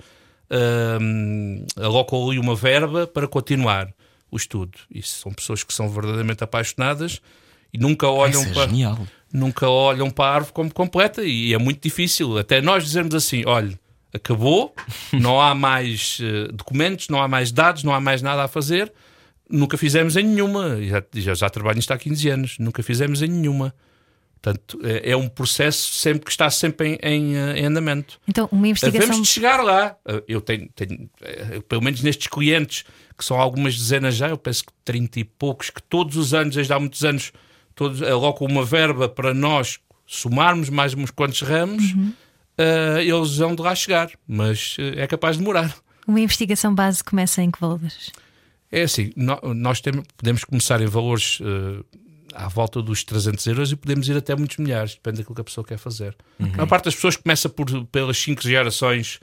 hum, 1.00 1.66
alocam 1.76 2.28
ali 2.28 2.38
uma 2.38 2.54
verba 2.54 3.06
para 3.06 3.26
continuar 3.26 3.88
o 4.30 4.36
estudo. 4.36 4.78
Isso 4.90 5.18
são 5.20 5.32
pessoas 5.32 5.62
que 5.64 5.72
são 5.74 5.88
verdadeiramente 5.88 6.42
apaixonadas 6.44 7.20
e 7.72 7.78
nunca 7.78 8.06
olham 8.08 8.40
Isso 8.42 8.50
é 8.50 8.54
para 8.54 8.66
genial. 8.68 9.06
nunca 9.32 9.68
olham 9.68 10.10
para 10.10 10.26
a 10.30 10.34
árvore 10.36 10.52
como 10.52 10.72
completa 10.72 11.22
e 11.22 11.52
é 11.54 11.58
muito 11.58 11.82
difícil. 11.82 12.38
Até 12.38 12.60
nós 12.60 12.84
dizermos 12.84 13.14
assim: 13.14 13.42
olha, 13.46 13.78
acabou, 14.14 14.74
não 15.12 15.40
há 15.40 15.54
mais 15.54 16.18
eh, 16.22 16.48
documentos, 16.52 17.08
não 17.08 17.20
há 17.20 17.26
mais 17.26 17.50
dados, 17.50 17.82
não 17.82 17.92
há 17.92 18.00
mais 18.00 18.22
nada 18.22 18.44
a 18.44 18.48
fazer. 18.48 18.92
Nunca 19.50 19.76
fizemos 19.76 20.16
em 20.16 20.22
nenhuma. 20.22 20.80
Já, 20.82 21.02
já, 21.14 21.34
já 21.34 21.50
trabalho 21.50 21.76
nisto 21.76 21.92
há 21.92 21.98
15 21.98 22.28
anos, 22.30 22.58
nunca 22.58 22.82
fizemos 22.82 23.20
em 23.20 23.28
nenhuma. 23.28 23.74
Portanto, 24.40 24.78
é, 24.84 25.10
é 25.10 25.16
um 25.16 25.28
processo 25.28 25.92
sempre 25.94 26.26
que 26.26 26.30
está 26.30 26.48
sempre 26.50 26.90
em, 26.90 26.98
em, 27.02 27.36
eh, 27.36 27.60
em 27.60 27.66
andamento. 27.66 28.20
Então, 28.28 28.48
uma 28.52 28.68
investigação. 28.68 29.00
Devemos 29.00 29.26
de 29.26 29.32
chegar 29.32 29.62
lá. 29.62 29.96
Eu 30.28 30.40
tenho, 30.40 30.68
tenho, 30.74 31.10
eh, 31.22 31.60
pelo 31.68 31.82
menos 31.82 32.02
nestes 32.02 32.28
clientes, 32.28 32.84
que 33.16 33.24
são 33.24 33.40
algumas 33.40 33.76
dezenas 33.76 34.14
já, 34.14 34.28
eu 34.28 34.38
penso 34.38 34.64
que 34.66 34.72
30 34.84 35.20
e 35.20 35.24
poucos, 35.24 35.70
que 35.70 35.82
todos 35.82 36.16
os 36.16 36.34
anos, 36.34 36.54
desde 36.54 36.72
há 36.72 36.78
muitos 36.78 37.04
anos, 37.04 37.32
todos 37.74 38.02
alocam 38.02 38.46
uma 38.46 38.64
verba 38.64 39.08
para 39.08 39.32
nós 39.32 39.78
somarmos 40.06 40.68
mais 40.68 40.94
uns 40.94 41.10
quantos 41.10 41.40
ramos, 41.40 41.94
eh, 42.58 43.04
eles 43.04 43.36
vão 43.36 43.54
de 43.54 43.62
lá 43.62 43.74
chegar. 43.74 44.10
Mas 44.26 44.76
eh, 44.78 45.02
é 45.02 45.06
capaz 45.06 45.36
de 45.36 45.42
demorar. 45.42 45.74
Uma 46.06 46.20
investigação 46.20 46.74
base 46.74 47.02
começa 47.02 47.42
em 47.42 47.50
que 47.50 47.60
valores? 47.60 48.10
É 48.70 48.82
assim, 48.82 49.12
no- 49.16 49.54
nós 49.54 49.80
temos, 49.80 50.04
podemos 50.16 50.44
começar 50.44 50.80
em 50.80 50.86
valores 50.86 51.38
eh, 51.40 51.82
à 52.34 52.48
volta 52.48 52.82
dos 52.82 53.04
300 53.04 53.46
euros 53.46 53.72
e 53.72 53.76
podemos 53.76 54.08
ir 54.08 54.16
até 54.16 54.34
muitos 54.34 54.56
milhares, 54.56 54.94
depende 54.94 55.18
daquilo 55.18 55.34
que 55.36 55.40
a 55.40 55.44
pessoa 55.44 55.64
quer 55.64 55.78
fazer. 55.78 56.16
A 56.40 56.46
maior 56.46 56.66
parte 56.66 56.86
das 56.86 56.94
pessoas 56.96 57.16
começa 57.16 57.48
por, 57.48 57.66
pelas 57.86 58.18
5 58.18 58.42
gerações, 58.42 59.20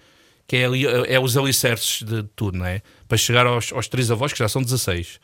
que 0.48 0.56
é, 0.56 0.66
ali, 0.66 0.86
é 0.88 1.20
os 1.20 1.36
alicerces 1.38 2.02
de 2.04 2.24
tudo, 2.36 2.58
não 2.58 2.66
é? 2.66 2.82
Para 3.08 3.18
chegar 3.18 3.46
aos, 3.46 3.72
aos 3.74 3.88
três 3.88 4.10
avós, 4.10 4.32
que 4.34 4.40
já 4.40 4.48
são 4.48 4.62
16. 4.64 5.20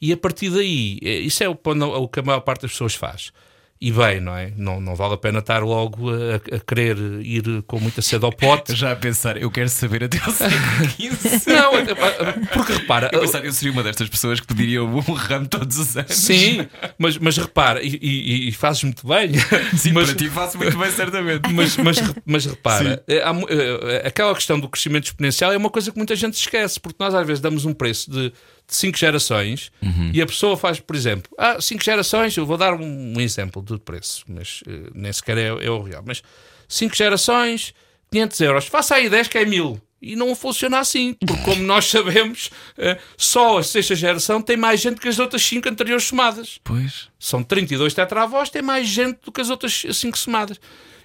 E 0.00 0.12
a 0.12 0.16
partir 0.16 0.50
daí, 0.50 0.98
eh, 1.02 1.18
isso 1.20 1.42
é 1.42 1.48
o, 1.48 1.58
o 1.62 2.08
que 2.08 2.20
a 2.20 2.22
maior 2.22 2.40
parte 2.40 2.62
das 2.62 2.70
pessoas 2.72 2.94
faz. 2.94 3.32
E 3.78 3.92
bem, 3.92 4.20
não 4.22 4.34
é? 4.34 4.52
Não, 4.56 4.80
não 4.80 4.94
vale 4.96 5.12
a 5.14 5.16
pena 5.18 5.40
estar 5.40 5.62
logo 5.62 6.08
a, 6.10 6.36
a 6.56 6.60
querer 6.60 6.96
ir 7.22 7.62
com 7.66 7.78
muita 7.78 8.00
sede 8.00 8.24
ao 8.24 8.32
pote. 8.32 8.74
Já 8.74 8.92
a 8.92 8.96
pensar, 8.96 9.36
eu 9.36 9.50
quero 9.50 9.68
saber 9.68 10.04
até 10.04 10.16
o 10.16 10.30
século 10.32 10.88
XV. 10.88 11.50
Não, 11.52 11.74
é- 11.74 11.80
é- 11.82 12.32
porque 12.54 12.72
repara, 12.72 13.10
Eu, 13.12 13.20
pensar, 13.20 13.44
eu 13.44 13.52
seria 13.52 13.72
uma 13.72 13.82
destas 13.82 14.08
pessoas 14.08 14.40
que 14.40 14.46
pediriam 14.46 14.86
um 14.86 15.00
ramo 15.12 15.46
todos 15.46 15.78
os 15.78 15.94
anos. 15.94 16.14
Sim, 16.14 16.66
mas, 16.98 17.18
mas 17.18 17.36
repara, 17.36 17.82
e, 17.82 17.98
e- 18.00 18.48
e 18.48 18.52
fazes 18.52 18.82
muito 18.82 19.06
bem. 19.06 19.32
Sim, 19.76 19.92
mas, 19.92 20.06
para 20.08 20.16
ti 20.16 20.30
faço 20.30 20.56
muito 20.56 20.78
bem, 20.78 20.90
certamente. 20.90 21.52
mas, 21.52 21.76
mas, 21.76 21.96
mas 22.24 22.46
repara, 22.46 23.04
é, 23.06 23.22
há 23.22 23.32
mu- 23.34 23.46
é, 23.50 24.06
aquela 24.06 24.34
questão 24.34 24.58
do 24.58 24.70
crescimento 24.70 25.04
exponencial 25.04 25.52
é 25.52 25.56
uma 25.56 25.68
coisa 25.70 25.90
que 25.92 25.98
muita 25.98 26.16
gente 26.16 26.32
esquece, 26.34 26.80
porque 26.80 26.96
nós 26.98 27.14
às 27.14 27.26
vezes 27.26 27.40
damos 27.42 27.66
um 27.66 27.74
preço 27.74 28.10
de, 28.10 28.32
de 28.68 28.74
cinco 28.74 28.98
gerações 28.98 29.70
e 30.12 30.20
a 30.20 30.26
pessoa 30.26 30.56
faz, 30.56 30.80
por 30.80 30.96
exemplo, 30.96 31.30
ah, 31.38 31.60
cinco 31.60 31.84
gerações, 31.84 32.36
eu 32.36 32.44
vou 32.44 32.56
dar 32.56 32.74
um, 32.74 33.14
um 33.16 33.20
exemplo 33.20 33.62
de 33.62 33.78
preço, 33.78 34.24
mas 34.28 34.62
eh, 34.66 34.90
nem 34.94 35.12
sequer 35.12 35.38
é, 35.38 35.46
é 35.46 35.70
o 35.70 35.82
real, 35.82 36.02
mas 36.04 36.22
cinco 36.68 36.94
gerações, 36.96 37.72
500 38.10 38.40
euros, 38.40 38.66
faça 38.66 38.96
aí 38.96 39.08
10 39.08 39.28
que 39.28 39.38
é 39.38 39.44
mil. 39.44 39.80
E 40.02 40.14
não 40.14 40.34
funciona 40.36 40.78
assim, 40.78 41.14
porque 41.14 41.42
como 41.42 41.62
nós 41.62 41.86
sabemos, 41.90 42.50
eh, 42.76 42.98
só 43.16 43.58
a 43.58 43.62
sexta 43.62 43.94
geração 43.94 44.42
tem 44.42 44.56
mais 44.56 44.80
gente 44.80 45.00
que 45.00 45.08
as 45.08 45.18
outras 45.18 45.42
cinco 45.42 45.68
anteriores 45.68 46.04
somadas 46.04 46.60
Pois. 46.62 47.08
são 47.18 47.42
32 47.42 47.94
tetravós, 47.94 48.50
tem 48.50 48.62
mais 48.62 48.86
gente 48.86 49.20
do 49.24 49.32
que 49.32 49.40
as 49.40 49.48
outras 49.48 49.84
5 49.90 50.18
somadas. 50.18 50.60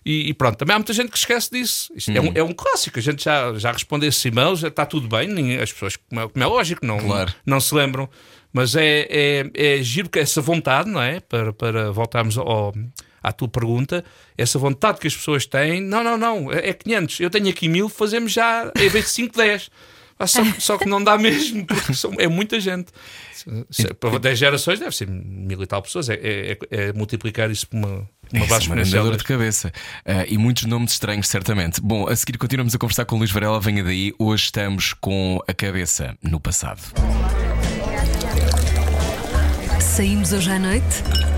E, 0.06 0.30
e 0.30 0.34
pronto, 0.34 0.58
também 0.58 0.76
há 0.76 0.80
muita 0.80 0.94
gente 0.94 1.12
que 1.12 1.18
esquece 1.18 1.52
disso. 1.52 1.92
Isto 1.96 2.12
é, 2.12 2.20
um, 2.22 2.32
é 2.36 2.44
um 2.44 2.54
clássico, 2.54 2.98
a 2.98 3.02
gente 3.02 3.24
já, 3.24 3.54
já 3.54 3.72
responde 3.72 4.08
esses 4.08 4.24
e-mails, 4.26 4.60
já 4.60 4.68
está 4.68 4.86
tudo 4.86 5.08
bem, 5.08 5.28
ninguém- 5.28 5.60
as 5.60 5.72
pessoas, 5.72 5.96
como 5.96 6.22
é, 6.22 6.28
como 6.28 6.44
é 6.44 6.48
lógico, 6.48 6.86
não, 6.86 6.98
Claro. 7.00 7.34
não 7.46 7.60
se 7.60 7.74
lembram. 7.76 8.10
Mas 8.54 8.76
é, 8.76 9.08
é, 9.10 9.78
é 9.78 9.84
giro 9.84 10.10
que 10.10 10.20
essa 10.20 10.42
vontade, 10.42 10.90
não 10.90 11.02
é? 11.02 11.20
Para, 11.22 11.54
para 11.54 11.92
voltarmos 11.92 12.38
ao, 12.38 12.74
à 13.24 13.32
tua 13.32 13.48
pergunta, 13.48 14.04
essa 14.38 14.58
vontade 14.60 15.00
que 15.00 15.08
as 15.08 15.16
pessoas 15.16 15.46
têm, 15.46 15.80
não, 15.82 16.04
não, 16.04 16.18
não, 16.18 16.52
é 16.52 16.70
é 16.70 16.74
500, 16.74 17.20
eu 17.22 17.30
tenho 17.30 17.48
aqui 17.50 17.70
mil, 17.70 17.88
fazemos 17.88 18.32
já, 18.34 18.70
em 18.78 18.90
vez 18.90 19.06
de 19.06 19.12
5, 19.12 19.38
10. 19.38 19.70
Ah, 20.24 20.28
Só, 20.28 20.44
só 20.60 20.78
que 20.78 20.86
não 20.86 21.04
dá 21.04 21.18
mesmo, 21.18 21.66
porque 21.66 21.94
são- 21.94 22.14
é 22.20 22.28
muita 22.28 22.60
gente. 22.60 22.88
Se- 23.72 23.94
Para 23.96 24.20
10 24.20 24.38
gerações 24.38 24.80
deve 24.80 24.96
ser 24.96 25.08
mil 25.08 25.62
e 25.64 25.66
tal 25.66 25.82
pessoas. 25.82 26.10
É, 26.10 26.14
é- 26.22 26.58
é 26.70 26.94
multiplicar 26.94 27.50
isso 27.50 27.68
por 27.68 27.78
uma, 27.78 27.88
uma 28.34 28.46
Isso 28.46 28.96
é 28.96 29.00
uma 29.02 29.10
dor 29.10 29.18
de 29.18 29.24
cabeça. 29.24 29.72
Ah, 30.06 30.24
e 30.28 30.38
muitos 30.38 30.66
nomes 30.66 30.92
estranhos, 30.92 31.28
certamente. 31.28 31.82
Bom, 31.82 32.08
a 32.08 32.16
seguir 32.16 32.38
continuamos 32.38 32.76
a 32.76 32.78
conversar 32.78 33.06
com 33.06 33.16
o 33.16 33.18
Luís 33.20 33.32
Varela. 33.32 33.60
Venha 33.60 33.84
daí. 33.84 34.14
Hoje 34.20 34.44
estamos 34.46 34.94
com 34.94 35.40
a 35.48 35.54
cabeça 35.54 36.16
no 36.22 36.40
passado. 36.40 36.82
Saímos 39.80 40.32
hoje 40.34 40.52
à 40.52 40.60
noite? 40.60 41.31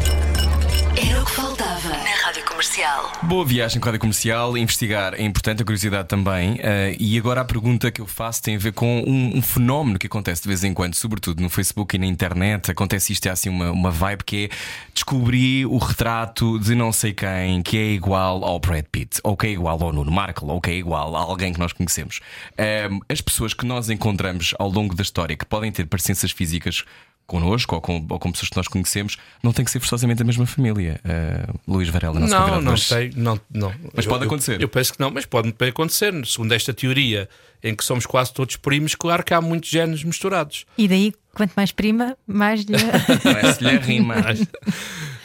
Comercial. 2.73 3.11
Boa 3.21 3.45
viagem 3.45 3.79
com 3.79 3.87
a 3.87 3.91
rádio 3.91 3.99
comercial. 3.99 4.57
Investigar 4.57 5.13
é 5.13 5.21
importante, 5.21 5.61
a 5.61 5.65
curiosidade 5.65 6.07
também. 6.07 6.59
Ah, 6.63 6.95
e 6.99 7.15
agora 7.19 7.41
a 7.41 7.45
pergunta 7.45 7.91
que 7.91 8.01
eu 8.01 8.07
faço 8.07 8.41
tem 8.41 8.55
a 8.55 8.57
ver 8.57 8.73
com 8.73 9.03
um, 9.05 9.37
um 9.37 9.41
fenómeno 9.43 9.99
que 9.99 10.07
acontece 10.07 10.41
de 10.41 10.47
vez 10.47 10.63
em 10.63 10.73
quando, 10.73 10.95
sobretudo 10.95 11.39
no 11.39 11.51
Facebook 11.51 11.95
e 11.95 11.99
na 11.99 12.07
internet. 12.07 12.71
Acontece 12.71 13.13
isto, 13.13 13.27
é 13.27 13.29
assim 13.29 13.49
uma, 13.49 13.69
uma 13.69 13.91
vibe 13.91 14.23
que 14.23 14.45
é 14.45 14.55
descobri 14.91 15.63
o 15.67 15.77
retrato 15.77 16.57
de 16.57 16.73
não 16.73 16.91
sei 16.91 17.13
quem 17.13 17.61
que 17.61 17.77
é 17.77 17.91
igual 17.91 18.43
ao 18.43 18.59
Brad 18.59 18.85
Pitt, 18.91 19.19
ou 19.23 19.37
que 19.37 19.47
é 19.47 19.49
igual 19.51 19.79
ao 19.83 19.93
Nuno 19.93 20.11
Markle, 20.11 20.49
ou 20.49 20.59
que 20.59 20.71
é 20.71 20.75
igual 20.75 21.15
a 21.15 21.19
alguém 21.19 21.53
que 21.53 21.59
nós 21.59 21.73
conhecemos. 21.73 22.21
Ah, 22.57 22.89
as 23.07 23.21
pessoas 23.21 23.53
que 23.53 23.67
nós 23.67 23.91
encontramos 23.91 24.55
ao 24.57 24.69
longo 24.69 24.95
da 24.95 25.03
história 25.03 25.37
que 25.37 25.45
podem 25.45 25.71
ter 25.71 25.85
parecenças 25.85 26.31
físicas 26.31 26.83
connosco 27.25 27.75
ou 27.75 27.81
com, 27.81 28.05
ou 28.09 28.19
com 28.19 28.31
pessoas 28.31 28.49
que 28.49 28.57
nós 28.57 28.67
conhecemos, 28.67 29.17
não 29.41 29.51
tem 29.53 29.63
que 29.65 29.71
ser 29.71 29.79
forçosamente 29.79 30.21
a 30.21 30.25
mesma 30.25 30.45
família. 30.45 30.99
Ah, 31.05 31.53
Luís 31.67 31.89
Varela, 31.89 32.19
nosso 32.19 32.31
Não, 32.33 32.61
não 32.61 32.73
hoje. 32.73 32.83
sei. 32.85 33.11
Não, 33.15 33.39
não. 33.51 33.73
Mas 33.95 34.05
Eu- 34.05 34.09
pode 34.11 34.23
eu- 34.23 34.27
acontecer. 34.27 34.61
Eu, 34.61 34.67
penso 34.69 34.93
que 34.93 34.99
não, 34.99 35.09
mas 35.09 35.25
pode 35.25 35.53
bem 35.57 35.69
acontecer. 35.69 36.13
Segundo 36.25 36.51
esta 36.53 36.73
teoria, 36.73 37.27
em 37.63 37.73
que 37.75 37.83
somos 37.83 38.05
quase 38.05 38.33
todos 38.33 38.55
primos, 38.57 38.93
claro 38.95 39.23
que 39.23 39.33
há 39.33 39.41
muitos 39.41 39.69
genes 39.69 40.03
misturados. 40.03 40.65
E 40.77 40.87
daí, 40.87 41.13
quanto 41.33 41.53
mais 41.55 41.71
prima, 41.71 42.17
mais. 42.27 42.61
lhe- 42.65 42.77
Parece-lhe 43.23 43.69
a 43.69 43.79
rima. 43.79 44.15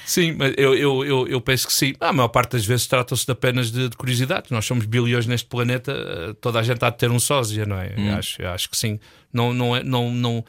Sim, 0.06 0.32
mas 0.38 0.54
eu, 0.56 0.74
eu, 0.74 1.04
eu, 1.04 1.28
eu 1.28 1.40
penso 1.40 1.66
que 1.66 1.72
sim. 1.72 1.92
A 2.00 2.12
maior 2.14 2.28
parte 2.28 2.52
das 2.52 2.64
vezes 2.64 2.87
trata-se 2.87 3.26
de 3.26 3.32
apenas 3.32 3.70
de, 3.70 3.90
de 3.90 3.96
curiosidade. 3.96 4.46
Nós 4.50 4.64
somos 4.64 4.87
bilhões 4.87 5.26
neste 5.26 5.46
planeta, 5.46 5.92
eh, 5.92 6.34
toda 6.40 6.58
a 6.58 6.62
gente 6.62 6.82
há 6.82 6.88
de 6.88 6.96
ter 6.96 7.11
um 7.11 7.18
sósia, 7.18 7.66
não 7.66 7.78
é? 7.78 7.92
Eu 7.94 8.14
Acho, 8.16 8.40
eu 8.40 8.48
acho 8.50 8.70
que 8.70 8.76
sim. 8.76 8.98
Não, 9.30 9.52
não, 9.52 9.76
é- 9.76 9.82
não, 9.84 10.11
não, 10.11 10.42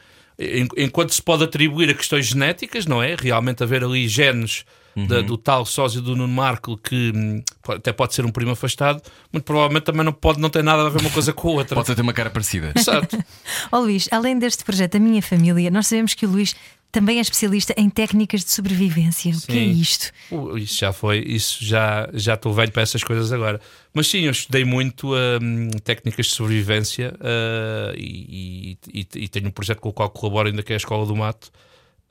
enquanto 0.76 1.12
se 1.14 1.22
pode 1.22 1.44
atribuir 1.44 1.90
a 1.90 1.94
questões 1.94 2.26
genéticas, 2.26 2.86
não 2.86 3.02
é? 3.02 3.14
Realmente 3.18 3.62
haver 3.62 3.84
ali 3.84 4.08
genes 4.08 4.64
da- 5.06 5.20
do 5.20 5.38
tal 5.38 5.64
sósia 5.64 6.00
do 6.00 6.16
Nuno 6.16 6.32
Marco 6.34 6.76
que 6.76 7.12
hum, 7.14 7.42
pode- 7.62 7.78
até 7.78 7.92
pode 7.92 8.12
ser 8.14 8.24
um 8.26 8.30
primo 8.32 8.50
afastado, 8.50 9.00
muito 9.32 9.44
provavelmente 9.44 9.84
também 9.84 10.04
não 10.04 10.12
pode 10.12 10.40
não 10.40 10.50
ter 10.50 10.64
nada 10.64 10.84
a 10.84 10.88
ver 10.88 11.00
uma 11.00 11.10
coisa 11.10 11.32
com 11.32 11.48
a 11.48 11.52
outra. 11.52 11.76
Pode 11.76 11.94
ter 11.94 12.02
uma 12.02 12.12
cara 12.12 12.28
parecida. 12.28 12.72
Exato. 12.74 13.16
Ó 13.70 13.78
Luís, 13.78 14.08
além 14.10 14.38
deste 14.38 14.64
projeto, 14.64 14.96
a 14.96 14.98
minha 14.98 15.22
família, 15.22 15.70
nós 15.70 15.86
sabemos 15.86 16.14
que 16.14 16.26
o 16.26 16.28
Luís 16.30 16.56
também 16.92 17.18
é 17.18 17.20
especialista 17.20 17.74
em 17.76 17.88
técnicas 17.88 18.44
de 18.44 18.50
sobrevivência. 18.50 19.32
O 19.32 19.40
que 19.46 19.52
é 19.52 19.54
Sim. 19.54 19.70
isto? 19.80 20.10
Uh, 20.30 20.58
Isso 20.58 20.78
já 20.80 20.92
foi, 20.92 21.18
isso 21.26 21.58
já 21.64 22.08
já 22.12 22.34
estou 22.34 22.52
velho 22.52 22.72
para 22.72 22.82
essas 22.82 23.02
coisas 23.04 23.32
agora. 23.32 23.60
Mas 23.94 24.06
sim, 24.08 24.20
eu 24.22 24.30
estudei 24.32 24.64
muito 24.64 25.14
hum, 25.14 25.70
técnicas 25.84 26.26
de 26.26 26.32
sobrevivência 26.32 27.14
uh, 27.16 27.94
e, 27.96 28.76
e- 28.92 29.06
e- 29.16 29.28
tenho 29.28 29.48
um 29.48 29.50
projeto 29.50 29.80
com 29.80 29.88
o 29.88 29.92
qual 29.92 30.10
colaboro 30.10 30.48
ainda 30.48 30.62
que 30.62 30.72
é 30.72 30.76
a 30.76 30.78
Escola 30.78 31.06
do 31.06 31.14
Mato. 31.16 31.50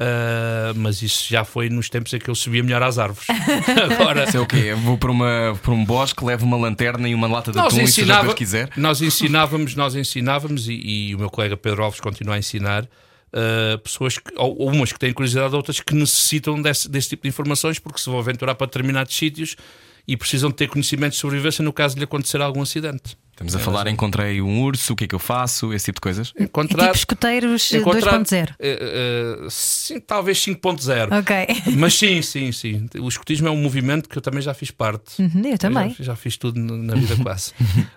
Uh, 0.01 0.71
mas 0.77 1.01
isso 1.01 1.25
já 1.27 1.43
foi 1.43 1.69
nos 1.69 1.89
tempos 1.89 2.13
em 2.13 2.19
que 2.19 2.29
eu 2.29 2.35
subia 2.35 2.63
melhor 2.63 2.81
às 2.81 2.97
árvores. 2.97 3.27
Agora, 3.99 4.23
Isso 4.23 4.37
é 4.37 4.39
o 4.39 4.45
quê? 4.45 4.67
Eu 4.67 4.77
vou 4.77 4.97
para, 4.97 5.11
uma, 5.11 5.59
para 5.61 5.73
um 5.73 5.83
bosque, 5.83 6.23
levo 6.23 6.45
uma 6.45 6.55
lanterna 6.55 7.09
e 7.09 7.13
uma 7.13 7.27
lata 7.27 7.51
de 7.51 7.57
nós, 7.57 7.73
atum 7.73 7.83
e 7.83 7.87
se 7.87 7.99
ensinava, 8.01 8.33
quiser. 8.33 8.69
nós 8.77 9.01
ensinávamos, 9.01 9.75
nós 9.75 9.95
ensinávamos, 9.95 10.69
e, 10.69 10.73
e 11.09 11.15
o 11.15 11.19
meu 11.19 11.29
colega 11.29 11.57
Pedro 11.57 11.83
Alves 11.83 11.99
continua 11.99 12.35
a 12.35 12.39
ensinar. 12.39 12.87
Uh, 13.33 13.77
pessoas 13.79 14.17
que, 14.17 14.31
ou, 14.37 14.57
ou 14.59 14.69
umas 14.71 14.91
que 14.91 14.99
têm 14.99 15.13
curiosidade, 15.13 15.55
outras 15.55 15.79
que 15.79 15.93
necessitam 15.95 16.61
desse, 16.61 16.89
desse 16.89 17.09
tipo 17.09 17.23
de 17.23 17.29
informações 17.29 17.79
porque 17.79 17.99
se 17.99 18.09
vão 18.09 18.19
aventurar 18.19 18.55
para 18.55 18.67
determinados 18.67 19.15
sítios 19.15 19.55
e 20.07 20.17
precisam 20.17 20.49
de 20.49 20.55
ter 20.55 20.67
conhecimento 20.67 21.11
de 21.11 21.17
sobrevivência 21.19 21.63
no 21.63 21.71
caso 21.71 21.93
de 21.95 21.99
lhe 21.99 22.05
acontecer 22.05 22.41
algum 22.41 22.61
acidente. 22.61 23.15
Estamos 23.31 23.55
a 23.55 23.59
falar, 23.59 23.87
encontrei 23.87 24.41
um 24.41 24.63
urso, 24.63 24.91
o 24.91 24.95
que 24.97 25.05
é 25.05 25.07
que 25.07 25.15
eu 25.15 25.19
faço, 25.19 25.71
esse 25.71 25.85
tipo 25.85 25.97
de 25.97 26.01
coisas. 26.01 26.33
É 26.35 26.43
Encontrar, 26.43 26.85
tipo 26.87 26.97
escuteiros 26.97 27.71
encontrar 27.71 28.19
2.0. 28.19 28.49
uh, 28.49 29.45
uh, 29.45 29.49
sim, 29.49 29.97
talvez 30.01 30.37
5.0. 30.39 31.17
Ok. 31.21 31.35
Mas 31.77 31.93
sim, 31.93 32.21
sim, 32.21 32.51
sim. 32.51 32.85
O 32.99 33.07
escutismo 33.07 33.47
é 33.47 33.51
um 33.51 33.61
movimento 33.61 34.09
que 34.09 34.17
eu 34.17 34.21
também 34.21 34.41
já 34.41 34.53
fiz 34.53 34.71
parte. 34.71 35.21
Uhum, 35.21 35.41
Eu 35.45 35.57
também. 35.57 35.95
Já, 35.99 36.03
já 36.03 36.15
fiz 36.17 36.35
tudo 36.35 36.59
na 36.59 36.75
na 36.75 36.95
vida 36.95 37.15
quase. 37.23 37.53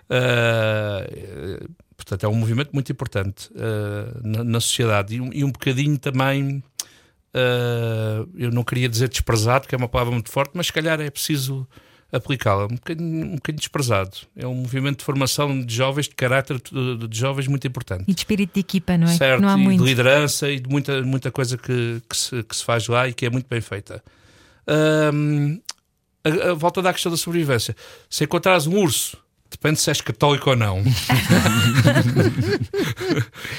Uh, 0.09 1.67
portanto, 2.03 2.25
é 2.25 2.29
um 2.29 2.35
movimento 2.35 2.71
muito 2.73 2.91
importante 2.91 3.49
uh, 3.53 4.27
na, 4.27 4.43
na 4.43 4.59
sociedade 4.59 5.15
e 5.15 5.21
um, 5.21 5.29
e 5.33 5.43
um 5.43 5.51
bocadinho 5.51 5.97
também. 5.97 6.63
uh, 7.33 8.29
eu 8.35 8.51
não 8.51 8.63
queria 8.63 8.89
dizer 8.89 9.09
desprezado, 9.09 9.67
que 9.67 9.75
é 9.75 9.77
uma 9.77 9.89
palavra 9.89 10.13
muito 10.13 10.29
forte, 10.29 10.51
mas 10.53 10.67
se 10.67 10.73
calhar 10.73 10.99
é 10.99 11.09
preciso 11.09 11.67
aplicá-la. 12.11 12.65
Um 12.65 12.75
bocadinho, 12.75 13.25
um 13.25 13.35
bocadinho 13.35 13.59
desprezado. 13.59 14.11
É 14.35 14.45
um 14.45 14.53
movimento 14.53 14.99
de 14.99 15.05
formação 15.05 15.59
de 15.59 15.73
jovens, 15.73 16.07
de 16.07 16.15
caráter 16.15 16.61
de, 16.61 17.07
de 17.07 17.17
jovens 17.17 17.47
muito 17.47 17.65
importante. 17.65 18.03
E 18.07 18.13
de 18.13 18.19
espírito 18.19 18.53
de 18.53 18.59
equipa, 18.59 18.97
não 18.97 19.07
é? 19.07 19.17
Certo, 19.17 19.41
não 19.41 19.49
há 19.49 19.57
e 19.57 19.57
muito. 19.57 19.83
de 19.83 19.89
liderança 19.89 20.49
e 20.49 20.59
de 20.59 20.69
muita, 20.69 21.01
muita 21.01 21.31
coisa 21.31 21.57
que, 21.57 22.01
que, 22.07 22.15
se, 22.15 22.43
que 22.43 22.55
se 22.55 22.63
faz 22.63 22.87
lá 22.87 23.07
e 23.07 23.13
que 23.13 23.25
é 23.25 23.29
muito 23.29 23.47
bem 23.49 23.61
feita. 23.61 24.03
Ahm, 24.67 25.59
a, 26.23 26.51
a 26.51 26.53
volta 26.53 26.81
da 26.81 26.93
questão 26.93 27.11
da 27.11 27.17
sobrevivência. 27.17 27.75
Se 28.09 28.23
encontrares 28.23 28.67
um 28.67 28.77
urso, 28.77 29.17
depende 29.53 29.79
se 29.79 29.89
és 29.89 30.01
católico 30.01 30.49
ou 30.49 30.55
não. 30.55 30.83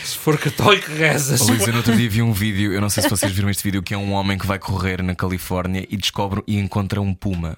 se 0.04 0.16
for 0.18 0.38
católico, 0.38 0.90
rezas. 0.92 1.40
Luís, 1.40 1.66
eu 1.66 1.72
no 1.72 1.78
outro 1.78 1.96
dia 1.96 2.08
vi 2.08 2.22
um 2.22 2.32
vídeo, 2.32 2.72
eu 2.72 2.80
não 2.80 2.88
sei 2.90 3.02
se 3.02 3.08
vocês 3.08 3.32
viram 3.32 3.48
este 3.50 3.62
vídeo, 3.64 3.82
que 3.82 3.94
é 3.94 3.98
um 3.98 4.12
homem 4.12 4.36
que 4.38 4.46
vai 4.46 4.58
correr 4.58 5.02
na 5.02 5.14
Califórnia 5.14 5.86
e 5.88 5.96
descobre 5.96 6.42
e 6.46 6.58
encontra 6.58 7.00
um 7.00 7.14
puma. 7.14 7.56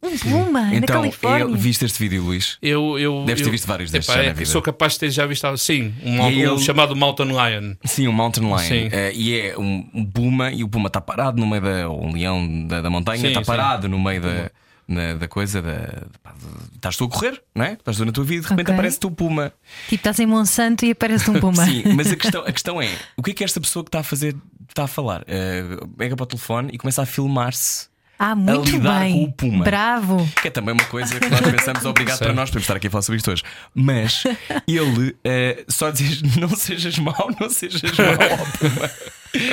Um 0.00 0.16
puma 0.16 0.60
na 0.62 0.74
então, 0.76 1.00
Califórnia. 1.02 1.52
é- 1.52 1.56
viste 1.56 1.84
este 1.84 1.98
vídeo, 1.98 2.22
Luís? 2.22 2.56
Eu, 2.62 2.96
eu, 3.00 3.24
Deves 3.24 3.42
ter 3.42 3.48
eu- 3.48 3.52
visto 3.52 3.66
vários 3.66 3.90
destes 3.90 4.08
Epá, 4.08 4.18
já 4.20 4.24
é 4.24 4.28
na 4.28 4.32
vida. 4.34 4.46
Sou 4.48 4.62
capaz 4.62 4.92
de 4.92 5.00
ter 5.00 5.10
já 5.10 5.26
visto, 5.26 5.56
sim, 5.56 5.92
um, 6.04 6.20
um 6.22 6.28
ele- 6.30 6.58
chamado 6.60 6.94
Mountain 6.94 7.30
Lion. 7.30 7.74
Sim, 7.84 8.06
um 8.06 8.12
mountain 8.12 8.44
lion. 8.46 8.58
Sim. 8.58 8.88
Eh, 8.92 9.12
e 9.12 9.40
é 9.40 9.58
um, 9.58 9.88
um 9.92 10.04
puma 10.04 10.52
e 10.52 10.62
o 10.62 10.68
puma 10.68 10.86
está 10.86 11.00
parado 11.00 11.40
no 11.40 11.46
meio 11.48 11.62
da. 11.62 11.90
um 11.90 12.12
leão 12.12 12.66
da, 12.66 12.80
da 12.80 12.88
montanha 12.90 13.26
está 13.26 13.40
sim. 13.40 13.46
parado 13.46 13.88
no 13.88 13.98
meio 13.98 14.20
da. 14.20 14.50
Na- 14.88 15.14
da 15.14 15.28
coisa 15.28 15.60
da. 15.62 16.06
pá, 16.22 16.34
Estás 16.74 16.96
tu 16.96 17.04
a 17.04 17.08
correr, 17.08 17.42
não 17.54 17.64
é? 17.64 17.72
Estás 17.74 17.98
tu 17.98 18.04
na 18.06 18.12
tua 18.12 18.24
vida, 18.24 18.42
de 18.42 18.48
repente 18.48 18.66
Ok. 18.66 18.74
aparece-te 18.74 19.06
o 19.06 19.10
puma. 19.10 19.52
Tipo, 19.84 19.94
estás 19.96 20.18
em 20.18 20.26
Monsanto 20.26 20.84
e 20.86 20.90
aparece 20.92 21.30
um 21.30 21.34
puma. 21.40 21.64
Sim, 21.64 21.84
mas 21.94 22.10
a 22.10 22.16
questão, 22.16 22.40
a 22.42 22.52
questão 22.52 22.80
é: 22.82 22.90
o 23.16 23.22
que 23.22 23.30
é 23.32 23.34
que 23.34 23.44
esta 23.44 23.60
pessoa 23.60 23.84
que 23.84 23.88
está 23.88 24.00
a 24.00 24.02
fazer 24.04 24.34
está 24.68 24.84
a 24.84 24.88
falar? 24.88 25.22
Eh, 25.26 25.62
pega 25.96 26.16
para 26.16 26.24
o 26.24 26.26
telefone 26.26 26.70
e 26.72 26.78
começa 26.78 27.02
a 27.02 27.06
filmar-se. 27.06 27.88
Ah, 28.18 28.34
muito 28.34 28.70
lidar 28.70 29.00
bem. 29.00 29.12
com 29.14 29.24
o 29.24 29.32
puma. 29.32 29.64
Bravo. 29.64 30.28
Que 30.42 30.48
é 30.48 30.50
também 30.50 30.74
uma 30.74 30.84
coisa 30.86 31.18
que 31.20 31.28
nós 31.28 31.40
pensamos, 31.40 31.84
obrigado 31.84 32.18
para 32.18 32.32
nós, 32.32 32.48
podemos 32.50 32.64
estar 32.64 32.76
aqui 32.76 32.88
a 32.88 32.90
falar 32.90 33.02
sobre 33.02 33.18
isto 33.18 33.30
hoje. 33.30 33.42
Mas 33.74 34.24
ele 34.66 35.14
eh, 35.24 35.64
só 35.68 35.90
diz: 35.90 36.20
não 36.36 36.48
sejas 36.48 36.98
mau, 36.98 37.30
não 37.40 37.48
sejas 37.48 37.82
mau 37.96 38.08
ao 38.08 38.46
Puma. 38.58 38.90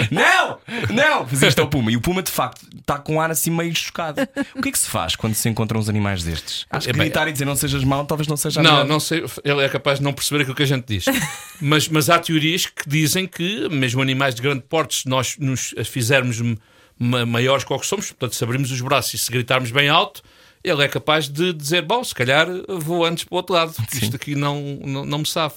Não! 0.09 0.57
Não! 0.95 1.27
Fazia 1.27 1.49
isto 1.49 1.59
ao 1.59 1.67
Puma. 1.67 1.91
E 1.91 1.97
o 1.97 2.01
Puma, 2.01 2.23
de 2.23 2.31
facto, 2.31 2.65
está 2.79 2.97
com 2.97 3.15
um 3.15 3.21
ar 3.21 3.29
assim 3.29 3.51
meio 3.51 3.75
chocado. 3.75 4.21
O 4.55 4.61
que 4.61 4.69
é 4.69 4.71
que 4.71 4.79
se 4.79 4.89
faz 4.89 5.15
quando 5.15 5.35
se 5.35 5.47
encontram 5.49 5.79
uns 5.79 5.89
animais 5.89 6.23
destes? 6.23 6.65
Acho 6.69 6.85
que 6.87 6.89
É 6.91 6.93
bem- 6.93 7.01
gritar 7.03 7.27
e 7.27 7.31
dizer 7.33 7.45
não 7.45 7.55
sejas 7.55 7.83
mau, 7.83 8.05
talvez 8.05 8.27
não 8.27 8.37
seja 8.37 8.61
a 8.61 8.63
Não, 8.63 8.83
não 8.85 8.99
sei, 8.99 9.23
ele 9.43 9.61
é 9.63 9.69
capaz 9.69 9.99
de 9.99 10.03
não 10.05 10.13
perceber 10.13 10.41
aquilo 10.41 10.55
que 10.55 10.63
a 10.63 10.67
gente 10.67 10.85
diz. 10.87 11.05
mas, 11.61 11.87
mas 11.89 12.09
há 12.09 12.17
teorias 12.17 12.65
que 12.65 12.87
dizem 12.87 13.27
que, 13.27 13.67
mesmo 13.69 14.01
animais 14.01 14.33
de 14.33 14.41
grande 14.41 14.63
porte, 14.67 15.01
se 15.01 15.09
nós 15.09 15.35
nos 15.37 15.73
fizermos 15.85 16.41
maiores 16.97 17.63
que 17.63 17.73
o 17.73 17.79
que 17.79 17.85
somos, 17.85 18.07
portanto, 18.07 18.35
se 18.35 18.43
abrirmos 18.43 18.71
os 18.71 18.81
braços 18.81 19.13
e 19.13 19.17
se 19.17 19.31
gritarmos 19.31 19.71
bem 19.71 19.89
alto, 19.89 20.21
ele 20.63 20.83
é 20.83 20.87
capaz 20.87 21.27
de 21.27 21.53
dizer: 21.53 21.81
Bom, 21.81 22.03
se 22.03 22.15
calhar 22.15 22.47
vou 22.67 23.05
antes 23.05 23.23
para 23.23 23.33
o 23.33 23.37
outro 23.37 23.53
lado, 23.53 23.73
porque 23.73 23.97
isto 23.97 24.15
aqui 24.15 24.35
não, 24.35 24.61
não, 24.83 25.05
não 25.05 25.17
me 25.19 25.25
sabe. 25.25 25.55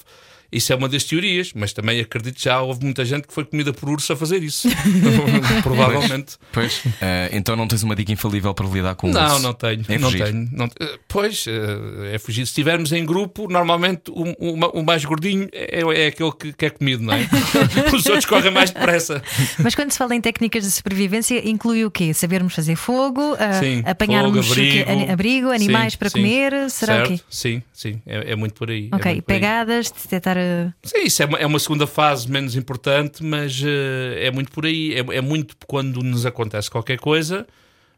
Isso 0.51 0.73
é 0.73 0.75
uma 0.75 0.89
das 0.89 1.03
teorias, 1.03 1.51
mas 1.53 1.73
também 1.73 1.99
acredito 1.99 2.35
que 2.35 2.43
já 2.43 2.61
houve 2.61 2.83
muita 2.83 3.05
gente 3.05 3.27
que 3.27 3.33
foi 3.33 3.45
comida 3.45 3.71
por 3.73 3.89
urso 3.89 4.11
a 4.13 4.15
fazer 4.15 4.41
isso. 4.43 4.67
Provavelmente. 5.63 6.37
Pois, 6.51 6.81
eh, 7.01 7.29
então 7.33 7.55
não 7.55 7.67
tens 7.67 7.83
uma 7.83 7.95
dica 7.95 8.11
infalível 8.11 8.53
para 8.53 8.67
lidar 8.67 8.95
com 8.95 9.07
Não, 9.09 9.35
isso? 9.35 9.43
não 9.43 9.53
tenho. 9.53 9.85
É 9.87 9.97
não 9.97 10.09
fugir. 10.09 10.23
tenho. 10.25 10.49
Não- 10.51 10.69
eh, 10.79 10.99
pois, 11.07 11.45
eh, 11.47 12.15
é 12.15 12.19
fugir. 12.19 12.45
Se 12.45 12.51
estivermos 12.51 12.91
em 12.91 13.05
grupo, 13.05 13.47
normalmente 13.49 14.09
o, 14.09 14.23
o- 14.39 14.79
o 14.79 14.83
mais 14.83 15.03
gordinho 15.05 15.47
é, 15.51 15.81
é 16.03 16.07
aquele 16.07 16.31
que, 16.31 16.53
que 16.53 16.65
é 16.65 16.69
comido, 16.69 17.03
não 17.03 17.13
é? 17.13 17.27
Os 17.93 18.05
outros 18.05 18.25
correm 18.25 18.51
mais 18.51 18.71
depressa. 18.71 19.21
Mas 19.59 19.75
quando 19.75 19.91
se 19.91 19.97
fala 19.97 20.15
em 20.15 20.21
técnicas 20.21 20.63
de 20.63 20.71
sobrevivência, 20.71 21.47
inclui 21.47 21.85
o 21.85 21.91
quê? 21.91 22.13
Sabermos 22.13 22.53
fazer 22.53 22.75
fogo, 22.75 23.35
ah, 23.39 23.53
Sim, 23.59 23.83
apanharmos 23.85 24.47
fogo, 24.47 24.59
abrigo. 24.59 24.89
Ani- 24.91 25.09
abrigo, 25.09 25.49
animais 25.51 25.93
Sim, 25.93 25.99
para 25.99 26.09
sim. 26.09 26.17
comer, 26.17 26.69
será 26.69 26.93
certo? 26.95 27.07
o 27.13 27.17
quê? 27.17 27.23
Sim, 27.29 27.61
sim. 27.73 28.01
É, 28.05 28.31
é 28.31 28.35
muito 28.35 28.53
por 28.53 28.69
aí. 28.69 28.89
é 28.91 28.95
Ok, 28.95 29.11
muito 29.11 29.23
por 29.25 29.31
aí. 29.33 29.39
pegadas, 29.39 29.91
detectar. 29.91 30.38
Sim, 30.83 31.03
isso 31.03 31.23
é 31.23 31.25
uma, 31.25 31.37
é 31.39 31.45
uma 31.45 31.59
segunda 31.59 31.87
fase 31.87 32.29
menos 32.29 32.55
importante, 32.55 33.23
mas 33.23 33.61
eh, 33.63 34.27
é 34.27 34.31
muito 34.31 34.51
por 34.51 34.65
aí. 34.65 34.93
É, 34.93 35.17
é 35.17 35.21
muito 35.21 35.55
quando 35.67 36.01
nos 36.01 36.25
acontece 36.25 36.69
qualquer 36.69 36.97
coisa, 36.99 37.45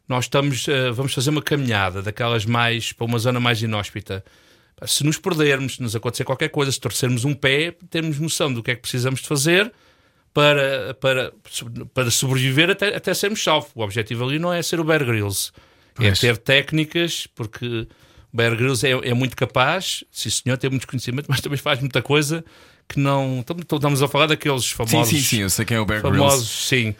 nós 0.08 0.26
estamos, 0.26 0.68
eh, 0.68 0.92
vamos 0.92 1.14
fazer 1.14 1.30
uma 1.30 1.42
caminhada 1.42 2.02
daquelas 2.02 2.46
mais 2.46 2.92
para 2.92 3.06
uma 3.06 3.20
zona 3.20 3.39
mais 3.39 3.62
inóspita. 3.62 4.24
Se 4.86 5.04
nos 5.04 5.18
perdermos, 5.18 5.76
se 5.76 5.82
nos 5.82 5.96
acontecer 5.96 6.24
qualquer 6.24 6.50
coisa, 6.50 6.72
se 6.72 6.80
torcermos 6.80 7.24
um 7.24 7.34
pé, 7.34 7.76
termos 7.89 8.20
noção 8.20 8.52
do 8.52 8.64
que 8.64 8.72
é 8.72 8.76
que 8.76 8.82
precisamos 8.82 9.22
de 9.22 9.28
fazer 9.28 9.72
para, 10.34 10.94
para, 10.96 11.34
para 11.94 12.10
sobreviver 12.10 12.70
até, 12.70 12.96
até 12.96 13.14
sermos 13.14 13.44
salvos. 13.44 13.70
O 13.76 13.82
objetivo 13.82 14.26
ali 14.26 14.39
não 14.39 14.52
é 14.52 14.62
ser 14.62 14.80
o 14.80 14.84
Bear 14.84 15.06
Grylls, 15.06 15.52
é 16.00 16.08
Pois. 16.08 16.20
ter 16.20 16.38
técnicas, 16.38 17.28
porque 17.28 17.88
Bear 18.34 18.56
Grylls 18.56 18.86
é, 18.86 18.92
é 18.92 19.14
muito 19.14 19.36
capaz, 19.36 20.04
sim 20.12 20.30
senhor, 20.30 20.58
tem 20.58 20.70
muito 20.70 20.88
conhecimento, 20.88 21.26
mas 21.30 21.42
também 21.42 21.58
faz 21.58 21.80
muita 21.80 22.02
coisa 22.02 22.44
que 22.88 23.00
não. 23.00 23.44
Estamos- 23.70 24.02
a 24.02 24.08
falar 24.08 24.28
daqueles 24.28 24.64
Sim, 24.66 24.76
famosos. 24.76 25.10
sim, 25.10 25.22
sim, 25.22 25.42
eu 25.42 25.50
sei 25.50 25.66
quem 25.66 25.78
é 25.78 25.80
o 25.80 25.86
Bear 25.86 26.02
Grylls. 26.02 26.20
famosos, 26.20 26.68
sim. 26.68 26.96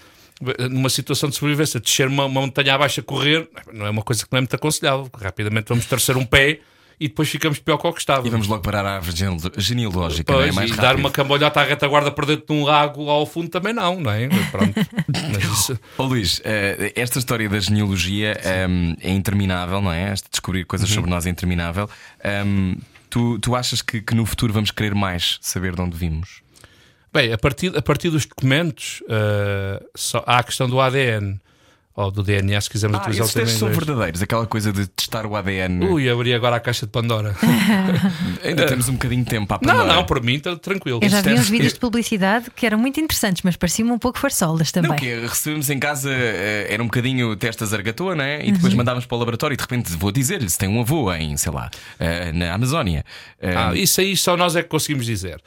Numa 0.72 0.90
situação 0.90 1.30
de 1.30 1.36
sobrevivência, 1.36 1.80
descer 1.80 2.08
uma, 2.08 2.26
uma 2.26 2.42
montanha 2.42 2.74
abaixo 2.74 3.00
a 3.00 3.04
correr, 3.04 3.48
não 3.72 3.86
é 3.86 3.90
uma 3.92 4.02
coisa 4.02 4.24
que 4.26 4.32
não 4.32 4.38
é 4.38 4.42
muito 4.42 4.56
aconselhável. 4.56 5.08
Rapidamente 5.22 5.68
vamos 5.70 5.86
torcer 5.86 6.18
um 6.18 6.26
pé 6.26 6.60
e 7.04 7.08
depois 7.08 7.28
ficamos 7.30 7.58
pior 7.60 7.78
que 7.78 7.88
o 7.88 7.91
que 7.93 7.99
estava. 7.99 8.28
E 8.28 8.30
vamos 8.30 8.47
logo 8.47 8.62
parar 8.62 8.86
a 8.86 8.95
árvore 8.97 9.16
gene- 9.18 9.38
genealógica, 9.58 10.32
não 10.32 10.41
é? 10.41 10.52
Pois, 10.54 10.70
e 10.70 10.76
dar 10.76 10.95
uma 10.95 11.10
cambalhota 11.10 11.60
à 11.60 11.64
retaguarda 11.64 12.12
para 12.12 12.28
dentro 12.28 12.45
de 12.45 12.54
um 12.54 12.64
lago 12.64 13.04
lá 13.06 13.14
ao 13.14 13.26
fundo 13.26 13.49
também 13.49 13.74
não, 13.74 13.99
não 13.99 14.12
é? 14.12 14.28
Pronto. 14.52 14.74
Mas 15.10 15.80
Ó 15.97 16.04
Luís, 16.06 16.39
eh, 16.45 16.93
esta 16.95 17.18
história 17.18 17.49
da 17.49 17.60
genealogia 17.60 18.39
ehm, 18.43 18.93
é 19.02 19.10
interminável, 19.10 19.82
não 19.82 19.91
é? 19.91 20.14
Descobrir 20.30 20.64
coisas 20.66 20.88
Uhum. 20.89 20.95
sobre 20.95 21.10
nós 21.10 21.26
é 21.26 21.30
interminável. 21.30 21.89
Ehm, 22.24 22.76
tu, 23.10 23.39
tu 23.39 23.56
achas 23.56 23.82
que, 23.82 23.99
que 24.02 24.14
no 24.14 24.26
futuro 24.26 24.54
vamos 24.54 24.70
querer 24.72 24.93
mais 24.93 25.39
saber 25.41 25.76
de 25.76 25.82
onde 25.82 25.97
vimos? 25.97 26.41
Bem, 27.14 27.34
a 27.34 27.38
partir, 27.38 27.76
a 27.76 27.82
partir 27.82 28.10
dos 28.10 28.26
documentos, 28.26 29.02
eh, 29.10 29.84
só, 29.95 30.24
há 30.26 30.38
a 30.38 30.43
questão 30.43 30.70
do 30.70 30.80
ADN, 30.80 31.39
ou 31.96 32.10
do 32.10 32.24
DNA, 32.24 32.60
se 32.62 32.70
quisermos 32.70 32.98
Ah, 33.00 33.02
utilizar 33.02 33.26
o 33.26 33.28
esses 33.28 33.36
em 33.36 33.39
testes 33.42 33.60
são 33.60 33.70
verdadeiros, 33.70 34.22
aquela 34.22 34.46
coisa 34.46 34.72
de 34.72 34.88
testar 34.88 35.26
o 35.26 35.36
ADN. 35.36 35.86
Ui, 35.86 36.10
abri 36.10 36.34
agora 36.34 36.56
a 36.56 36.60
caixa 36.60 36.86
de 36.86 36.92
Pandora. 36.92 37.36
Ainda 38.44 38.66
temos 38.66 38.88
um 38.89 38.94
bocadinho 38.94 39.24
de 39.24 39.30
tempo 39.30 39.48
para 39.48 39.60
não, 39.62 39.74
aprender. 39.82 39.94
não, 39.96 40.04
por 40.06 40.24
mim 40.24 40.36
está 40.36 40.56
tranquilo. 40.56 41.00
Eu 41.02 41.10
já 41.10 41.22
vi 41.22 41.34
uns 41.34 41.50
vídeos 41.50 41.74
de 41.74 41.80
publicidade 41.80 42.50
que 42.56 42.66
eram 42.66 42.78
muito 42.78 43.00
interessantes, 43.00 43.42
mas 43.44 43.56
pareciam 43.56 43.89
um 43.92 44.00
pouco 44.00 44.18
farsolas 44.20 44.72
também. 44.72 44.89
Não, 44.92 44.98
que 44.98 45.14
recebemos 45.20 45.70
em 45.70 45.80
casa, 45.80 46.10
eh, 46.12 46.68
era 46.70 46.82
um 46.82 46.86
bocadinho 46.88 47.36
teste 47.36 47.64
a 47.64 47.68
zargatoa, 47.68 48.16
não 48.16 48.24
é? 48.24 48.42
E 48.44 48.48
Uhum. 48.48 48.54
depois 48.54 48.74
mandávamos 48.74 49.06
para 49.06 49.16
o 49.16 49.20
laboratório 49.20 49.54
e 49.54 49.58
de 49.58 49.62
repente 49.64 49.92
vou 49.94 50.12
dizer-lhe 50.12 50.50
se 50.50 50.58
tem 50.58 50.70
um 50.70 50.82
avô 50.82 51.12
em, 51.14 51.36
sei 51.38 51.52
lá, 51.52 51.70
eh, 52.00 52.32
na 52.32 52.54
Amazónia. 52.54 53.04
Eh, 53.39 53.54
Ah, 53.56 53.76
isso 53.76 54.00
aí 54.02 54.16
só 54.16 54.36
nós 54.38 54.56
é 54.56 54.64
que 54.64 54.70
conseguimos 54.70 55.06
dizer. 55.06 55.42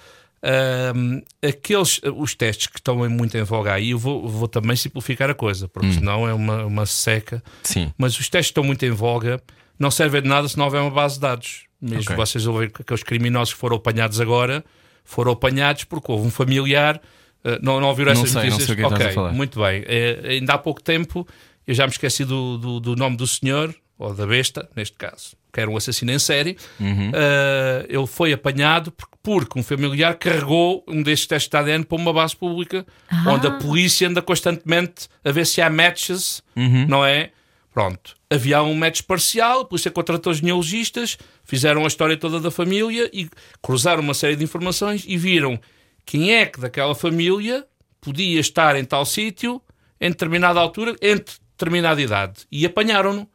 Aqueles, 1.46 2.00
os 2.16 2.34
testes 2.34 2.66
que 2.66 2.78
estão 2.78 2.96
muito 3.08 3.36
em 3.36 3.42
voga 3.42 3.72
aí, 3.72 3.90
eu 3.90 3.98
vou, 3.98 4.28
vou 4.28 4.48
também 4.48 4.76
simplificar 4.76 5.28
a 5.30 5.34
coisa, 5.34 5.68
porque 5.68 5.92
senão 5.92 6.28
é 6.28 6.32
uma, 6.34 6.64
uma 6.64 6.86
seca. 6.86 7.42
Sim. 7.62 7.92
Mas 7.98 8.18
os 8.18 8.28
testes 8.28 8.48
que 8.48 8.52
estão 8.52 8.64
muito 8.64 8.84
em 8.84 8.90
voga 8.90 9.40
não 9.78 9.90
servem 9.90 10.22
de 10.22 10.28
nada 10.28 10.48
se 10.48 10.56
não 10.56 10.64
houver 10.66 10.80
uma 10.80 10.90
base 10.90 11.14
de 11.16 11.20
dados. 11.20 11.64
Mesmo 11.80 12.02
Ok. 12.04 12.16
vocês 12.16 12.46
ouvem 12.46 12.70
que 12.70 12.82
aqueles 12.82 13.02
criminosos 13.02 13.52
que 13.54 13.60
foram 13.60 13.76
apanhados 13.76 14.20
agora 14.20 14.64
foram 15.04 15.32
apanhados 15.32 15.84
porque 15.84 16.10
houve 16.10 16.26
um 16.26 16.30
familiar. 16.30 17.00
ah, 17.44 17.58
não, 17.60 17.78
não 17.80 17.88
ouviram 17.88 18.14
Não 18.14 18.20
essas 18.22 18.30
sei, 18.32 18.44
não 18.44 18.50
notícias? 18.56 18.66
sei 18.76 18.84
o 18.84 18.88
que 18.88 19.02
é 19.02 19.08
ok, 19.20 19.32
muito 19.36 19.60
bem. 19.60 19.84
É, 19.86 20.20
ainda 20.30 20.54
há 20.54 20.58
pouco 20.58 20.82
tempo, 20.82 21.26
eu 21.66 21.74
já 21.74 21.84
me 21.86 21.92
esqueci 21.92 22.24
do, 22.24 22.56
do, 22.56 22.80
do 22.80 22.96
nome 22.96 23.16
do 23.16 23.26
senhor, 23.26 23.74
ou 23.98 24.12
da 24.12 24.26
besta, 24.26 24.68
neste 24.74 24.96
caso, 24.96 25.36
que 25.52 25.60
era 25.60 25.70
um 25.70 25.76
assassino 25.76 26.10
em 26.12 26.18
série, 26.18 26.56
uh, 26.80 27.86
ele 27.88 28.06
foi 28.06 28.32
apanhado 28.32 28.90
porque, 28.90 29.14
porque 29.22 29.58
um 29.58 29.62
familiar 29.62 30.14
carregou 30.16 30.84
um 30.88 31.02
destes 31.02 31.28
testes 31.28 31.48
de 31.48 31.56
ADN 31.56 31.84
para 31.84 31.96
uma 31.96 32.12
base 32.12 32.36
pública, 32.36 32.84
onde 33.26 33.46
a 33.46 33.52
polícia 33.52 34.08
anda 34.08 34.20
constantemente 34.20 35.08
a 35.24 35.30
ver 35.30 35.46
se 35.46 35.62
há 35.62 35.70
matches, 35.70 36.42
não 36.88 37.04
é? 37.04 37.30
Pronto. 37.72 38.14
Havia 38.30 38.62
um 38.62 38.74
match 38.74 39.02
parcial, 39.02 39.60
a 39.60 39.64
polícia 39.64 39.90
contratou 39.90 40.32
genealogistas, 40.32 41.18
fizeram 41.44 41.84
a 41.84 41.88
história 41.88 42.16
toda 42.16 42.38
da 42.38 42.50
família 42.50 43.10
e 43.12 43.28
cruzaram 43.60 44.00
uma 44.02 44.14
série 44.14 44.36
de 44.36 44.44
informações 44.44 45.04
e 45.06 45.16
viram 45.16 45.58
quem 46.06 46.34
é 46.34 46.46
que 46.46 46.60
daquela 46.60 46.94
família 46.94 47.64
podia 48.00 48.38
estar 48.38 48.76
em 48.76 48.84
tal 48.84 49.04
sítio, 49.04 49.60
em 50.00 50.10
determinada 50.10 50.60
altura, 50.60 50.94
entre 51.02 51.34
determinada 51.56 52.00
idade. 52.00 52.46
E 52.50 52.64
apanharam-no. 52.66 53.28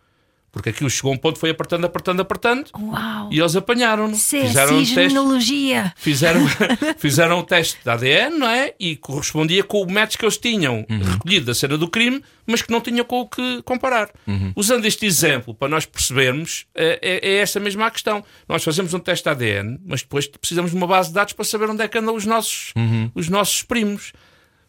Porque 0.59 0.71
aquilo 0.71 0.89
chegou 0.89 1.13
a 1.13 1.15
um 1.15 1.17
ponto, 1.17 1.39
foi 1.39 1.51
apertando, 1.51 1.85
apertando, 1.85 2.19
apertando, 2.19 2.69
Uau! 2.77 3.29
e 3.31 3.39
eles 3.39 3.55
apanharam-no. 3.55 4.13
É 4.13 4.17
Fizeram 4.17 4.75
um 4.75 4.79
teste 4.79 4.93
genealogia. 4.93 5.93
fizeram, 5.95 6.41
fizeram 6.99 7.39
o 7.39 7.43
teste 7.43 7.77
de 7.81 7.89
ADN, 7.89 8.37
não 8.37 8.49
é? 8.49 8.73
E 8.77 8.97
correspondia 8.97 9.63
com 9.63 9.81
o 9.81 9.89
match 9.89 10.17
que 10.17 10.25
eles 10.25 10.37
tinham 10.37 10.85
recolhido 10.89 11.45
da 11.45 11.53
cena 11.53 11.77
do 11.77 11.87
crime, 11.87 12.21
mas 12.45 12.61
que 12.61 12.71
não 12.71 12.81
tinham 12.81 13.05
com 13.05 13.21
o 13.21 13.27
que 13.29 13.61
comparar. 13.63 14.09
Usando 14.53 14.85
este 14.85 15.05
exemplo, 15.05 15.53
para 15.53 15.69
nós 15.69 15.85
percebermos, 15.85 16.65
é, 16.75 16.99
é, 17.01 17.29
é 17.29 17.35
essa 17.37 17.57
mesma 17.57 17.85
a 17.85 17.91
questão. 17.91 18.21
Nós 18.47 18.61
fazemos 18.61 18.93
um 18.93 18.99
teste 18.99 19.23
de 19.23 19.29
ADN, 19.29 19.79
mas 19.85 20.01
depois 20.01 20.27
precisamos 20.27 20.71
de 20.71 20.77
uma 20.77 20.87
base 20.87 21.07
de 21.07 21.15
dados 21.15 21.31
para 21.31 21.45
saber 21.45 21.69
onde 21.69 21.83
é 21.83 21.87
que 21.87 21.97
andam 21.97 22.13
os 22.13 22.25
nossos, 22.25 22.73
os 23.15 23.29
nossos 23.29 23.63
primos. 23.63 24.11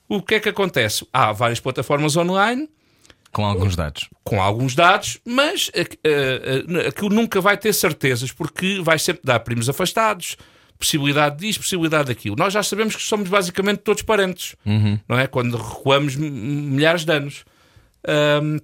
O 0.08 0.22
que 0.22 0.36
é 0.36 0.40
que 0.40 0.48
acontece? 0.48 1.04
Há 1.12 1.32
várias 1.32 1.58
plataformas 1.58 2.16
online 2.16 2.68
Com 3.32 3.44
alguns 3.44 3.76
dados. 3.76 4.08
com 4.24 4.42
alguns 4.42 4.74
dados, 4.74 5.18
mas 5.24 5.70
eh, 5.72 5.86
eh, 6.04 6.88
aquilo 6.88 7.10
nunca 7.10 7.40
vai 7.40 7.56
ter 7.56 7.72
certezas, 7.72 8.32
porque 8.32 8.80
vai 8.82 8.98
sempre 8.98 9.22
dar 9.24 9.38
primos 9.40 9.68
afastados, 9.68 10.36
possibilidade 10.78 11.36
disto, 11.38 11.60
possibilidade 11.60 12.08
daquilo. 12.08 12.34
Nós 12.36 12.52
já 12.52 12.62
sabemos 12.62 12.96
que 12.96 13.02
somos 13.02 13.28
basicamente 13.28 13.78
todos 13.78 14.02
parentes, 14.02 14.56
não 15.08 15.18
é? 15.18 15.26
Quando 15.26 15.56
recuamos 15.56 16.16
milhares 16.16 17.04
de 17.04 17.12
anos. 17.12 17.44
Ahm, 18.06 18.58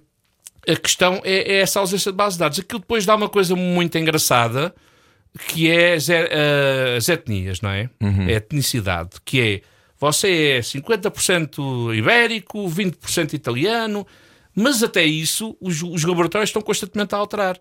a 0.67 0.75
questão 0.75 1.21
é, 1.23 1.53
é 1.53 1.59
essa 1.61 1.79
ausência 1.79 2.11
de 2.11 2.17
base 2.17 2.35
de 2.35 2.39
dados. 2.39 2.59
Aquilo 2.59 2.79
depois 2.81 3.05
dá 3.05 3.15
uma 3.15 3.29
coisa 3.29 3.55
muito 3.55 3.97
engraçada, 3.97 4.75
que 5.47 5.69
é 5.69 5.93
as, 5.93 6.09
eh, 6.09 6.95
as 6.97 7.07
etnias, 7.07 7.61
não 7.61 7.69
é? 7.69 7.89
É 8.27 8.33
a 8.33 8.37
etnicidade, 8.37 9.11
que 9.23 9.39
é 9.39 9.61
você 9.99 10.57
é 10.57 10.61
50% 10.61 11.93
ibérico, 11.95 12.67
20% 12.69 13.33
italiano, 13.33 14.05
mas 14.57 14.81
até 14.81 15.03
isso 15.05 15.55
os, 15.61 15.83
os 15.83 16.03
laboratórios 16.03 16.49
estão 16.49 16.61
constantemente 16.61 17.13
a 17.13 17.17
alterar. 17.19 17.59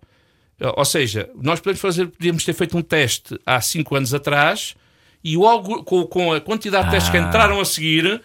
Ou 0.77 0.85
seja, 0.87 1.29
nós 1.35 1.61
podemos 1.61 1.81
fazer, 1.83 2.07
podíamos 2.07 2.43
ter 2.43 2.55
feito 2.55 2.77
um 2.79 2.81
teste 2.83 3.39
há 3.45 3.61
5 3.61 3.95
anos 3.95 4.15
atrás 4.15 4.75
e 5.23 5.37
o 5.37 5.47
algo, 5.47 5.85
com, 5.85 6.07
com 6.07 6.33
a 6.33 6.41
quantidade 6.41 6.87
de 6.87 6.93
testes 6.93 7.11
que 7.11 7.19
Ah. 7.19 7.21
entraram 7.29 7.61
a 7.61 7.65
seguir, 7.67 8.23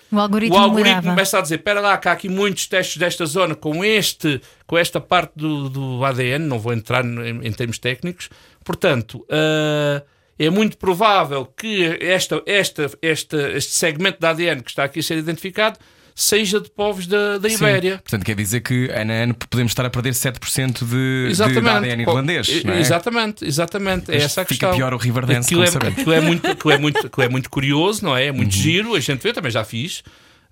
O 0.55 0.57
algoritmo 0.59 0.95
mudava. 0.95 1.09
começa 1.09 1.38
a 1.38 1.41
dizer: 1.41 1.55
espera 1.55 1.82
lá, 1.82 1.97
que 1.97 2.07
há 2.07 2.13
aqui 2.13 2.30
muitos 2.30 2.67
testes 2.67 2.95
desta 2.95 3.26
zona 3.26 3.53
com, 3.53 3.84
este, 3.84 4.39
com 4.65 4.78
esta 4.78 5.01
parte 5.01 5.34
do, 5.36 5.67
do 5.69 6.05
ADN, 6.05 6.45
não 6.45 6.57
vou 6.57 6.72
entrar 6.72 7.03
em, 7.03 7.45
em 7.45 7.51
termos 7.51 7.78
técnicos. 7.78 8.30
Portanto, 8.63 9.26
ah, 9.30 10.01
é 10.39 10.49
muito 10.49 10.78
provável 10.78 11.45
que 11.45 11.84
esta, 11.99 12.41
esta, 12.45 12.89
esta, 13.01 13.49
este 13.51 13.74
segmento 13.74 14.19
de 14.22 14.26
ADN 14.28 14.61
que 14.63 14.69
está 14.69 14.86
aqui 14.86 14.99
a 14.99 15.03
ser 15.03 15.17
identificado 15.17 15.78
seja 16.22 16.59
de 16.59 16.69
povos 16.69 17.07
da, 17.07 17.38
da 17.38 17.49
Sim. 17.49 17.55
Ibéria. 17.55 17.97
Portanto, 17.97 18.24
quer 18.24 18.36
dizer 18.36 18.61
que 18.61 18.89
ano 18.91 19.11
a 19.11 19.15
ano 19.15 19.34
podemos 19.34 19.72
estar 19.72 19.86
a 19.86 19.89
perder 19.89 20.13
7% 20.13 20.86
de, 20.88 21.30
Exatamente. 21.30 21.61
de 21.63 21.69
ADN 21.69 22.01
irlandês. 22.03 22.63
Não 22.63 22.74
é? 22.74 22.80
Exatamente, 22.80 23.45
exatamente. 23.45 24.11
É 24.11 24.17
essa 24.17 24.41
a 24.41 24.45
fica 24.45 24.67
questão. 24.67 24.76
pior 24.76 24.93
o 24.93 24.97
Riverdance, 24.97 25.47
aquilo 25.47 25.61
como 25.65 25.67
é, 25.69 25.72
sabemos. 25.72 25.99
aquilo 25.99 26.13
é 26.13 26.22
muito, 26.22 26.47
aquilo 26.47 26.72
é 26.74 26.78
muito, 26.78 27.07
aquilo 27.07 27.24
é 27.24 27.30
muito 27.30 27.49
curioso, 27.49 28.05
não 28.05 28.15
é? 28.15 28.26
É 28.28 28.32
Uhum. 28.32 28.38
muito 28.38 28.53
giro. 28.55 28.93
A 28.95 28.99
gente 28.99 29.22
vê, 29.22 29.34
também 29.34 29.51
já 29.51 29.63
fiz. 29.63 29.99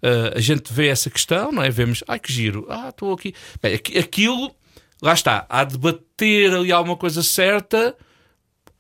Uh, 0.02 0.32
a 0.36 0.40
gente 0.40 0.72
vê 0.74 0.88
essa 0.88 1.10
questão, 1.10 1.52
não 1.52 1.62
é? 1.62 1.70
Vemos, 1.70 2.04
ai 2.08 2.20
que 2.20 2.32
giro, 2.32 2.66
ah, 2.70 2.88
estou 2.90 3.14
aqui. 3.14 3.34
Bem, 3.62 3.74
aqui- 3.76 3.98
aquilo, 3.98 4.56
lá 5.02 5.14
está, 5.14 5.46
há 5.50 5.64
de 5.66 5.78
bater 5.78 6.54
ali 6.54 6.72
alguma 6.72 6.96
coisa 6.96 7.22
certa 7.22 7.94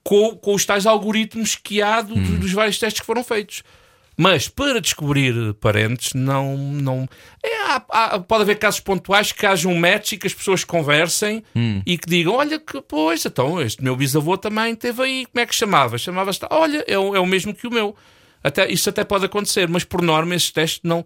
com, 0.04 0.36
com 0.38 0.54
os 0.56 0.66
tais 0.66 0.86
algoritmos 0.86 1.56
que 1.56 1.82
há 1.82 2.02
do- 2.02 2.16
Hum. 2.18 2.40
dos 2.40 2.52
vários 2.54 2.80
testes 2.80 3.02
que 3.02 3.06
foram 3.06 3.24
feitos. 3.24 3.64
Mas 4.22 4.50
para 4.50 4.82
descobrir 4.82 5.54
parentes, 5.62 6.14
não. 6.14 6.58
não 6.58 7.08
é, 7.42 7.56
há- 7.72 7.86
há- 7.90 8.20
pode 8.20 8.42
haver 8.42 8.56
casos 8.60 8.82
pontuais 8.82 9.32
que 9.32 9.46
haja 9.46 9.70
um 9.70 9.80
match 9.80 10.12
e 10.12 10.18
que 10.18 10.28
as 10.28 10.34
pessoas 10.34 10.66
conversem 10.66 11.42
Hum. 11.56 11.82
e 11.86 11.98
que 11.98 12.10
digam: 12.10 12.34
Olha, 12.34 12.60
que, 12.60 12.82
pois, 12.82 13.26
então 13.26 13.62
este 13.62 13.82
meu 13.82 13.96
bisavô 13.96 14.38
também 14.38 14.76
teve 14.76 15.02
aí. 15.02 15.26
Como 15.26 15.42
é 15.42 15.46
que 15.46 15.56
chamava? 15.56 15.98
Chamava-se. 15.98 16.40
Olha, 16.50 16.84
é 16.86 17.00
o, 17.00 17.16
é 17.16 17.20
o 17.22 17.26
mesmo 17.26 17.54
que 17.54 17.66
o 17.66 17.72
meu. 17.72 17.96
Até, 18.44 18.70
isso 18.70 18.90
até 18.90 19.06
pode 19.06 19.24
acontecer, 19.26 19.70
mas 19.70 19.86
por 19.86 20.02
norma 20.02 20.36
esses 20.36 20.52
testes 20.52 20.82
não, 20.84 21.06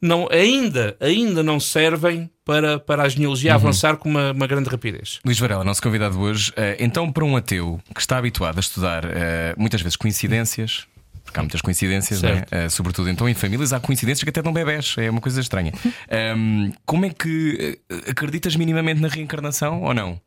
não, 0.00 0.28
ainda, 0.30 0.96
ainda 1.00 1.42
não 1.42 1.58
servem 1.58 2.30
para, 2.44 2.78
para 2.78 3.02
a 3.04 3.08
genealogia 3.08 3.54
avançar 3.54 3.96
com 3.96 4.08
uma, 4.08 4.30
uma 4.32 4.46
grande 4.46 4.68
rapidez. 4.68 5.18
Luís 5.24 5.38
Varela, 5.38 5.64
nosso 5.64 5.82
convidado 5.82 6.20
hoje. 6.20 6.52
eh, 6.56 6.76
então, 6.80 7.10
para 7.12 7.24
um 7.24 7.36
ateu 7.36 7.80
que 7.94 8.00
está 8.00 8.18
habituado 8.18 8.56
a 8.56 8.60
estudar 8.60 9.04
eh, 9.04 9.54
muitas 9.56 9.80
vezes 9.80 9.96
coincidências, 9.96 10.86
porque 11.32 11.40
há 11.40 11.42
muitas 11.42 11.60
coincidências, 11.62 12.20
não 12.22 12.28
é? 12.28 12.34
Certo. 12.36 12.52
Eh, 12.52 12.68
sobretudo 12.68 13.08
então 13.08 13.28
em 13.28 13.34
famílias, 13.34 13.72
há 13.72 13.80
coincidências 13.80 14.22
que 14.22 14.28
até 14.30 14.42
dão 14.42 14.52
bebés, 14.52 14.94
é 14.98 15.10
uma 15.10 15.20
coisa 15.20 15.40
estranha. 15.40 15.72
Ahm, 16.10 16.70
como 16.84 17.06
é 17.06 17.10
que 17.10 17.78
eh, 17.90 18.10
acreditas 18.10 18.54
minimamente 18.54 19.00
na 19.00 19.08
reencarnação 19.08 19.82
ou 19.82 19.94
não? 19.94 20.20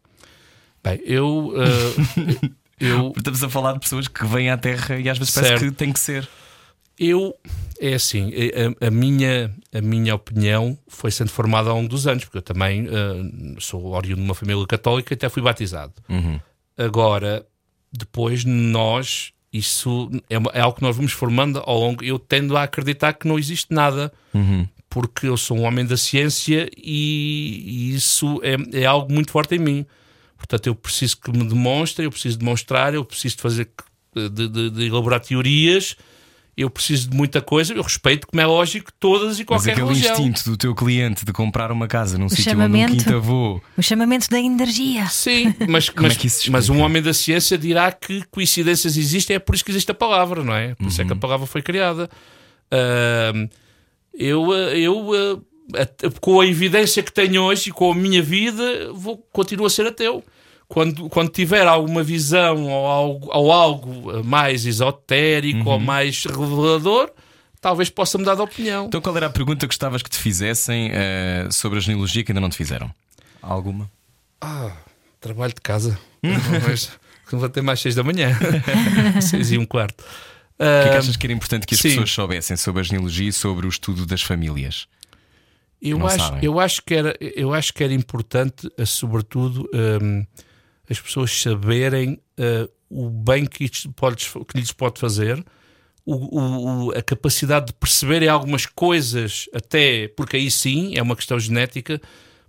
Bem, 0.83 0.99
eu. 1.05 1.53
uh, 1.53 2.51
eu 2.79 3.13
Estamos 3.15 3.43
a 3.43 3.49
falar 3.49 3.73
de 3.73 3.79
pessoas 3.79 4.07
que 4.07 4.25
vêm 4.25 4.49
à 4.49 4.57
Terra 4.57 4.99
e 4.99 5.07
às 5.09 5.17
vezes 5.17 5.33
parece 5.33 5.51
Certo. 5.59 5.65
que 5.65 5.71
tem 5.71 5.93
que 5.93 5.99
ser. 5.99 6.27
Eu, 6.97 7.35
é 7.79 7.93
assim, 7.93 8.31
a, 8.81 8.87
a 8.87 8.91
minha, 8.91 9.53
a 9.73 9.81
minha 9.81 10.15
opinião 10.15 10.77
foi 10.87 11.11
sendo 11.11 11.29
formada 11.29 11.69
ao 11.69 11.75
longo 11.75 11.89
dos 11.89 12.07
anos, 12.07 12.23
porque 12.23 12.37
eu 12.37 12.41
também 12.41 12.87
eh, 12.87 13.55
sou 13.59 13.87
oriundo 13.93 14.21
de 14.21 14.25
uma 14.27 14.33
família 14.33 14.65
católica 14.65 15.13
e 15.13 15.15
até 15.15 15.27
fui 15.27 15.41
batizado. 15.41 15.93
Agora, 16.77 17.45
depois 17.91 18.45
nós, 18.45 19.33
isso 19.57 20.09
é, 20.29 20.37
uma- 20.37 20.51
é 20.53 20.59
algo 20.61 20.77
que 20.77 20.81
nós 20.83 20.95
vamos 20.95 21.11
formando 21.11 21.61
ao 21.65 21.79
longo. 21.79 22.03
Eu 22.03 22.17
tendo 22.19 22.55
a 22.57 22.63
acreditar 22.63 23.13
que 23.13 23.27
não 23.27 23.37
existe 23.39 23.73
nada, 23.73 24.11
porque 24.89 25.27
eu 25.27 25.37
sou 25.37 25.57
um 25.57 25.63
homem 25.63 25.85
da 25.85 25.97
ciência 25.97 26.69
e, 26.77 27.63
e 27.65 27.95
isso 27.95 28.39
é, 28.43 28.81
é 28.81 28.85
algo 28.85 29.11
muito 29.11 29.31
forte 29.31 29.55
em 29.55 29.59
mim. 29.59 29.85
Portanto, 30.37 30.67
eu 30.67 30.75
preciso 30.75 31.17
que 31.17 31.31
me 31.31 31.43
demonstrem, 31.47 32.05
eu 32.05 32.11
preciso 32.11 32.37
demonstrar, 32.37 32.93
eu 32.93 33.03
preciso 33.05 33.35
de 33.37 33.41
fazer, 33.41 33.69
de, 34.15 34.47
de- 34.47 34.69
de 34.69 34.85
elaborar 34.85 35.19
teorias, 35.19 35.95
eu 36.57 36.69
preciso 36.69 37.09
de 37.09 37.15
muita 37.17 37.41
coisa. 37.41 37.73
Eu 37.73 37.81
respeito, 37.83 38.27
como 38.27 38.39
é 38.41 38.45
lógico, 38.45 38.91
todas 38.99 39.37
e 39.37 39.39
Mas 39.41 39.45
qualquer 39.45 39.71
aquele 39.73 39.87
religião. 39.87 40.13
instinto 40.13 40.49
do 40.49 40.55
teu 40.57 40.73
cliente 40.73 41.25
de 41.25 41.33
comprar 41.33 41.71
uma 41.71 41.87
casa 41.87 42.17
num 42.17 42.29
sítio 42.29 42.57
onde 42.59 42.77
um 42.83 42.85
quinto 42.87 43.15
avô. 43.15 43.61
O 43.77 43.81
chamamento 43.81 44.29
da 44.29 44.39
energia. 44.39 45.05
Sim, 45.07 45.53
mas, 45.67 45.89
Como 45.89 46.05
é 46.07 46.09
mas, 46.09 46.23
isso 46.23 46.51
mas 46.51 46.69
um 46.69 46.79
homem 46.79 47.01
da 47.01 47.13
ciência 47.13 47.57
dirá 47.57 47.91
que 47.91 48.23
coincidências 48.31 48.95
existem, 48.97 49.35
é 49.35 49.39
por 49.39 49.53
isso 49.55 49.65
que 49.65 49.71
existe 49.71 49.91
a 49.91 49.95
palavra, 49.95 50.43
não 50.43 50.53
é? 50.55 50.75
Por 50.75 50.87
isso 50.87 50.99
Uhum. 51.01 51.05
é 51.05 51.07
que 51.07 51.13
a 51.13 51.17
palavra 51.17 51.45
foi 51.45 51.61
criada. 51.61 52.09
Ahm, 52.71 53.47
eu, 54.13 54.51
ah, 54.51 54.55
eu 54.77 55.41
a- 55.73 56.19
com 56.21 56.39
a 56.39 56.45
evidência 56.45 57.01
que 57.03 57.11
tenho 57.11 57.41
hoje 57.43 57.69
e 57.69 57.73
com 57.73 57.91
a 57.91 57.95
minha 57.95 58.21
vida, 58.21 58.91
vou, 58.93 59.17
continuo 59.31 59.65
a 59.65 59.69
ser 59.69 59.87
ateu. 59.87 60.23
Quando, 60.67 61.07
quando 61.09 61.29
tiver 61.29 61.67
alguma 61.67 62.01
visão 62.03 62.65
ou 62.65 62.87
algo, 62.87 63.29
ou 63.31 63.51
algo 63.51 64.23
mais 64.23 64.65
esotérico 64.65 65.59
Uhum. 65.59 65.67
ou 65.75 65.79
mais 65.79 66.23
revelador, 66.25 67.11
talvez 67.61 67.89
possa 67.89 68.17
mudar 68.17 68.35
de 68.35 68.41
opinião. 68.41 68.85
Então, 68.87 68.99
qual 68.99 69.15
era 69.15 69.27
a 69.27 69.29
pergunta 69.29 69.59
que 69.61 69.67
gostavas 69.67 70.01
que 70.01 70.09
te 70.09 70.17
fizessem 70.17 70.89
eh, 70.91 71.47
sobre 71.51 71.77
a 71.77 71.81
genealogia 71.81 72.23
que 72.23 72.31
ainda 72.31 72.41
não 72.41 72.49
te 72.49 72.57
fizeram? 72.57 72.91
Alguma? 73.41 73.89
Trabalho 75.21 75.53
de 75.53 75.61
casa. 75.61 75.97
Mas 76.21 76.91
vou 77.31 77.49
ter 77.49 77.61
mais 77.61 77.79
seis 77.79 77.95
da 77.95 78.03
manhã. 78.03 78.37
seis 79.21 79.51
e 79.51 79.57
um 79.57 79.65
quarto. 79.65 80.01
O 80.01 80.57
que 80.57 80.63
é 80.63 80.89
que 80.89 80.95
Ah, 80.95 80.99
achas 80.99 81.15
que 81.17 81.25
era 81.25 81.33
importante 81.33 81.65
que 81.67 81.73
as 81.75 81.81
sim. 81.81 81.89
pessoas 81.89 82.11
soubessem 82.11 82.55
sobre 82.57 82.81
a 82.81 82.83
genealogia 82.83 83.29
e 83.29 83.33
sobre 83.33 83.65
o 83.65 83.69
estudo 83.69 84.05
das 84.05 84.21
famílias? 84.21 84.87
Eu 85.81 85.99
Não 85.99 86.07
acho, 86.07 86.17
sabem. 86.17 86.39
eu, 86.43 86.59
acho 86.59 86.81
que 86.83 86.93
era, 86.95 87.15
eu 87.19 87.53
acho 87.53 87.73
que 87.73 87.83
era 87.83 87.93
importante, 87.93 88.69
eh, 88.77 88.85
sobretudo, 88.85 89.69
hum, 90.01 90.25
as 90.89 90.99
pessoas 90.99 91.31
saberem 91.41 92.19
eh, 92.37 92.69
o 92.89 93.09
bem 93.09 93.45
que, 93.45 93.63
isto 93.65 93.91
pode, 93.93 94.25
que 94.47 94.57
lhes 94.59 94.71
pode 94.71 94.99
fazer, 94.99 95.43
o, 96.05 96.85
o- 96.87 96.91
a 96.91 97.01
capacidade 97.01 97.67
de 97.67 97.73
perceberem 97.73 98.29
algumas 98.29 98.65
coisas, 98.65 99.49
até 99.53 100.07
porque 100.09 100.37
aí 100.37 100.51
sim 100.51 100.95
é 100.95 101.01
uma 101.01 101.15
questão 101.15 101.39
genética, 101.39 101.99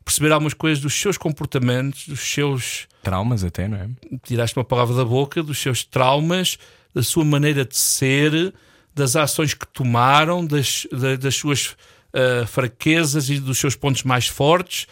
perceber 0.04 0.30
algumas 0.32 0.52
coisas 0.54 0.78
dos 0.82 0.92
seus 0.94 1.16
comportamentos, 1.16 2.06
dos 2.06 2.20
seus. 2.20 2.86
Traumas, 3.02 3.42
até, 3.44 3.66
não 3.66 3.78
é? 3.78 3.88
Tiraste 4.24 4.56
uma 4.58 4.64
palavra 4.64 4.94
da 4.94 5.04
boca, 5.04 5.42
dos 5.42 5.58
seus 5.58 5.82
traumas, 5.84 6.58
da 6.94 7.02
sua 7.02 7.24
maneira 7.24 7.64
de 7.64 7.76
ser, 7.76 8.52
das 8.94 9.16
ações 9.16 9.54
que 9.54 9.66
tomaram, 9.66 10.44
das, 10.46 10.86
da- 10.92 11.16
das 11.16 11.34
suas 11.34 11.76
ah, 12.12 12.46
fraquezas 12.46 13.30
e 13.30 13.40
dos 13.40 13.58
seus 13.58 13.74
pontos 13.74 14.02
mais 14.02 14.26
fortes. 14.28 14.86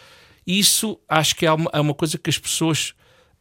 Isso 0.45 0.99
acho 1.07 1.35
que 1.35 1.45
é 1.45 1.51
uma, 1.51 1.69
é 1.73 1.79
uma 1.79 1.93
coisa 1.93 2.17
que 2.17 2.29
as 2.29 2.37
pessoas 2.37 2.93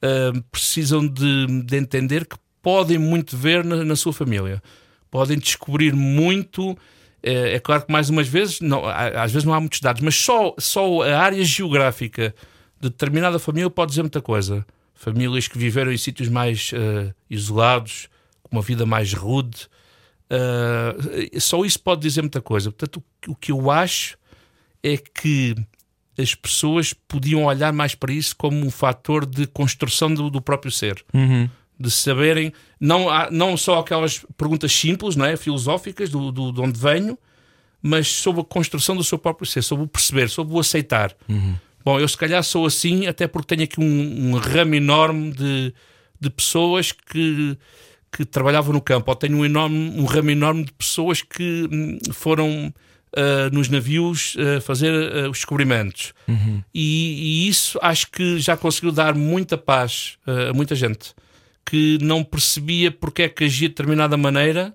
uh, 0.02 0.42
precisam 0.50 1.06
de, 1.06 1.62
de, 1.64 1.76
entender 1.76 2.26
que 2.26 2.36
podem 2.62 2.98
muito 2.98 3.36
ver 3.36 3.64
na, 3.64 3.84
na 3.84 3.96
sua 3.96 4.12
família. 4.12 4.62
Podem 5.10 5.38
descobrir 5.38 5.94
muito. 5.94 6.76
É, 7.22 7.54
é, 7.54 7.60
claro 7.60 7.84
que, 7.86 7.92
mais 7.92 8.10
umas 8.10 8.28
vezes, 8.28 8.60
não, 8.60 8.84
às 8.86 9.32
vezes 9.32 9.44
não 9.44 9.54
há 9.54 9.60
muitos 9.60 9.80
dados, 9.80 10.02
mas 10.02 10.14
só, 10.14 10.54
só 10.58 11.02
a 11.02 11.18
área 11.18 11.42
geográfica 11.44 12.34
de 12.80 12.90
determinada 12.90 13.38
família 13.38 13.70
pode 13.70 13.90
dizer 13.90 14.02
muita 14.02 14.20
coisa. 14.20 14.66
Famílias 14.94 15.48
que 15.48 15.58
viveram 15.58 15.92
em 15.92 15.96
sítios 15.96 16.28
mais 16.28 16.70
uh, 16.72 17.14
isolados, 17.28 18.08
com 18.42 18.56
uma 18.56 18.62
vida 18.62 18.84
mais 18.86 19.12
rude, 19.12 19.68
uh, 20.30 21.40
só 21.40 21.64
isso 21.64 21.80
pode 21.80 22.02
dizer 22.02 22.22
muita 22.22 22.40
coisa. 22.40 22.70
Portanto, 22.70 23.02
o, 23.26 23.32
o 23.32 23.34
que 23.34 23.52
eu 23.52 23.70
acho 23.70 24.18
é 24.82 24.96
que 24.96 25.54
as 26.16 26.34
pessoas 26.34 26.92
podiam 26.92 27.44
olhar 27.44 27.72
mais 27.72 27.94
para 27.94 28.12
isso 28.12 28.36
como 28.36 28.64
um 28.64 28.70
fator 28.70 29.26
de 29.26 29.46
construção 29.46 30.12
do, 30.12 30.30
do 30.30 30.40
próprio 30.40 30.70
ser. 30.70 31.04
Uhum. 31.12 31.48
De 31.78 31.90
saberem, 31.90 32.52
não, 32.78 33.08
não 33.30 33.56
só 33.56 33.80
aquelas 33.80 34.24
perguntas 34.36 34.72
simples, 34.72 35.16
não 35.16 35.24
é? 35.24 35.36
filosóficas, 35.36 36.08
do, 36.08 36.30
do, 36.30 36.52
de 36.52 36.60
onde 36.60 36.78
venho, 36.78 37.18
mas 37.82 38.08
sobre 38.08 38.40
a 38.40 38.44
construção 38.44 38.96
do 38.96 39.02
seu 39.02 39.18
próprio 39.18 39.46
ser, 39.46 39.62
sobre 39.62 39.84
o 39.84 39.88
perceber, 39.88 40.28
sobre 40.28 40.54
o 40.54 40.58
aceitar. 40.58 41.14
Uhum. 41.28 41.56
Bom, 41.84 42.00
eu 42.00 42.08
se 42.08 42.16
calhar 42.16 42.42
sou 42.42 42.64
assim, 42.64 43.06
até 43.06 43.26
porque 43.26 43.54
tenho 43.54 43.64
aqui 43.64 43.78
um, 43.78 44.30
um 44.30 44.36
ramo 44.38 44.74
enorme 44.74 45.32
de, 45.32 45.74
de 46.18 46.30
pessoas 46.30 46.92
que, 46.92 47.58
que 48.10 48.24
trabalhavam 48.24 48.72
no 48.72 48.80
campo, 48.80 49.10
ou 49.10 49.16
tenho 49.16 49.36
um, 49.36 49.44
enorme, 49.44 49.92
um 49.98 50.04
ramo 50.04 50.30
enorme 50.30 50.64
de 50.64 50.72
pessoas 50.72 51.20
que 51.20 51.68
hum, 51.70 51.98
foram 52.12 52.72
uh, 53.16 53.54
nos 53.54 53.68
navios 53.68 54.34
uh, 54.34 54.60
fazer 54.60 54.92
uh, 54.92 55.30
os 55.30 55.38
descobrimentos. 55.38 56.12
Uhum. 56.28 56.62
E, 56.74 57.44
e, 57.44 57.48
isso 57.48 57.78
acho 57.80 58.10
que 58.10 58.38
já 58.38 58.56
conseguiu 58.56 58.92
dar 58.92 59.14
muita 59.14 59.56
paz 59.56 60.18
a 60.26 60.52
muita 60.52 60.74
gente 60.74 61.14
que 61.64 61.98
não 62.02 62.22
percebia 62.22 62.90
porque 62.90 63.22
é 63.22 63.28
que 63.28 63.44
agia 63.44 63.68
de 63.68 63.74
determinada 63.74 64.16
maneira 64.16 64.74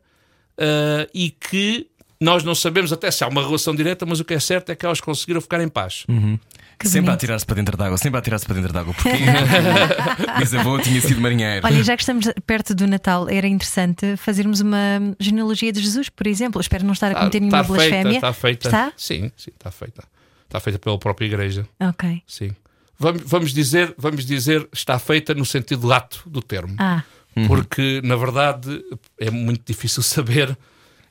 e 1.13 1.29
que 1.29 1.87
nós 2.21 2.43
não 2.43 2.53
sabemos 2.53 2.91
até 2.91 3.09
se 3.09 3.23
há 3.23 3.27
uma 3.27 3.41
relação 3.41 3.73
direta, 3.73 4.05
mas 4.05 4.19
o 4.19 4.25
que 4.25 4.33
é 4.33 4.39
certo 4.39 4.69
é 4.71 4.75
que 4.75 4.85
elas 4.85 4.99
conseguiram 4.99 5.39
ficar 5.39 5.61
em 5.61 5.69
paz. 5.69 6.03
Uhum. 6.09 6.37
sempre 6.83 7.11
a 7.11 7.17
tirar-se 7.17 7.45
para 7.45 7.55
dentro 7.55 7.77
d'água, 7.77 7.97
sempre 7.97 8.19
a 8.19 8.21
tirar-se 8.21 8.45
para 8.45 8.55
dentro 8.55 8.73
d'água, 8.73 8.93
porque 8.93 9.09
bisavô 10.37 10.77
tinha 10.79 10.99
sido 10.99 11.21
marinheiro. 11.21 11.65
Olha, 11.65 11.81
já 11.81 11.95
que 11.95 12.03
estamos 12.03 12.25
perto 12.45 12.75
do 12.75 12.87
Natal, 12.87 13.29
era 13.29 13.47
interessante 13.47 14.17
fazermos 14.17 14.59
uma 14.59 15.15
genealogia 15.17 15.71
de 15.71 15.81
Jesus, 15.81 16.09
por 16.09 16.27
exemplo. 16.27 16.59
Espero 16.59 16.83
não 16.83 16.93
estar 16.93 17.11
a 17.11 17.15
cometer 17.15 17.39
nenhuma 17.39 17.61
está 17.61 17.73
blasfémia. 17.73 18.03
Feita, 18.03 18.17
está 18.17 18.33
feita. 18.33 18.67
Está? 18.67 18.93
Sim, 18.97 19.31
sim, 19.37 19.51
está 19.55 19.71
feita. 19.71 20.03
Está 20.45 20.59
feita 20.59 20.79
pela 20.79 20.97
própria 20.99 21.25
igreja. 21.25 21.65
Ok. 21.79 22.21
Sim. 22.27 22.51
Vamos, 22.97 23.21
vamos 23.25 23.53
dizer, 23.53 23.95
vamos 23.97 24.25
dizer, 24.25 24.67
está 24.73 24.99
feita 24.99 25.33
no 25.33 25.45
sentido 25.45 25.87
lato 25.87 26.21
do 26.25 26.41
termo. 26.41 26.75
Ah. 26.77 27.01
Porque, 27.47 28.01
na 28.03 28.17
verdade, 28.17 28.83
é 29.17 29.31
muito 29.31 29.63
difícil 29.65 30.03
saber 30.03 30.57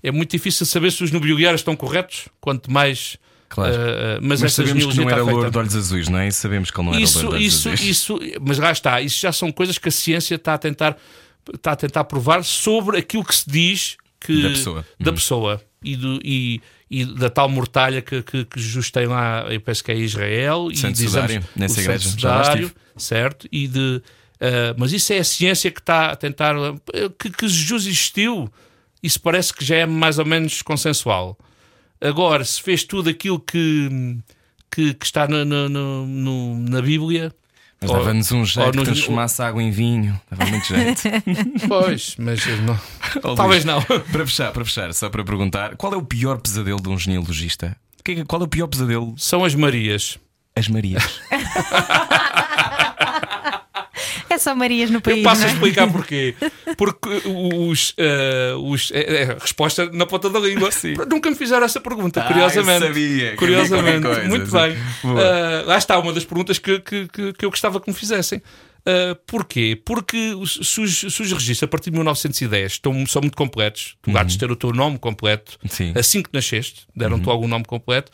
é 0.02 0.10
muito 0.10 0.30
difícil 0.30 0.64
saber 0.66 0.92
se 0.92 1.02
os 1.02 1.10
nobiliários 1.10 1.60
estão 1.60 1.74
corretos, 1.76 2.28
quanto 2.40 2.70
mais. 2.70 3.16
Claro. 3.48 3.74
Uh, 3.74 3.78
mas, 4.20 4.42
mas 4.42 4.52
sabemos 4.52 4.86
que 4.86 4.96
não 4.96 5.08
era 5.08 5.22
louro 5.22 5.50
de 5.50 5.58
olhos 5.58 5.74
azuis, 5.74 6.08
não 6.08 6.18
é? 6.18 6.28
E 6.28 6.32
sabemos 6.32 6.70
que 6.70 6.78
ele 6.78 6.86
não 6.86 6.94
era 6.94 7.02
isso, 7.02 7.18
louro 7.18 7.38
de 7.38 7.44
olhos 7.44 7.54
isso, 7.54 7.68
azuis. 7.68 7.88
Isso, 7.88 8.18
mas 8.40 8.58
lá 8.58 8.70
está, 8.70 9.00
isso 9.00 9.20
já 9.20 9.32
são 9.32 9.50
coisas 9.50 9.78
que 9.78 9.88
a 9.88 9.92
ciência 9.92 10.34
está 10.34 10.54
a 10.54 10.58
tentar, 10.58 10.96
está 11.54 11.72
a 11.72 11.76
tentar 11.76 12.04
provar 12.04 12.44
sobre 12.44 12.98
aquilo 12.98 13.24
que 13.24 13.34
se 13.34 13.50
diz 13.50 13.96
que, 14.20 14.42
da 14.42 14.48
pessoa, 14.50 14.86
da 15.00 15.10
uhum. 15.10 15.16
pessoa 15.16 15.62
e, 15.82 15.96
do, 15.96 16.20
e, 16.22 16.60
e, 16.90 17.04
da 17.04 17.30
tal 17.30 17.48
mortalha 17.48 18.02
que, 18.02 18.22
que, 18.22 18.44
que 18.44 18.60
Jesus 18.60 18.90
tem 18.90 19.06
lá, 19.06 19.46
eu 19.48 19.60
penso 19.60 19.82
que 19.82 19.92
é 19.92 19.96
Israel, 19.96 20.68
Santo 20.74 20.90
e 21.00 21.04
dizemos, 21.04 21.12
Sudário, 21.12 21.48
nessa 21.56 21.80
o 21.80 21.82
igreja, 21.82 22.08
Sudário, 22.10 22.72
certo? 22.96 23.48
E 23.50 23.66
de, 23.66 24.02
uh, 24.40 24.74
mas 24.76 24.92
isso 24.92 25.12
é 25.12 25.18
a 25.18 25.24
ciência 25.24 25.70
que 25.70 25.80
está 25.80 26.10
a 26.10 26.16
tentar 26.16 26.54
que, 27.18 27.30
que 27.30 27.48
Jesus 27.48 27.86
existiu 27.86 28.52
isso 29.02 29.20
parece 29.20 29.52
que 29.52 29.64
já 29.64 29.76
é 29.76 29.86
mais 29.86 30.18
ou 30.18 30.24
menos 30.24 30.62
consensual. 30.62 31.38
Agora, 32.00 32.44
se 32.44 32.62
fez 32.62 32.84
tudo 32.84 33.10
aquilo 33.10 33.40
que, 33.40 34.18
que, 34.70 34.94
que 34.94 35.04
está 35.04 35.26
na, 35.26 35.44
na, 35.44 35.68
no, 35.68 36.58
na 36.58 36.80
Bíblia. 36.80 37.32
Mas 37.80 37.90
dava-nos 37.90 38.32
um 38.32 38.44
jeito 38.44 38.72
de 38.72 38.84
transformasse 38.84 39.40
água 39.40 39.62
em 39.62 39.70
vinho. 39.70 40.20
Dava 40.30 40.50
muito 40.50 40.66
jeito. 40.68 41.02
pois, 41.68 42.16
mas 42.18 42.44
não. 42.62 42.78
Talvez 43.36 43.64
não. 43.64 43.80
Para 44.10 44.26
fechar, 44.26 44.52
para 44.52 44.64
fechar, 44.64 44.92
só 44.94 45.08
para 45.08 45.24
perguntar: 45.24 45.76
qual 45.76 45.92
é 45.92 45.96
o 45.96 46.02
pior 46.02 46.38
pesadelo 46.40 46.80
de 46.80 46.88
um 46.88 46.98
genealogista? 46.98 47.76
Qual 48.26 48.40
é 48.40 48.44
o 48.44 48.48
pior 48.48 48.66
pesadelo? 48.66 49.14
São 49.16 49.44
as 49.44 49.54
Marias. 49.54 50.18
As 50.56 50.66
Marias. 50.66 51.20
É 54.38 54.40
só 54.40 54.54
Marias 54.54 54.88
no 54.90 55.00
país. 55.00 55.18
Eu 55.18 55.24
passo 55.24 55.40
não 55.40 55.48
a 55.48 55.50
é? 55.50 55.54
explicar 55.54 55.92
porquê. 55.92 56.34
Porque 56.78 57.08
os. 57.26 57.90
uh, 57.90 58.70
os 58.70 58.90
é, 58.92 59.22
é, 59.22 59.32
a 59.32 59.38
resposta 59.38 59.90
na 59.92 60.06
ponta 60.06 60.30
da 60.30 60.38
língua. 60.38 60.70
Sim. 60.70 60.94
Nunca 61.10 61.28
me 61.28 61.34
fizeram 61.36 61.64
essa 61.64 61.80
pergunta, 61.80 62.20
Ah, 62.22 62.26
curiosamente. 62.28 62.82
eu 62.82 62.88
sabia 62.88 63.36
curiosamente. 63.36 64.06
coisa, 64.06 64.24
Muito 64.24 64.50
bem. 64.50 64.72
Uh, 64.72 65.66
lá 65.66 65.76
está 65.76 65.98
uma 65.98 66.12
das 66.12 66.24
perguntas 66.24 66.58
que, 66.58 66.78
que, 66.80 67.08
que, 67.08 67.32
que 67.32 67.44
eu 67.44 67.50
gostava 67.50 67.80
que 67.80 67.88
me 67.90 67.94
fizessem. 67.96 68.38
Uh, 68.86 69.14
porquê? 69.26 69.80
Porque 69.84 70.32
os, 70.34 70.52
se, 70.62 70.80
os, 70.80 70.98
se 70.98 71.06
os 71.22 71.32
registros 71.32 71.64
a 71.64 71.68
partir 71.68 71.90
de 71.90 71.96
1910 71.96 72.72
estão, 72.72 73.06
são 73.06 73.20
muito 73.20 73.36
completos, 73.36 73.96
tu 74.00 74.12
vais 74.12 74.36
ter 74.36 74.50
o 74.50 74.56
teu 74.56 74.72
nome 74.72 74.98
completo 74.98 75.58
Uhum. 75.62 75.68
Sim. 75.68 75.92
assim 75.96 76.22
que 76.22 76.30
nasceste, 76.32 76.86
deram-te 76.94 77.26
logo 77.26 77.44
um 77.44 77.48
nome 77.48 77.64
completo. 77.64 78.12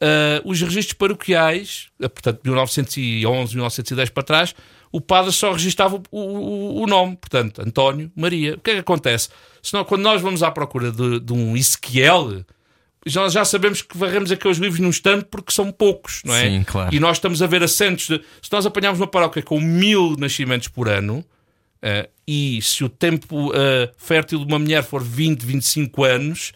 Uh, 0.00 0.42
os 0.48 0.60
registros 0.60 0.94
paroquiais, 0.94 1.86
portanto, 1.98 2.40
de 2.42 2.50
1911, 2.50 3.54
1910 3.54 4.10
para 4.10 4.22
trás, 4.24 4.54
o 4.92 5.00
padre 5.00 5.32
só 5.32 5.52
registava 5.52 5.96
o, 6.10 6.20
o, 6.20 6.82
o 6.82 6.86
nome, 6.86 7.16
portanto, 7.16 7.62
António 7.62 8.12
Maria. 8.14 8.54
O 8.54 8.60
que 8.60 8.70
é 8.70 8.74
que 8.74 8.80
acontece? 8.80 9.30
Senão, 9.62 9.84
quando 9.84 10.02
nós 10.02 10.20
vamos 10.20 10.42
à 10.42 10.50
procura 10.50 10.92
de, 10.92 11.18
de 11.18 11.32
um 11.32 11.56
Ezequiel, 11.56 12.44
já, 13.06 13.28
já 13.28 13.44
sabemos 13.44 13.80
que 13.80 13.96
varremos 13.96 14.30
aqueles 14.30 14.58
livros 14.58 14.78
num 14.78 14.90
estante 14.90 15.24
porque 15.30 15.52
são 15.52 15.72
poucos, 15.72 16.20
não 16.24 16.34
é? 16.34 16.50
Sim, 16.50 16.62
claro. 16.64 16.94
E 16.94 17.00
nós 17.00 17.16
estamos 17.16 17.40
a 17.40 17.46
ver 17.46 17.62
assentos 17.62 18.06
de. 18.06 18.20
Se 18.42 18.52
nós 18.52 18.66
apanharmos 18.66 19.00
uma 19.00 19.06
paróquia 19.06 19.42
com 19.42 19.58
mil 19.58 20.14
nascimentos 20.18 20.68
por 20.68 20.88
ano, 20.88 21.24
eh, 21.80 22.08
e 22.28 22.60
se 22.62 22.84
o 22.84 22.88
tempo 22.88 23.50
eh, 23.54 23.90
fértil 23.96 24.40
de 24.40 24.44
uma 24.44 24.58
mulher 24.58 24.82
for 24.84 25.02
20, 25.02 25.42
25 25.44 26.04
anos, 26.04 26.52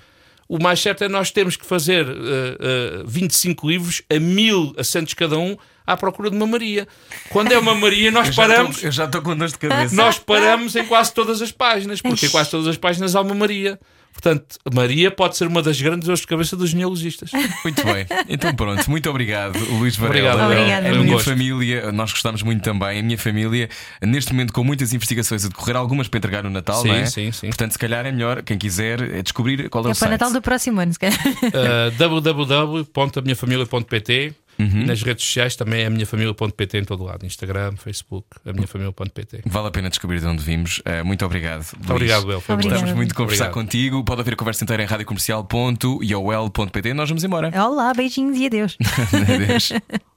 o 0.49 0.63
mais 0.63 0.81
certo 0.81 1.03
é 1.03 1.09
nós 1.09 1.31
termos 1.31 1.57
que 1.57 1.67
fazer 1.67 2.07
eh, 2.07 3.01
eh, 3.01 3.03
25 3.05 3.69
livros 3.69 4.03
a 4.09 4.19
mil 4.21 4.73
assentos 4.79 5.15
cada 5.15 5.37
um 5.37 5.57
à 5.87 5.97
procura 5.97 6.31
de 6.31 6.37
uma 6.37 6.47
Maria. 6.47 6.87
Quando 7.31 7.53
é 7.53 7.59
uma 7.59 7.75
Maria, 7.75 8.11
nós 8.11 8.29
Eu 8.29 8.35
paramos. 8.35 8.77
estou- 8.77 8.89
Eu 8.89 8.93
já 8.93 9.05
estou 9.05 9.23
com 9.23 9.37
dor 9.37 9.49
de 9.49 9.59
cabeça. 9.59 9.95
Nós 9.95 10.19
paramos 10.19 10.75
em 10.77 10.85
quase 10.87 11.13
todas 11.15 11.41
as 11.41 11.53
páginas, 11.53 12.01
porque 12.03 12.27
em 12.27 12.31
quase 12.31 12.51
todas 12.51 12.67
as 12.67 12.77
páginas 12.77 13.15
há 13.15 13.21
uma 13.21 13.35
Maria. 13.35 13.79
Portanto, 14.13 14.57
Maria 14.73 15.11
pode 15.11 15.37
ser 15.37 15.47
uma 15.47 15.61
das 15.61 15.79
grandes 15.79 16.07
dores 16.07 16.23
de 16.23 16.27
cabeça 16.27 16.57
dos 16.57 16.71
genealogistas. 16.71 17.31
Muito 17.63 17.85
bem. 17.85 18.07
Então 18.31 18.55
pronto, 18.55 18.91
muito 18.91 19.11
obrigado, 19.11 19.59
Luís 19.79 19.95
Varela. 19.95 20.47
Obrigado, 20.47 20.53
Obrigada. 20.59 20.89
A 20.89 20.93
minha 21.03 21.13
gosto. 21.13 21.29
família, 21.29 21.93
nós 21.93 22.13
gostamos 22.13 22.43
muito 22.43 22.63
também. 22.63 22.99
A 22.99 23.03
minha 23.03 23.19
família, 23.19 23.69
neste 24.01 24.33
momento, 24.33 24.55
com 24.55 24.65
muitas 24.65 24.95
investigações 24.95 25.45
a 25.45 25.49
decorrer, 25.49 25.77
algumas 25.77 26.09
para 26.09 26.17
entregar 26.17 26.43
no 26.45 26.49
Natal, 26.49 26.81
Sim, 26.81 26.89
não 26.89 26.95
é? 26.95 27.05
sim, 27.05 27.31
sim. 27.31 27.49
Portanto, 27.49 27.73
se 27.73 27.79
calhar 27.79 28.07
é 28.07 28.11
melhor, 28.11 28.43
quem 28.43 28.57
quiser, 28.57 29.03
é 29.03 29.23
descobrir 29.23 29.69
qual 29.69 29.85
é, 29.85 29.89
É 29.89 29.91
o 29.91 29.93
para 29.93 30.01
site. 30.09 30.13
Natal 30.13 30.33
do 30.33 30.41
próximo 30.41 30.81
ano, 30.81 30.95
se 30.95 30.99
calhar. 30.99 31.21
Uh, 31.21 31.91
www.aminhafamilia.pt 31.99 34.35
Uhum. 34.59 34.87
Nas 34.87 35.03
redes 35.03 35.25
sociais 35.25 35.55
também 35.57 35.83
é 35.83 35.87
aminhafamilia.pt 35.87 36.79
em 36.79 36.85
todo 36.85 37.05
lado. 37.05 37.25
Instagram, 37.27 37.77
Facebook, 37.77 38.27
aminhafamilia.pt 38.45 39.43
Vale 39.47 39.69
a 39.69 39.71
pena 39.71 39.89
descobrir 39.91 40.21
de 40.21 40.27
onde 40.27 40.43
vimos. 40.43 40.81
Eh, 40.85 41.03
muito 41.03 41.25
obrigado. 41.25 41.65
Muito 41.77 41.93
obrigado, 41.93 42.31
El. 42.33 42.39
Um. 42.39 42.43
Gostamos 42.57 42.93
muito 42.93 43.09
de 43.11 43.15
conversar 43.15 43.45
Obrigado. 43.51 43.65
contigo. 43.65 44.05
Pode 44.05 44.21
haver 44.21 44.35
a 44.35 44.37
conversa 44.37 44.65
inteira 44.65 44.83
em 44.83 44.87
radiocomercial.iol.pt. 44.87 46.95
Nós 46.95 47.09
vamos 47.09 47.25
embora. 47.25 47.51
Olá, 47.67 47.93
beijinhos 47.95 48.37
e 48.39 48.47
adeus. 48.47 48.77
Adeus. 49.13 49.73